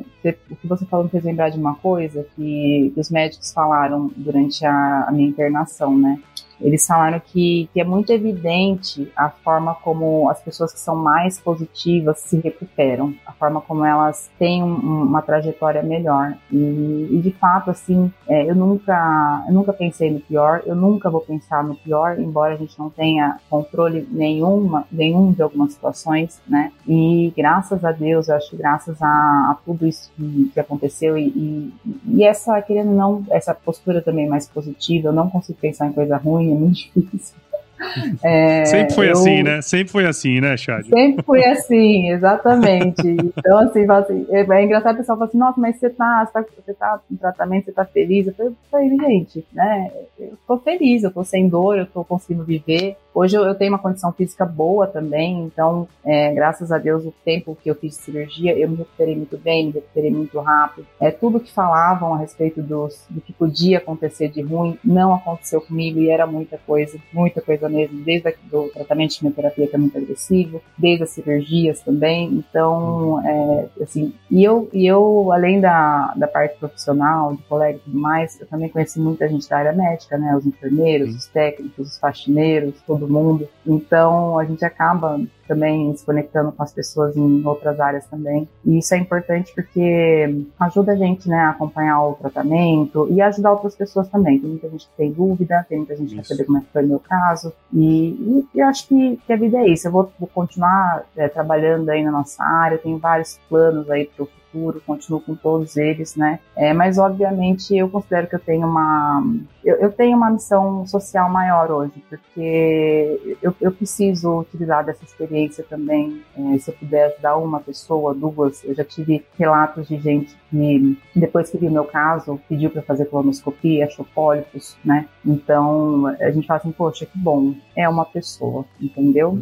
O 0.49 0.55
que 0.55 0.67
você 0.67 0.85
falou 0.85 1.05
me 1.05 1.11
fez 1.11 1.23
lembrar 1.23 1.49
de 1.49 1.57
uma 1.57 1.75
coisa 1.75 2.25
que, 2.35 2.91
que 2.93 2.99
os 2.99 3.09
médicos 3.09 3.53
falaram 3.53 4.11
durante 4.15 4.65
a, 4.65 5.05
a 5.07 5.11
minha 5.11 5.29
internação, 5.29 5.97
né? 5.97 6.19
Eles 6.61 6.85
falaram 6.85 7.19
que, 7.19 7.69
que 7.73 7.79
é 7.79 7.83
muito 7.83 8.11
evidente 8.11 9.11
a 9.15 9.29
forma 9.29 9.75
como 9.75 10.29
as 10.29 10.41
pessoas 10.41 10.73
que 10.73 10.79
são 10.79 10.95
mais 10.95 11.39
positivas 11.39 12.19
se 12.19 12.39
recuperam, 12.39 13.13
a 13.25 13.31
forma 13.31 13.61
como 13.61 13.85
elas 13.85 14.29
têm 14.37 14.63
um, 14.63 15.03
uma 15.03 15.21
trajetória 15.21 15.81
melhor. 15.81 16.33
E, 16.51 17.07
e 17.11 17.19
de 17.21 17.31
fato, 17.31 17.71
assim, 17.71 18.11
é, 18.27 18.49
eu, 18.49 18.55
nunca, 18.55 19.43
eu 19.47 19.53
nunca 19.53 19.73
pensei 19.73 20.11
no 20.11 20.19
pior, 20.19 20.61
eu 20.65 20.75
nunca 20.75 21.09
vou 21.09 21.21
pensar 21.21 21.63
no 21.63 21.75
pior, 21.75 22.19
embora 22.19 22.53
a 22.53 22.57
gente 22.57 22.77
não 22.77 22.89
tenha 22.89 23.39
controle 23.49 24.07
nenhuma, 24.11 24.85
nenhum 24.91 25.31
de 25.31 25.41
algumas 25.41 25.73
situações, 25.73 26.41
né? 26.47 26.71
E 26.87 27.33
graças 27.35 27.83
a 27.83 27.91
Deus, 27.91 28.27
eu 28.27 28.35
acho 28.35 28.49
que 28.49 28.57
graças 28.57 29.01
a, 29.01 29.07
a 29.07 29.57
tudo 29.65 29.87
isso 29.87 30.11
que, 30.15 30.51
que 30.53 30.59
aconteceu 30.59 31.17
e, 31.17 31.27
e, 31.27 31.73
e 32.05 32.23
essa, 32.23 32.61
querendo 32.61 32.91
não, 32.91 33.23
essa 33.29 33.53
postura 33.53 34.01
também 34.01 34.27
mais 34.27 34.47
positiva, 34.47 35.09
eu 35.09 35.13
não 35.13 35.29
consigo 35.29 35.57
pensar 35.59 35.87
em 35.87 35.93
coisa 35.93 36.17
ruim, 36.17 36.48
é 36.53 36.57
muito 36.57 36.75
difícil. 36.75 37.35
É, 38.23 38.65
sempre 38.65 38.93
foi 38.93 39.07
eu, 39.07 39.13
assim, 39.13 39.43
né? 39.43 39.61
Sempre 39.61 39.91
foi 39.91 40.05
assim, 40.05 40.41
né, 40.41 40.57
Chad? 40.57 40.85
Sempre 40.85 41.23
foi 41.23 41.43
assim, 41.47 42.09
exatamente. 42.09 43.07
Então, 43.07 43.57
assim, 43.59 43.89
assim 43.89 44.27
é, 44.29 44.41
é, 44.41 44.63
engraçado 44.63 44.95
o 44.95 44.97
pessoal 44.97 45.17
falar 45.17 45.29
assim, 45.29 45.37
nossa, 45.37 45.59
mas 45.59 45.77
você 45.77 45.89
tá, 45.89 46.25
você 46.25 46.33
tá, 46.33 46.45
você 46.65 46.73
tá 46.73 47.01
em 47.09 47.15
tratamento, 47.15 47.65
você 47.65 47.71
tá 47.71 47.85
feliz? 47.85 48.27
Eu 48.37 48.55
falei, 48.69 48.89
gente, 48.89 49.45
né? 49.53 49.89
Eu 50.19 50.33
tô 50.47 50.57
feliz, 50.57 51.03
eu 51.03 51.11
tô 51.11 51.23
sem 51.23 51.47
dor, 51.47 51.77
eu 51.77 51.85
tô 51.85 52.03
conseguindo 52.03 52.43
viver. 52.43 52.97
Hoje 53.19 53.35
eu, 53.35 53.43
eu 53.43 53.53
tenho 53.53 53.73
uma 53.73 53.79
condição 53.79 54.13
física 54.13 54.45
boa 54.45 54.87
também, 54.87 55.43
então, 55.43 55.89
é, 56.05 56.33
graças 56.33 56.71
a 56.71 56.77
Deus, 56.77 57.03
o 57.03 57.13
tempo 57.25 57.57
que 57.61 57.69
eu 57.69 57.75
fiz 57.75 57.95
cirurgia, 57.95 58.57
eu 58.57 58.69
me 58.69 58.77
recuperei 58.77 59.13
muito 59.13 59.37
bem, 59.37 59.65
me 59.65 59.73
recuperei 59.73 60.09
muito 60.09 60.39
rápido. 60.39 60.87
É, 61.01 61.11
tudo 61.11 61.37
que 61.37 61.51
falavam 61.51 62.13
a 62.13 62.17
respeito 62.17 62.61
dos, 62.61 63.05
do 63.09 63.19
que 63.19 63.33
podia 63.33 63.79
acontecer 63.79 64.29
de 64.29 64.41
ruim 64.41 64.79
não 64.81 65.13
aconteceu 65.13 65.59
comigo 65.59 65.99
e 65.99 66.09
era 66.09 66.25
muita 66.25 66.57
coisa, 66.59 66.97
muita 67.11 67.41
coisa 67.41 67.67
mesmo, 67.67 68.01
desde 68.05 68.33
o 68.53 68.69
tratamento 68.69 69.11
de 69.11 69.17
quimioterapia 69.17 69.67
que 69.67 69.75
é 69.75 69.79
muito 69.79 69.97
agressivo, 69.97 70.61
desde 70.77 71.03
as 71.03 71.09
cirurgias 71.09 71.81
também. 71.81 72.29
Então, 72.31 73.19
é, 73.27 73.83
assim, 73.83 74.13
e 74.31 74.45
eu, 74.45 74.69
e 74.71 74.87
eu 74.87 75.33
além 75.33 75.59
da, 75.59 76.13
da 76.15 76.27
parte 76.29 76.57
profissional, 76.57 77.35
de 77.35 77.43
colega 77.43 77.79
e 77.79 77.81
tudo 77.81 77.99
mais, 77.99 78.39
eu 78.39 78.47
também 78.47 78.69
conheci 78.69 78.97
muita 78.97 79.27
gente 79.27 79.49
da 79.49 79.57
área 79.57 79.73
médica, 79.73 80.17
né? 80.17 80.37
Os 80.37 80.45
enfermeiros, 80.45 81.13
os 81.13 81.27
técnicos, 81.27 81.89
os 81.89 81.99
faxineiros, 81.99 82.75
todo 82.87 83.08
mundo. 83.11 83.47
Então, 83.65 84.37
a 84.39 84.45
gente 84.45 84.63
acaba 84.63 85.19
também 85.47 85.95
se 85.95 86.05
conectando 86.05 86.51
com 86.51 86.61
as 86.61 86.71
pessoas 86.71 87.17
em 87.17 87.45
outras 87.45 87.79
áreas 87.79 88.05
também. 88.05 88.47
E 88.63 88.77
isso 88.77 88.93
é 88.93 88.97
importante 88.97 89.51
porque 89.55 90.45
ajuda 90.59 90.91
a 90.91 90.95
gente 90.95 91.27
né, 91.27 91.37
a 91.39 91.49
acompanhar 91.49 92.03
o 92.03 92.13
tratamento 92.13 93.07
e 93.09 93.19
ajudar 93.21 93.51
outras 93.51 93.75
pessoas 93.75 94.07
também. 94.09 94.39
Tem 94.39 94.49
muita 94.49 94.69
gente 94.69 94.87
que 94.87 94.95
tem 94.95 95.11
dúvida, 95.11 95.65
tem 95.67 95.79
muita 95.79 95.95
gente 95.95 96.09
que 96.09 96.15
quer 96.17 96.25
saber 96.25 96.43
como 96.45 96.59
é 96.59 96.61
que 96.61 96.71
foi 96.71 96.83
o 96.83 96.87
meu 96.87 96.99
caso. 96.99 97.51
E, 97.73 98.45
e 98.53 98.59
eu 98.59 98.67
acho 98.67 98.87
que, 98.87 99.19
que, 99.25 99.33
a 99.33 99.37
vida 99.37 99.57
é 99.57 99.67
isso. 99.67 99.87
Eu 99.87 99.91
vou, 99.91 100.11
vou 100.19 100.29
continuar 100.29 101.03
é, 101.17 101.27
trabalhando 101.27 101.89
aí 101.89 102.03
na 102.03 102.11
nossa 102.11 102.43
área, 102.43 102.75
eu 102.75 102.81
tenho 102.81 102.99
vários 102.99 103.39
planos 103.49 103.89
aí 103.89 104.05
para 104.05 104.23
o 104.23 104.27
futuro, 104.51 104.81
continuo 104.85 105.21
com 105.21 105.35
todos 105.35 105.77
eles, 105.77 106.15
né? 106.15 106.39
É, 106.55 106.73
mas 106.73 106.97
obviamente 106.97 107.75
eu 107.75 107.89
considero 107.89 108.27
que 108.27 108.35
eu 108.35 108.39
tenho 108.39 108.67
uma 108.67 109.23
eu, 109.63 109.75
eu 109.75 109.91
tenho 109.91 110.17
uma 110.17 110.29
missão 110.31 110.85
social 110.87 111.29
maior 111.29 111.69
hoje, 111.69 112.03
porque 112.09 113.37
eu, 113.41 113.53
eu 113.59 113.71
preciso 113.71 114.39
utilizar 114.39 114.85
dessa 114.85 115.03
experiência 115.03 115.63
também. 115.69 116.21
É, 116.35 116.57
se 116.57 116.71
eu 116.71 116.75
puder 116.75 117.11
ajudar 117.11 117.37
uma 117.37 117.59
pessoa, 117.59 118.13
duas, 118.13 118.63
eu 118.63 118.73
já 118.73 118.83
tive 118.83 119.25
relatos 119.37 119.87
de 119.87 119.97
gente 119.99 120.35
que 120.49 120.97
depois 121.15 121.49
que 121.49 121.57
viu 121.57 121.69
meu 121.69 121.85
caso 121.85 122.39
pediu 122.47 122.69
para 122.69 122.81
fazer 122.81 123.05
colonoscopia, 123.05 123.85
achou 123.85 124.05
pólipos, 124.15 124.77
né? 124.83 125.07
Então 125.25 126.07
a 126.07 126.31
gente 126.31 126.47
fala 126.47 126.59
assim, 126.59 126.71
poxa, 126.71 127.05
que 127.05 127.17
bom, 127.17 127.53
é 127.75 127.87
uma 127.87 128.05
pessoa, 128.05 128.65
entendeu? 128.81 129.39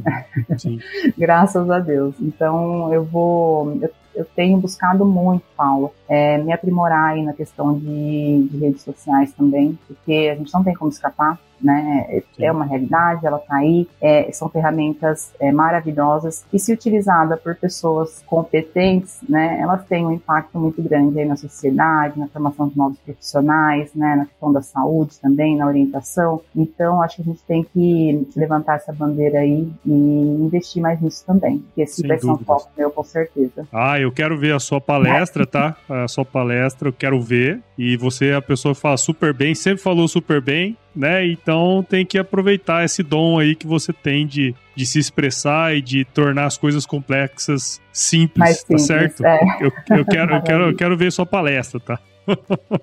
Sim. 0.58 0.80
Graças 1.18 1.70
a 1.70 1.80
Deus. 1.80 2.16
Então 2.20 2.94
eu 2.94 3.04
vou 3.06 3.78
eu 3.82 3.90
eu 4.18 4.26
tenho 4.36 4.58
buscado 4.58 5.06
muito, 5.06 5.44
Paulo, 5.56 5.94
é, 6.10 6.38
me 6.40 6.52
aprimorar 6.52 7.14
aí 7.14 7.24
na 7.24 7.34
questão 7.34 7.78
de, 7.78 8.50
de 8.52 8.58
redes 8.58 8.82
sociais 8.82 9.32
também, 9.34 9.78
porque 9.88 10.30
a 10.32 10.36
gente 10.36 10.52
não 10.54 10.64
tem 10.64 10.74
como 10.74 10.92
escapar 10.92 11.40
né? 11.62 12.22
Sim. 12.36 12.46
É 12.46 12.52
uma 12.52 12.66
realidade, 12.66 13.26
ela 13.26 13.38
está 13.38 13.56
aí, 13.56 13.88
é, 14.02 14.32
são 14.32 14.50
ferramentas 14.50 15.32
é, 15.40 15.52
maravilhosas 15.52 16.46
e 16.52 16.60
se 16.60 16.74
utilizada 16.74 17.38
por 17.38 17.56
pessoas 17.56 18.24
competentes, 18.26 19.20
né? 19.28 19.60
Elas 19.60 19.86
têm 19.86 20.06
um 20.06 20.12
impacto 20.12 20.60
muito 20.60 20.82
grande 20.82 21.20
aí 21.20 21.26
na 21.26 21.36
sociedade, 21.36 22.20
na 22.20 22.28
formação 22.28 22.68
de 22.68 22.78
novos 22.78 22.98
profissionais, 23.00 23.94
né? 23.94 24.16
Na 24.16 24.26
questão 24.26 24.52
da 24.52 24.62
saúde 24.62 25.20
também, 25.20 25.58
na 25.58 25.68
orientação. 25.68 26.42
Então, 26.56 27.02
acho 27.02 27.18
que 27.18 27.22
a 27.22 27.26
gente 27.26 27.44
tem 27.44 27.64
que 27.64 28.28
levantar 28.36 28.76
essa 28.76 28.94
bandeira 28.94 29.40
aí 29.40 29.70
e 29.86 29.92
investir 29.92 30.82
mais 30.82 31.02
nisso 31.02 31.26
também, 31.26 31.60
porque 31.60 31.82
esse 31.82 32.02
Sem 32.02 32.08
vai 32.08 32.20
ser 32.20 32.30
um 32.30 32.38
foco 32.38 32.70
meu, 32.78 32.92
com 32.92 33.04
certeza. 33.04 33.68
Ah, 33.72 34.00
eu 34.00 34.12
quero 34.12 34.38
ver 34.38 34.54
a 34.54 34.60
sua 34.60 34.80
palestra, 34.80 35.46
tá? 35.46 35.76
A 35.90 36.08
sua 36.08 36.26
palestra, 36.26 36.90
eu 36.90 36.94
quero 36.94 37.20
ver. 37.22 37.62
E 37.78 37.96
você 37.96 38.28
é 38.28 38.36
a 38.36 38.42
pessoa 38.42 38.74
que 38.74 38.82
fala 38.82 38.98
super 38.98 39.34
bem, 39.34 39.54
sempre 39.54 39.84
falou 39.84 40.08
super 40.08 40.42
bem 40.42 40.76
né? 40.98 41.26
Então 41.28 41.86
tem 41.88 42.06
que 42.06 42.18
aproveitar 42.18 42.84
esse 42.84 43.04
dom 43.04 43.40
aí 43.40 43.56
que 43.56 43.68
você 43.68 43.94
tem 43.94 44.26
de, 44.26 44.56
de 44.76 44.86
se 44.86 44.98
expressar 44.98 45.76
e 45.76 45.82
de 45.82 46.04
tornar 46.04 46.46
as 46.46 46.58
coisas 46.58 46.86
complexas 46.86 47.80
simples, 47.94 48.50
tá 48.50 48.54
simples 48.54 48.88
tá 48.88 48.88
certo? 48.88 49.26
É. 49.26 49.40
Eu, 49.62 49.72
eu, 49.98 50.06
quero, 50.06 50.36
eu, 50.36 50.42
quero, 50.42 50.64
eu 50.70 50.76
quero 50.76 50.98
ver 50.98 51.12
sua 51.12 51.26
palestra, 51.26 51.80
tá? 51.80 52.00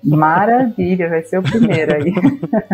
Maravilha, 0.03 1.09
vai 1.09 1.21
ser 1.23 1.37
o 1.37 1.43
primeiro 1.43 1.93
aí. 1.93 2.13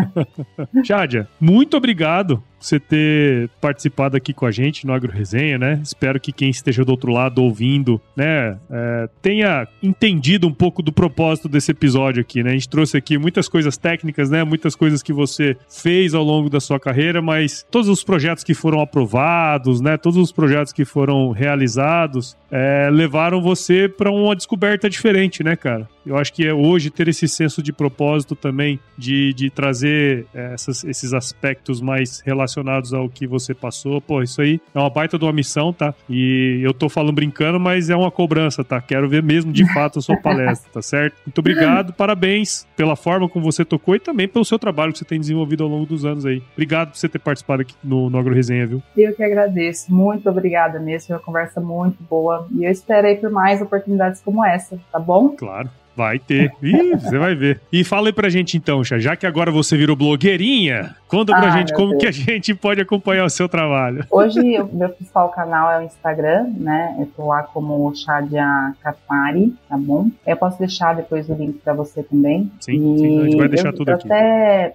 Jádia, 0.82 1.28
muito 1.40 1.76
obrigado 1.76 2.42
você 2.66 2.78
ter 2.78 3.50
participado 3.60 4.16
aqui 4.16 4.32
com 4.32 4.46
a 4.46 4.50
gente 4.50 4.86
no 4.86 4.92
Agro 4.92 5.12
Resenha, 5.12 5.58
né? 5.58 5.80
Espero 5.82 6.20
que 6.20 6.32
quem 6.32 6.50
esteja 6.50 6.84
do 6.84 6.90
outro 6.90 7.12
lado 7.12 7.42
ouvindo, 7.42 8.00
né, 8.16 8.58
é, 8.70 9.08
tenha 9.20 9.66
entendido 9.82 10.46
um 10.46 10.52
pouco 10.52 10.82
do 10.82 10.92
propósito 10.92 11.48
desse 11.48 11.72
episódio 11.72 12.20
aqui, 12.20 12.42
né? 12.42 12.50
A 12.50 12.54
gente 12.54 12.68
trouxe 12.68 12.96
aqui 12.96 13.18
muitas 13.18 13.48
coisas 13.48 13.76
técnicas, 13.76 14.30
né? 14.30 14.44
Muitas 14.44 14.74
coisas 14.74 15.02
que 15.02 15.12
você 15.12 15.56
fez 15.68 16.14
ao 16.14 16.22
longo 16.22 16.48
da 16.48 16.60
sua 16.60 16.78
carreira, 16.78 17.20
mas 17.20 17.66
todos 17.70 17.88
os 17.88 18.04
projetos 18.04 18.44
que 18.44 18.54
foram 18.54 18.80
aprovados, 18.80 19.80
né? 19.80 19.96
Todos 19.96 20.18
os 20.18 20.32
projetos 20.32 20.72
que 20.72 20.84
foram 20.84 21.30
realizados 21.30 22.36
é, 22.50 22.88
levaram 22.90 23.42
você 23.42 23.88
para 23.88 24.10
uma 24.10 24.36
descoberta 24.36 24.88
diferente, 24.88 25.42
né, 25.42 25.56
cara? 25.56 25.88
Eu 26.04 26.16
acho 26.16 26.32
que 26.32 26.46
é 26.46 26.52
hoje 26.52 26.90
ter 26.90 27.08
esse 27.08 27.28
senso 27.28 27.62
de 27.62 27.72
propósito 27.72 28.34
também, 28.34 28.78
de, 28.98 29.32
de 29.34 29.50
trazer 29.50 30.26
é, 30.34 30.54
essas, 30.54 30.84
esses 30.84 31.12
aspectos 31.14 31.80
mais 31.80 32.20
relacionados 32.20 32.51
ao 32.92 33.08
que 33.08 33.26
você 33.26 33.54
passou. 33.54 34.00
Pô, 34.00 34.22
isso 34.22 34.40
aí 34.40 34.60
é 34.74 34.78
uma 34.78 34.90
baita 34.90 35.18
de 35.18 35.24
uma 35.24 35.32
missão, 35.32 35.72
tá? 35.72 35.94
E 36.08 36.60
eu 36.62 36.74
tô 36.74 36.88
falando 36.88 37.12
brincando, 37.12 37.58
mas 37.58 37.90
é 37.90 37.96
uma 37.96 38.10
cobrança, 38.10 38.64
tá? 38.64 38.80
Quero 38.80 39.08
ver 39.08 39.22
mesmo 39.22 39.52
de 39.52 39.64
fato 39.72 39.98
a 39.98 40.02
sua 40.02 40.16
palestra, 40.16 40.70
tá 40.72 40.82
certo? 40.82 41.16
Muito 41.26 41.38
obrigado, 41.38 41.92
parabéns 41.92 42.66
pela 42.76 42.96
forma 42.96 43.28
como 43.28 43.44
você 43.44 43.64
tocou 43.64 43.94
e 43.94 44.00
também 44.00 44.28
pelo 44.28 44.44
seu 44.44 44.58
trabalho 44.58 44.92
que 44.92 44.98
você 44.98 45.04
tem 45.04 45.20
desenvolvido 45.20 45.64
ao 45.64 45.70
longo 45.70 45.86
dos 45.86 46.04
anos 46.04 46.26
aí. 46.26 46.42
Obrigado 46.52 46.90
por 46.90 46.96
você 46.96 47.08
ter 47.08 47.18
participado 47.18 47.62
aqui 47.62 47.74
no, 47.82 48.10
no 48.10 48.18
Agro 48.18 48.34
Resenha, 48.34 48.66
viu? 48.66 48.82
Eu 48.96 49.14
que 49.14 49.22
agradeço. 49.22 49.92
Muito 49.92 50.28
obrigada 50.28 50.78
mesmo. 50.78 51.08
Foi 51.08 51.16
uma 51.16 51.22
conversa 51.22 51.60
muito 51.60 52.02
boa. 52.04 52.46
E 52.56 52.64
eu 52.64 52.70
espero 52.70 53.06
aí 53.06 53.16
por 53.16 53.30
mais 53.30 53.60
oportunidades 53.60 54.20
como 54.20 54.44
essa, 54.44 54.78
tá 54.90 54.98
bom? 54.98 55.30
Claro. 55.30 55.70
Vai 55.94 56.18
ter. 56.18 56.52
Ih, 56.62 56.96
você 56.96 57.18
vai 57.18 57.34
ver. 57.34 57.60
E 57.72 57.84
fala 57.84 58.08
aí 58.08 58.12
pra 58.12 58.28
gente 58.28 58.56
então, 58.56 58.82
já 58.82 59.14
que 59.14 59.26
agora 59.26 59.50
você 59.50 59.76
virou 59.76 59.94
blogueirinha, 59.94 60.96
conta 61.06 61.32
pra 61.32 61.48
ah, 61.48 61.58
gente 61.58 61.72
como 61.74 61.90
Deus. 61.90 62.02
que 62.02 62.06
a 62.06 62.10
gente 62.10 62.54
pode 62.54 62.80
acompanhar 62.80 63.24
o 63.24 63.30
seu 63.30 63.48
trabalho. 63.48 64.04
Hoje, 64.10 64.40
o 64.60 64.74
meu 64.74 64.88
principal 64.88 65.28
canal 65.30 65.70
é 65.70 65.78
o 65.80 65.82
Instagram, 65.82 66.50
né? 66.56 66.96
Eu 66.98 67.06
tô 67.14 67.26
lá 67.26 67.42
como 67.42 67.94
Shadia 67.94 68.74
Katmari, 68.82 69.54
tá 69.68 69.76
bom? 69.76 70.08
Eu 70.26 70.36
posso 70.36 70.58
deixar 70.58 70.94
depois 70.94 71.28
o 71.28 71.34
link 71.34 71.58
pra 71.58 71.74
você 71.74 72.02
também. 72.02 72.50
Sim, 72.60 72.96
sim 72.96 73.20
a 73.20 73.24
gente 73.24 73.36
vai 73.36 73.48
deixar 73.48 73.68
eu, 73.68 73.74
tudo 73.74 73.90
eu 73.90 73.94
aqui. 73.96 74.06
Até... 74.06 74.74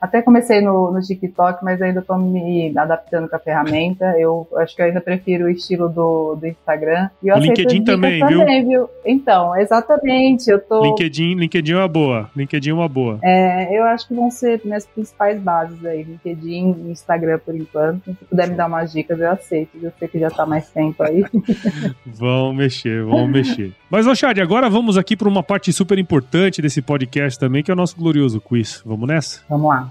Até 0.00 0.22
comecei 0.22 0.60
no, 0.62 0.90
no 0.90 1.00
TikTok, 1.00 1.62
mas 1.62 1.82
ainda 1.82 2.00
estou 2.00 2.16
me 2.16 2.72
adaptando 2.76 3.28
com 3.28 3.36
a 3.36 3.38
ferramenta. 3.38 4.14
Eu 4.18 4.48
acho 4.56 4.74
que 4.74 4.80
eu 4.80 4.86
ainda 4.86 5.00
prefiro 5.00 5.44
o 5.44 5.50
estilo 5.50 5.88
do, 5.88 6.36
do 6.36 6.46
Instagram. 6.46 7.10
E 7.22 7.30
o 7.30 7.36
LinkedIn 7.36 7.84
também, 7.84 8.20
também 8.20 8.64
viu? 8.64 8.86
viu? 8.86 8.90
Então, 9.04 9.54
exatamente. 9.56 10.50
Eu 10.50 10.58
tô... 10.58 10.82
LinkedIn, 10.82 11.34
LinkedIn 11.34 11.72
é 11.72 11.76
uma 11.76 11.88
boa. 11.88 12.30
LinkedIn 12.34 12.70
é 12.70 12.74
uma 12.74 12.88
boa. 12.88 13.18
É, 13.22 13.78
eu 13.78 13.84
acho 13.84 14.08
que 14.08 14.14
vão 14.14 14.30
ser 14.30 14.62
minhas 14.64 14.86
principais 14.86 15.38
bases 15.38 15.84
aí. 15.84 16.02
LinkedIn 16.02 16.76
e 16.86 16.90
Instagram 16.92 17.38
por 17.44 17.54
enquanto. 17.54 18.10
Se 18.14 18.24
puder 18.24 18.48
me 18.48 18.54
dar 18.54 18.68
umas 18.68 18.92
dicas, 18.92 19.20
eu 19.20 19.30
aceito. 19.30 19.70
Eu 19.82 19.92
sei 19.98 20.08
que 20.08 20.18
já 20.18 20.28
está 20.28 20.46
mais 20.46 20.70
tempo 20.70 21.02
aí. 21.02 21.24
vão 22.06 22.54
mexer, 22.54 23.04
vão 23.04 23.28
mexer. 23.28 23.72
Mas, 23.90 24.06
Oxad, 24.06 24.40
agora 24.40 24.70
vamos 24.70 24.96
aqui 24.96 25.16
para 25.16 25.28
uma 25.28 25.42
parte 25.42 25.72
super 25.72 25.98
importante 25.98 26.62
desse 26.62 26.80
podcast 26.80 27.38
também, 27.38 27.62
que 27.62 27.70
é 27.70 27.74
o 27.74 27.76
nosso 27.76 27.96
glorioso 27.96 28.40
quiz. 28.40 28.82
Vamos 28.86 29.06
nessa? 29.06 29.40
Vamos 29.48 29.68
lá. 29.68 29.89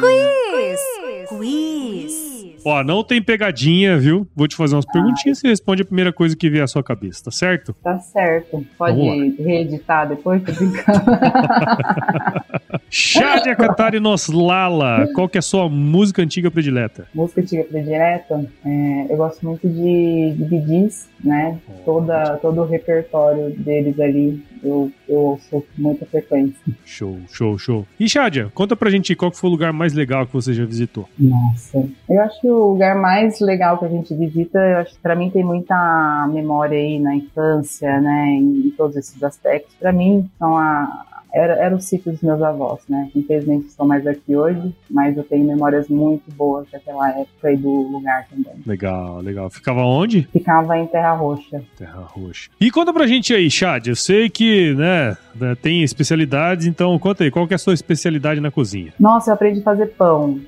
Quiz! 0.00 0.80
Quiz! 1.28 2.28
Ó, 2.64 2.82
não 2.82 3.02
tem 3.04 3.22
pegadinha, 3.22 3.96
viu? 3.98 4.26
Vou 4.34 4.46
te 4.46 4.56
fazer 4.56 4.74
umas 4.74 4.84
ah. 4.88 4.92
perguntinhas 4.92 5.38
e 5.38 5.40
você 5.40 5.48
responde 5.48 5.82
a 5.82 5.84
primeira 5.84 6.12
coisa 6.12 6.36
que 6.36 6.50
vier 6.50 6.62
à 6.62 6.66
sua 6.66 6.82
cabeça, 6.82 7.24
tá 7.24 7.30
certo? 7.30 7.74
Tá 7.82 7.98
certo. 7.98 8.66
Pode 8.76 9.00
reeditar 9.38 10.08
depois, 10.08 10.42
tô 10.42 10.52
brincando. 10.52 11.00
Shadia 12.90 13.54
Catarinos 13.56 14.28
Lala, 14.28 15.08
qual 15.14 15.28
que 15.28 15.38
é 15.38 15.40
a 15.40 15.42
sua 15.42 15.68
música 15.68 16.22
antiga 16.22 16.50
predileta? 16.50 17.06
Música 17.14 17.40
antiga 17.40 17.64
predileta? 17.64 18.44
É, 18.64 19.06
eu 19.10 19.16
gosto 19.16 19.44
muito 19.44 19.68
de, 19.68 20.34
de 20.36 20.44
Bidis, 20.44 21.08
né? 21.22 21.58
Toda, 21.84 22.36
todo 22.38 22.62
o 22.62 22.66
repertório 22.66 23.50
deles 23.50 23.98
ali 24.00 24.42
eu, 24.62 24.90
eu 25.08 25.18
ouço 25.18 25.48
com 25.50 25.64
muita 25.76 26.06
frequência. 26.06 26.58
Show, 26.84 27.18
show, 27.30 27.58
show. 27.58 27.86
E 27.98 28.08
Shadia, 28.08 28.50
conta 28.54 28.76
pra 28.76 28.90
gente 28.90 29.14
qual 29.14 29.32
foi 29.32 29.48
o 29.48 29.52
lugar 29.52 29.72
mais 29.72 29.92
legal 29.92 30.26
que 30.26 30.32
você 30.32 30.52
já 30.52 30.64
visitou. 30.64 31.08
Nossa, 31.18 31.86
eu 32.08 32.22
acho 32.22 32.40
que 32.40 32.48
o 32.48 32.72
lugar 32.72 32.96
mais 32.96 33.40
legal 33.40 33.78
que 33.78 33.84
a 33.84 33.88
gente 33.88 34.14
visita, 34.14 34.58
eu 34.58 34.78
acho 34.78 34.94
que 34.94 35.00
pra 35.00 35.14
mim 35.14 35.30
tem 35.30 35.44
muita 35.44 36.28
memória 36.32 36.78
aí 36.78 36.98
na 36.98 37.14
infância, 37.14 38.00
né, 38.00 38.26
em 38.30 38.72
todos 38.76 38.96
esses 38.96 39.22
aspectos. 39.22 39.74
Pra 39.78 39.92
mim, 39.92 40.28
são 40.38 40.56
a, 40.56 41.06
era, 41.32 41.54
era 41.54 41.74
o 41.74 41.80
sítio 41.80 42.12
dos 42.12 42.22
meus 42.22 42.40
avós, 42.42 42.80
né? 42.88 43.10
Infelizmente 43.14 43.66
estou 43.66 43.86
mais 43.86 44.06
aqui 44.06 44.36
hoje, 44.36 44.74
mas 44.90 45.16
eu 45.16 45.24
tenho 45.24 45.44
memórias 45.46 45.88
muito 45.88 46.30
boas 46.32 46.66
daquela 46.70 47.10
época 47.10 47.52
e 47.52 47.56
do 47.56 47.70
lugar 47.70 48.26
também. 48.28 48.54
Legal, 48.66 49.20
legal. 49.20 49.50
Ficava 49.50 49.82
onde? 49.82 50.28
Ficava 50.32 50.78
em 50.78 50.86
Terra 50.86 51.12
Roxa. 51.12 51.62
Terra 51.76 52.00
Roxa. 52.00 52.50
E 52.60 52.70
conta 52.70 52.92
pra 52.92 53.06
gente 53.06 53.34
aí, 53.34 53.50
Chad, 53.50 53.86
eu 53.86 53.96
sei 53.96 54.30
que, 54.30 54.74
né, 54.74 55.16
né 55.34 55.54
tem 55.60 55.82
especialidades, 55.82 56.66
então 56.66 56.98
conta 56.98 57.24
aí, 57.24 57.30
qual 57.30 57.46
que 57.46 57.54
é 57.54 57.56
a 57.56 57.58
sua 57.58 57.74
especialidade 57.74 58.40
na 58.40 58.50
cozinha? 58.50 58.92
Nossa, 58.98 59.30
eu 59.30 59.34
aprendi 59.34 59.60
a 59.60 59.64
fazer 59.64 59.86
pão. 59.86 60.40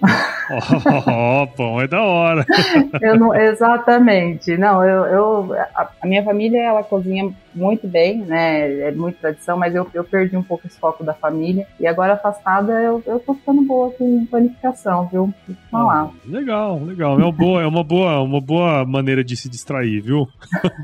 Ó, 0.51 1.43
oh, 1.45 1.47
pão 1.49 1.81
é 1.81 1.87
da 1.87 2.03
hora. 2.03 2.47
eu 3.03 3.19
não, 3.19 3.35
exatamente. 3.35 4.57
Não, 4.57 4.85
eu, 4.85 5.05
eu 5.07 5.55
a, 5.75 5.91
a 6.03 6.07
minha 6.07 6.25
família, 6.25 6.59
ela 6.59 6.83
cozinha 6.83 7.33
muito 7.55 7.87
bem, 7.87 8.19
né? 8.19 8.89
É 8.89 8.91
muito 8.93 9.19
tradição, 9.19 9.57
mas 9.57 9.75
eu, 9.75 9.89
eu 9.93 10.05
perdi 10.05 10.37
um 10.37 10.43
pouco 10.43 10.67
esse 10.67 10.79
foco 10.79 11.05
da 11.05 11.15
família. 11.15 11.67
E 11.79 11.87
agora 11.87 12.15
afastada, 12.15 12.73
eu, 12.83 13.03
eu 13.07 13.19
tô 13.21 13.35
ficando 13.35 13.63
boa 13.63 13.91
com 13.93 14.27
planificação, 14.27 15.09
viu? 15.11 15.33
Vamos 15.71 15.89
lá. 15.89 16.11
Legal, 16.27 16.81
legal. 16.85 17.21
É 17.21 17.25
uma 17.25 17.33
boa, 17.33 17.63
é 17.63 17.67
uma 17.67 17.85
boa, 17.85 18.21
uma 18.23 18.41
boa 18.41 18.85
maneira 18.85 19.23
de 19.25 19.37
se 19.37 19.49
distrair, 19.49 20.01
viu? 20.01 20.29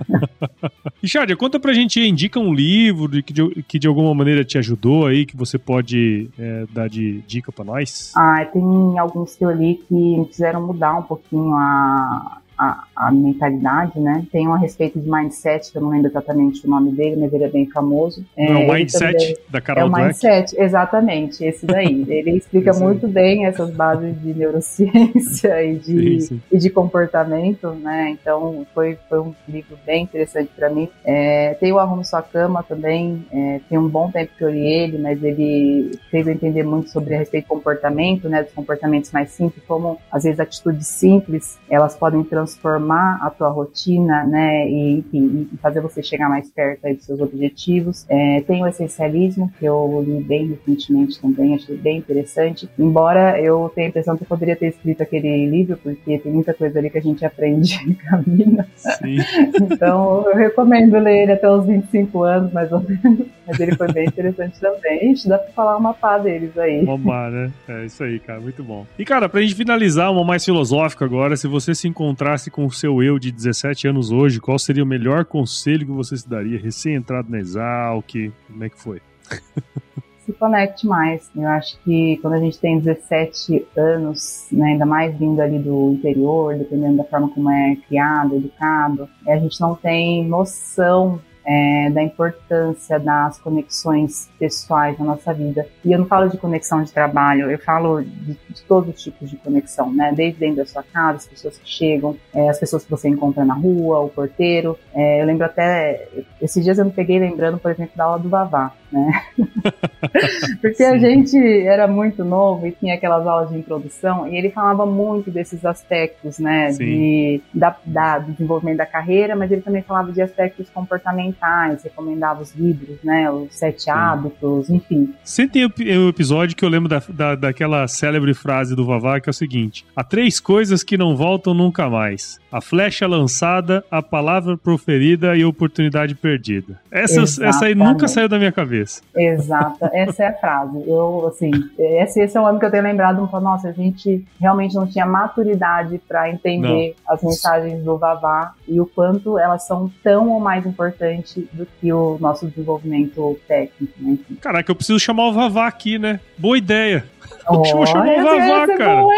Richard, 1.03 1.35
conta 1.37 1.61
pra 1.61 1.73
gente, 1.73 2.01
indica 2.01 2.41
um 2.41 2.53
livro 2.53 3.23
que 3.23 3.33
de, 3.33 3.63
que 3.63 3.79
de 3.79 3.87
alguma 3.87 4.15
maneira 4.15 4.45
te 4.45 4.59
ajudou 4.59 5.07
aí, 5.07 5.27
que 5.27 5.37
você 5.37 5.59
pode 5.59 6.31
é, 6.39 6.65
dar 6.73 6.89
de 6.89 7.21
dica 7.27 7.53
pra 7.53 7.65
nós? 7.65 8.13
Ah, 8.17 8.45
tem 8.45 8.99
alguns 8.99 9.35
que 9.35 9.45
eu 9.45 9.51
li 9.51 9.77
que 9.89 9.95
me 9.95 10.27
fizeram 10.27 10.67
mudar 10.67 10.99
um 10.99 11.03
pouquinho 11.03 11.55
a, 11.55 12.39
a, 12.59 12.85
a, 12.97 13.13
mentalidade, 13.13 14.01
né? 14.01 14.25
Tem 14.33 14.49
um 14.49 14.55
a 14.55 14.59
respeito 14.59 14.99
de 14.99 15.11
mindset, 15.11 15.71
que 15.71 15.79
eu 15.79 15.83
não 15.83 15.91
lembro 15.91 16.09
exatamente 16.09 16.67
o 16.67 16.71
nome 16.71 16.93
dele, 16.93 17.17
mas 17.17 17.33
ele 17.33 17.45
é 17.45 17.49
bem 17.49 17.67
famoso. 17.67 18.25
É, 18.37 18.53
o 18.55 18.73
mindset 18.73 19.13
também, 19.13 19.37
da 19.51 19.61
Carol 19.61 19.83
É 19.83 19.87
o 19.87 19.91
Dweck. 19.91 20.05
mindset, 20.05 20.57
exatamente, 20.59 21.45
esse 21.45 21.67
daí. 21.67 22.05
Ele 22.09 22.31
explica 22.37 22.73
muito 22.73 23.07
bem 23.07 23.47
essas 23.47 23.71
bases 23.71 24.21
de 24.21 24.33
neurociência 24.35 25.63
e 25.63 25.77
de, 25.77 26.21
sim, 26.21 26.21
sim. 26.21 26.43
E 26.51 26.59
de 26.59 26.71
comportamento, 26.71 27.71
né? 27.71 28.11
Então 28.11 28.67
foi, 28.75 28.99
foi 29.09 29.21
um 29.21 29.35
livro 29.49 29.77
bem 29.85 30.05
interessante 30.05 30.51
para 30.57 30.71
mim. 30.71 30.89
É, 31.05 31.55
tem 31.61 31.73
o 31.73 31.79
Arrume 31.79 32.05
Sua 32.05 32.23
Cama 32.23 32.63
também, 32.63 33.25
é, 33.31 33.61
tem 33.69 33.79
um 33.79 33.89
bom 33.89 34.11
tempo 34.11 34.33
que 34.37 34.45
eu 34.45 34.51
li 34.51 34.67
ele, 34.67 34.99
mas 34.99 35.23
ele 35.23 35.99
fez 36.11 36.27
eu 36.27 36.33
entender 36.33 36.63
muito 36.63 36.91
sobre 36.91 37.15
a 37.15 37.19
respeito 37.19 37.45
do 37.45 37.49
comportamento, 37.49 38.29
né? 38.29 38.43
Dos 38.43 38.53
comportamentos 38.53 39.13
mais 39.13 39.31
simples, 39.31 39.63
como 39.67 39.99
às 40.11 40.25
vezes 40.25 40.41
atitudes 40.41 40.87
simples, 40.87 41.59
elas 41.69 41.97
podem 41.97 42.23
transformar 42.25 42.86
transformar 42.87 43.19
a 43.21 43.31
tua 43.31 43.49
rotina, 43.49 44.25
né, 44.25 44.69
e, 44.69 44.99
enfim, 44.99 45.49
e 45.53 45.57
fazer 45.59 45.81
você 45.81 46.03
chegar 46.03 46.29
mais 46.29 46.49
perto 46.51 46.87
aí 46.87 46.95
dos 46.95 47.05
seus 47.05 47.21
objetivos. 47.21 48.07
É, 48.09 48.41
tem 48.43 48.63
o 48.63 48.67
essencialismo, 48.67 49.51
que 49.59 49.65
eu 49.65 50.05
li 50.07 50.23
bem 50.23 50.49
recentemente 50.49 51.21
também, 51.21 51.55
achei 51.55 51.77
bem 51.77 51.99
interessante, 51.99 52.69
embora 52.79 53.41
eu 53.41 53.71
tenha 53.75 53.89
a 53.89 53.91
impressão 53.91 54.17
que 54.17 54.23
eu 54.23 54.29
poderia 54.29 54.57
ter 54.57 54.69
escrito 54.69 55.03
aquele 55.03 55.47
livro, 55.47 55.77
porque 55.83 56.19
tem 56.19 56.33
muita 56.33 56.55
coisa 56.55 56.79
ali 56.79 56.89
que 56.89 56.99
a 56.99 57.03
gente 57.03 57.25
aprende 57.25 57.75
em 57.87 57.95
caminho. 57.95 58.65
Sim. 58.77 59.19
então, 59.61 60.25
eu 60.31 60.37
recomendo 60.37 60.99
ler 60.99 61.23
ele 61.23 61.33
até 61.33 61.51
os 61.51 61.67
25 61.67 62.23
anos, 62.23 62.53
mais 62.53 62.71
ou 62.71 62.81
menos, 62.81 63.27
mas 63.47 63.61
ele 63.61 63.77
foi 63.77 63.91
bem 63.93 64.07
interessante 64.07 64.59
também. 64.61 65.13
Ixi, 65.13 65.29
dá 65.29 65.39
pra 65.39 65.53
falar 65.53 65.77
uma 65.77 65.95
pá 65.95 66.19
deles 66.19 66.57
aí. 66.59 66.85
Uma 66.85 67.31
né? 67.31 67.53
É 67.69 67.85
isso 67.85 68.03
aí, 68.03 68.19
cara, 68.19 68.41
muito 68.41 68.63
bom. 68.63 68.87
E, 68.99 69.05
cara, 69.05 69.29
pra 69.29 69.41
gente 69.41 69.55
finalizar, 69.55 70.11
uma 70.11 70.25
mais 70.25 70.45
filosófica 70.45 71.05
agora, 71.05 71.37
se 71.37 71.47
você 71.47 71.75
se 71.75 71.87
encontrasse 71.87 72.51
com 72.51 72.67
o 72.67 72.71
seu 72.71 73.03
eu 73.03 73.19
de 73.19 73.31
17 73.31 73.89
anos 73.89 74.11
hoje, 74.11 74.41
qual 74.41 74.59
seria 74.59 74.83
o 74.83 74.87
melhor 74.87 75.25
conselho 75.25 75.87
que 75.87 75.93
você 75.93 76.17
se 76.17 76.29
daria? 76.29 76.59
Recém-entrado 76.59 77.31
na 77.31 77.39
Exalc, 77.39 78.33
como 78.47 78.65
é 78.65 78.69
que 78.69 78.81
foi? 78.81 79.01
se 80.27 80.33
conecte 80.33 80.87
mais. 80.87 81.31
Eu 81.35 81.47
acho 81.49 81.79
que 81.85 82.19
quando 82.21 82.35
a 82.35 82.41
gente 82.41 82.59
tem 82.59 82.81
17 82.81 83.65
anos, 83.77 84.49
né, 84.51 84.73
ainda 84.73 84.85
mais 84.85 85.17
vindo 85.17 85.41
ali 85.41 85.59
do 85.59 85.93
interior, 85.93 86.57
dependendo 86.57 86.97
da 86.97 87.05
forma 87.05 87.29
como 87.29 87.49
é 87.49 87.77
criado, 87.89 88.37
educado, 88.37 89.09
a 89.27 89.37
gente 89.37 89.61
não 89.61 89.77
tem 89.77 90.27
noção 90.27 91.21
é, 91.47 91.91
da 91.91 92.03
importância 92.03 92.99
das 92.99 93.39
conexões 93.39 94.29
pessoais 94.39 94.99
na 94.99 95.05
nossa 95.05 95.33
vida. 95.33 95.67
E 95.85 95.93
eu 95.93 95.99
não 95.99 96.07
falo 96.07 96.29
de 96.29 96.37
conexão 96.37 96.83
de 96.83 96.93
trabalho, 96.93 97.51
eu 97.51 97.59
falo 97.59 98.03
de, 98.03 98.37
de 98.51 98.63
todos 98.67 98.95
os 98.95 99.03
tipos 99.03 99.31
de 99.31 99.37
conexão, 99.37 99.93
né? 99.93 100.13
Desde 100.13 100.41
dentro 100.41 100.57
da 100.57 100.67
sua 100.67 100.83
casa, 100.83 101.19
as 101.19 101.27
pessoas 101.27 101.57
que 101.57 101.69
chegam, 101.69 102.17
é, 102.35 102.49
as 102.49 102.59
pessoas 102.59 102.85
que 102.85 102.91
você 102.91 103.09
encontra 103.09 103.45
na 103.45 103.55
rua, 103.55 104.01
o 104.01 104.09
porteiro. 104.09 104.77
É, 104.93 105.23
eu 105.23 105.27
lembro 105.27 105.47
até, 105.47 106.09
esses 106.43 106.65
dias 106.65 106.79
eu 106.79 106.85
me 106.85 106.91
peguei 106.91 107.19
lembrando, 107.19 107.59
por 107.59 107.71
exemplo, 107.71 107.97
da 107.97 108.05
aula 108.05 108.19
do 108.19 108.29
Vavá. 108.29 108.73
Né? 108.97 109.23
Porque 110.61 110.83
a 110.83 110.97
gente 110.99 111.37
era 111.67 111.87
muito 111.87 112.25
novo 112.25 112.67
e 112.67 112.73
tinha 112.73 112.95
aquelas 112.95 113.27
aulas 113.27 113.51
de 113.51 113.59
introdução 113.59 114.27
e 114.27 114.37
ele 114.37 114.51
falava 114.51 114.87
muito 114.87 115.31
desses 115.31 115.65
aspectos, 115.65 116.39
né? 116.39 116.71
De, 116.71 117.41
da, 117.53 117.77
da, 117.85 118.19
do 118.19 118.33
desenvolvimento 118.33 118.79
da 118.79 118.87
carreira, 118.87 119.37
mas 119.37 119.51
ele 119.53 119.61
também 119.61 119.83
falava 119.83 120.11
de 120.13 120.23
aspectos 120.23 120.69
comportamentais, 120.71 121.83
recomendava 121.83 122.43
os 122.43 122.55
livros, 122.55 122.97
né? 123.05 123.31
Os 123.31 123.55
sete 123.55 123.83
Sim. 123.85 123.91
hábitos, 123.91 124.71
enfim. 124.71 125.15
Você 125.23 125.47
tem 125.47 125.67
o 125.67 126.09
episódio 126.09 126.57
que 126.57 126.65
eu 126.65 126.69
lembro 126.69 126.89
da, 126.89 127.03
da, 127.09 127.35
daquela 127.35 127.87
célebre 127.87 128.33
frase 128.35 128.75
do 128.75 128.87
Vavá, 128.87 129.21
que 129.21 129.29
é 129.29 129.33
o 129.33 129.35
seguinte: 129.35 129.85
há 129.95 130.03
três 130.03 130.41
coisas 130.41 130.83
que 130.83 130.97
não 130.97 131.17
voltam 131.17 131.53
nunca 131.53 131.91
mais: 131.91 132.39
a 132.51 132.61
flecha 132.61 133.07
lançada, 133.07 133.85
a 133.91 134.03
palavra 134.03 134.57
proferida 134.57 135.37
e 135.37 135.43
a 135.43 135.49
oportunidade 135.49 136.15
perdida. 136.15 136.81
Essa, 136.91 137.23
essa 137.23 137.67
aí 137.67 137.75
nunca 137.75 138.09
saiu 138.09 138.29
da 138.29 138.39
minha 138.39 138.53
cabeça. 138.53 138.86
Exato, 139.15 139.79
essa 139.93 140.25
é 140.25 140.27
a 140.29 140.33
frase. 140.33 140.83
Eu, 140.87 141.27
assim, 141.29 141.51
esse, 141.79 142.21
esse 142.21 142.37
é 142.37 142.41
um 142.41 142.47
ano 142.47 142.59
que 142.59 142.65
eu 142.65 142.71
tenho 142.71 142.83
lembrado, 142.83 143.29
eu 143.33 143.41
nossa, 143.41 143.69
a 143.69 143.73
gente 143.73 144.27
realmente 144.41 144.75
não 144.75 144.87
tinha 144.87 145.07
maturidade 145.07 145.99
para 146.07 146.31
entender 146.31 146.95
não. 147.07 147.15
as 147.15 147.23
mensagens 147.23 147.83
do 147.83 147.97
Vavá 147.97 148.55
e 148.67 148.81
o 148.81 148.87
quanto 148.87 149.39
elas 149.39 149.67
são 149.67 149.91
tão 150.03 150.31
ou 150.31 150.41
mais 150.41 150.65
importantes 150.67 151.45
do 151.53 151.67
que 151.81 151.93
o 151.93 152.17
nosso 152.21 152.47
desenvolvimento 152.47 153.39
técnico. 153.47 153.93
Né? 153.99 154.19
Caraca, 154.41 154.71
eu 154.71 154.75
preciso 154.75 154.99
chamar 154.99 155.29
o 155.29 155.33
Vavá 155.33 155.67
aqui, 155.67 155.99
né? 155.99 156.21
Boa 156.39 156.59
ideia. 156.59 157.05
Oh, 157.49 157.65
chamar 157.87 158.09
o 158.09 158.23
Vavá, 158.25 158.77
cara. 158.77 159.03
Bom, 159.03 159.11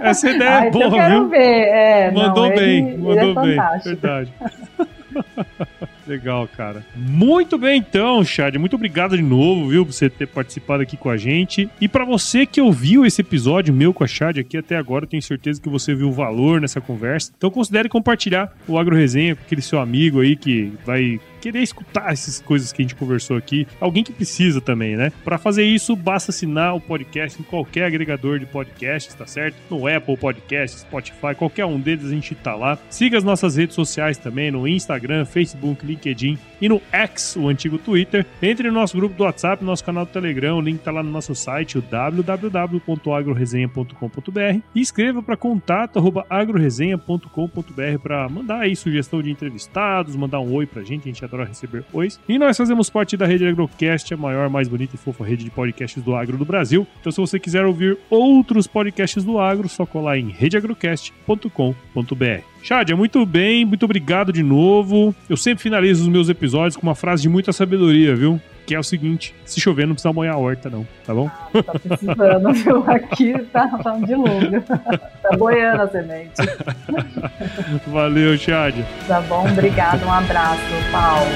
essa 0.00 0.30
ideia 0.30 0.66
é 0.66 0.70
boa, 0.70 1.08
viu? 1.08 1.28
Ver. 1.28 1.38
É, 1.38 2.10
mandou 2.10 2.48
não, 2.48 2.56
bem, 2.56 2.88
ele, 2.88 2.96
mandou 2.96 3.44
ele 3.44 3.56
é 3.56 3.70
bem. 3.70 3.80
Verdade. 3.84 4.32
Legal, 6.08 6.48
cara. 6.48 6.84
Muito 6.96 7.58
bem, 7.58 7.78
então, 7.78 8.24
Chad. 8.24 8.56
Muito 8.56 8.76
obrigado 8.76 9.14
de 9.14 9.22
novo, 9.22 9.68
viu, 9.68 9.84
por 9.84 9.92
você 9.92 10.08
ter 10.08 10.26
participado 10.26 10.82
aqui 10.82 10.96
com 10.96 11.10
a 11.10 11.18
gente. 11.18 11.68
E 11.78 11.86
para 11.86 12.02
você 12.02 12.46
que 12.46 12.62
ouviu 12.62 13.04
esse 13.04 13.20
episódio 13.20 13.74
meu 13.74 13.92
com 13.92 14.02
a 14.02 14.06
Chad 14.06 14.38
aqui 14.38 14.56
até 14.56 14.76
agora, 14.76 15.06
tenho 15.06 15.22
certeza 15.22 15.60
que 15.60 15.68
você 15.68 15.94
viu 15.94 16.08
o 16.08 16.12
valor 16.12 16.62
nessa 16.62 16.80
conversa. 16.80 17.30
Então 17.36 17.50
considere 17.50 17.90
compartilhar 17.90 18.50
o 18.66 18.78
Agro 18.78 18.96
Resenha 18.96 19.36
com 19.36 19.42
aquele 19.42 19.60
seu 19.60 19.78
amigo 19.78 20.20
aí 20.20 20.34
que 20.34 20.72
vai 20.86 21.20
querer 21.38 21.62
escutar 21.62 22.12
essas 22.12 22.40
coisas 22.40 22.72
que 22.72 22.82
a 22.82 22.84
gente 22.84 22.94
conversou 22.94 23.36
aqui, 23.36 23.66
alguém 23.80 24.04
que 24.04 24.12
precisa 24.12 24.60
também, 24.60 24.96
né? 24.96 25.10
Para 25.24 25.38
fazer 25.38 25.64
isso, 25.64 25.96
basta 25.96 26.30
assinar 26.30 26.74
o 26.74 26.80
podcast 26.80 27.40
em 27.40 27.44
qualquer 27.44 27.84
agregador 27.84 28.38
de 28.38 28.46
podcasts, 28.46 29.14
tá 29.14 29.26
certo? 29.26 29.56
No 29.70 29.86
Apple 29.86 30.16
Podcast, 30.16 30.80
Spotify, 30.80 31.34
qualquer 31.36 31.64
um 31.64 31.80
deles 31.80 32.06
a 32.06 32.10
gente 32.10 32.34
tá 32.34 32.54
lá. 32.54 32.78
Siga 32.90 33.16
as 33.18 33.24
nossas 33.24 33.56
redes 33.56 33.74
sociais 33.74 34.18
também, 34.18 34.50
no 34.50 34.66
Instagram, 34.66 35.24
Facebook, 35.24 35.86
LinkedIn 35.86 36.38
e 36.60 36.68
no 36.68 36.82
X, 36.92 37.36
o 37.36 37.48
antigo 37.48 37.78
Twitter. 37.78 38.26
Entre 38.42 38.68
no 38.68 38.74
nosso 38.74 38.96
grupo 38.96 39.14
do 39.14 39.22
WhatsApp, 39.24 39.64
nosso 39.64 39.84
canal 39.84 40.04
do 40.04 40.10
Telegram, 40.10 40.58
o 40.58 40.60
link 40.60 40.80
tá 40.80 40.90
lá 40.90 41.02
no 41.02 41.10
nosso 41.10 41.34
site, 41.34 41.78
o 41.78 41.82
www.agroresenha.com.br 41.82 44.60
e 44.74 44.80
escreva 44.80 45.22
para 45.22 45.36
contato@agroresenha.com.br 45.36 47.98
para 48.02 48.28
mandar 48.28 48.58
aí 48.60 48.74
sugestão 48.74 49.22
de 49.22 49.30
entrevistados, 49.30 50.16
mandar 50.16 50.40
um 50.40 50.52
oi 50.52 50.66
pra 50.66 50.82
gente, 50.82 51.02
a 51.02 51.12
gente 51.12 51.24
adora 51.28 51.44
receber 51.44 51.84
ois. 51.92 52.18
E 52.28 52.38
nós 52.38 52.56
fazemos 52.56 52.90
parte 52.90 53.16
da 53.16 53.26
rede 53.26 53.46
Agrocast, 53.46 54.12
a 54.12 54.16
maior, 54.16 54.50
mais 54.50 54.66
bonita 54.66 54.96
e 54.96 54.98
fofa 54.98 55.24
rede 55.24 55.44
de 55.44 55.50
podcasts 55.50 56.02
do 56.02 56.14
agro 56.14 56.36
do 56.36 56.44
Brasil. 56.44 56.86
Então, 57.00 57.12
se 57.12 57.20
você 57.20 57.38
quiser 57.38 57.64
ouvir 57.64 57.96
outros 58.10 58.66
podcasts 58.66 59.22
do 59.22 59.38
agro, 59.38 59.68
só 59.68 59.86
colar 59.86 60.18
em 60.18 60.30
redeagrocast.com.br. 60.30 62.42
Chádia, 62.62 62.96
muito 62.96 63.24
bem, 63.24 63.64
muito 63.64 63.84
obrigado 63.84 64.32
de 64.32 64.42
novo. 64.42 65.14
Eu 65.28 65.36
sempre 65.36 65.62
finalizo 65.62 66.02
os 66.02 66.08
meus 66.08 66.28
episódios 66.28 66.76
com 66.76 66.82
uma 66.82 66.94
frase 66.94 67.22
de 67.22 67.28
muita 67.28 67.52
sabedoria, 67.52 68.16
viu? 68.16 68.40
Que 68.68 68.74
é 68.74 68.78
o 68.78 68.82
seguinte: 68.82 69.34
se 69.46 69.58
chover, 69.62 69.86
não 69.86 69.94
precisa 69.94 70.12
molhar 70.12 70.34
a 70.34 70.38
horta, 70.38 70.68
não, 70.68 70.86
tá 71.06 71.14
bom? 71.14 71.30
Ah, 71.54 71.62
tá 71.62 71.78
precisando, 71.78 72.52
viu? 72.52 72.84
Aqui 72.90 73.32
tá, 73.50 73.66
tá 73.66 73.94
um 73.94 74.04
dilúvio. 74.04 74.60
tá 74.68 75.36
boiando 75.38 75.84
a 75.84 75.88
semente. 75.88 76.34
Valeu, 77.86 78.36
Chádia. 78.36 78.86
Tá 79.06 79.22
bom, 79.22 79.48
obrigado, 79.50 80.04
um 80.04 80.12
abraço, 80.12 80.60
Paulo. 80.92 81.30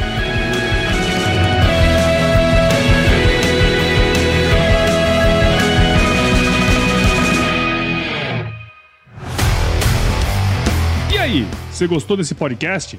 aí, 11.33 11.47
você 11.71 11.87
gostou 11.87 12.17
desse 12.17 12.35
podcast? 12.35 12.99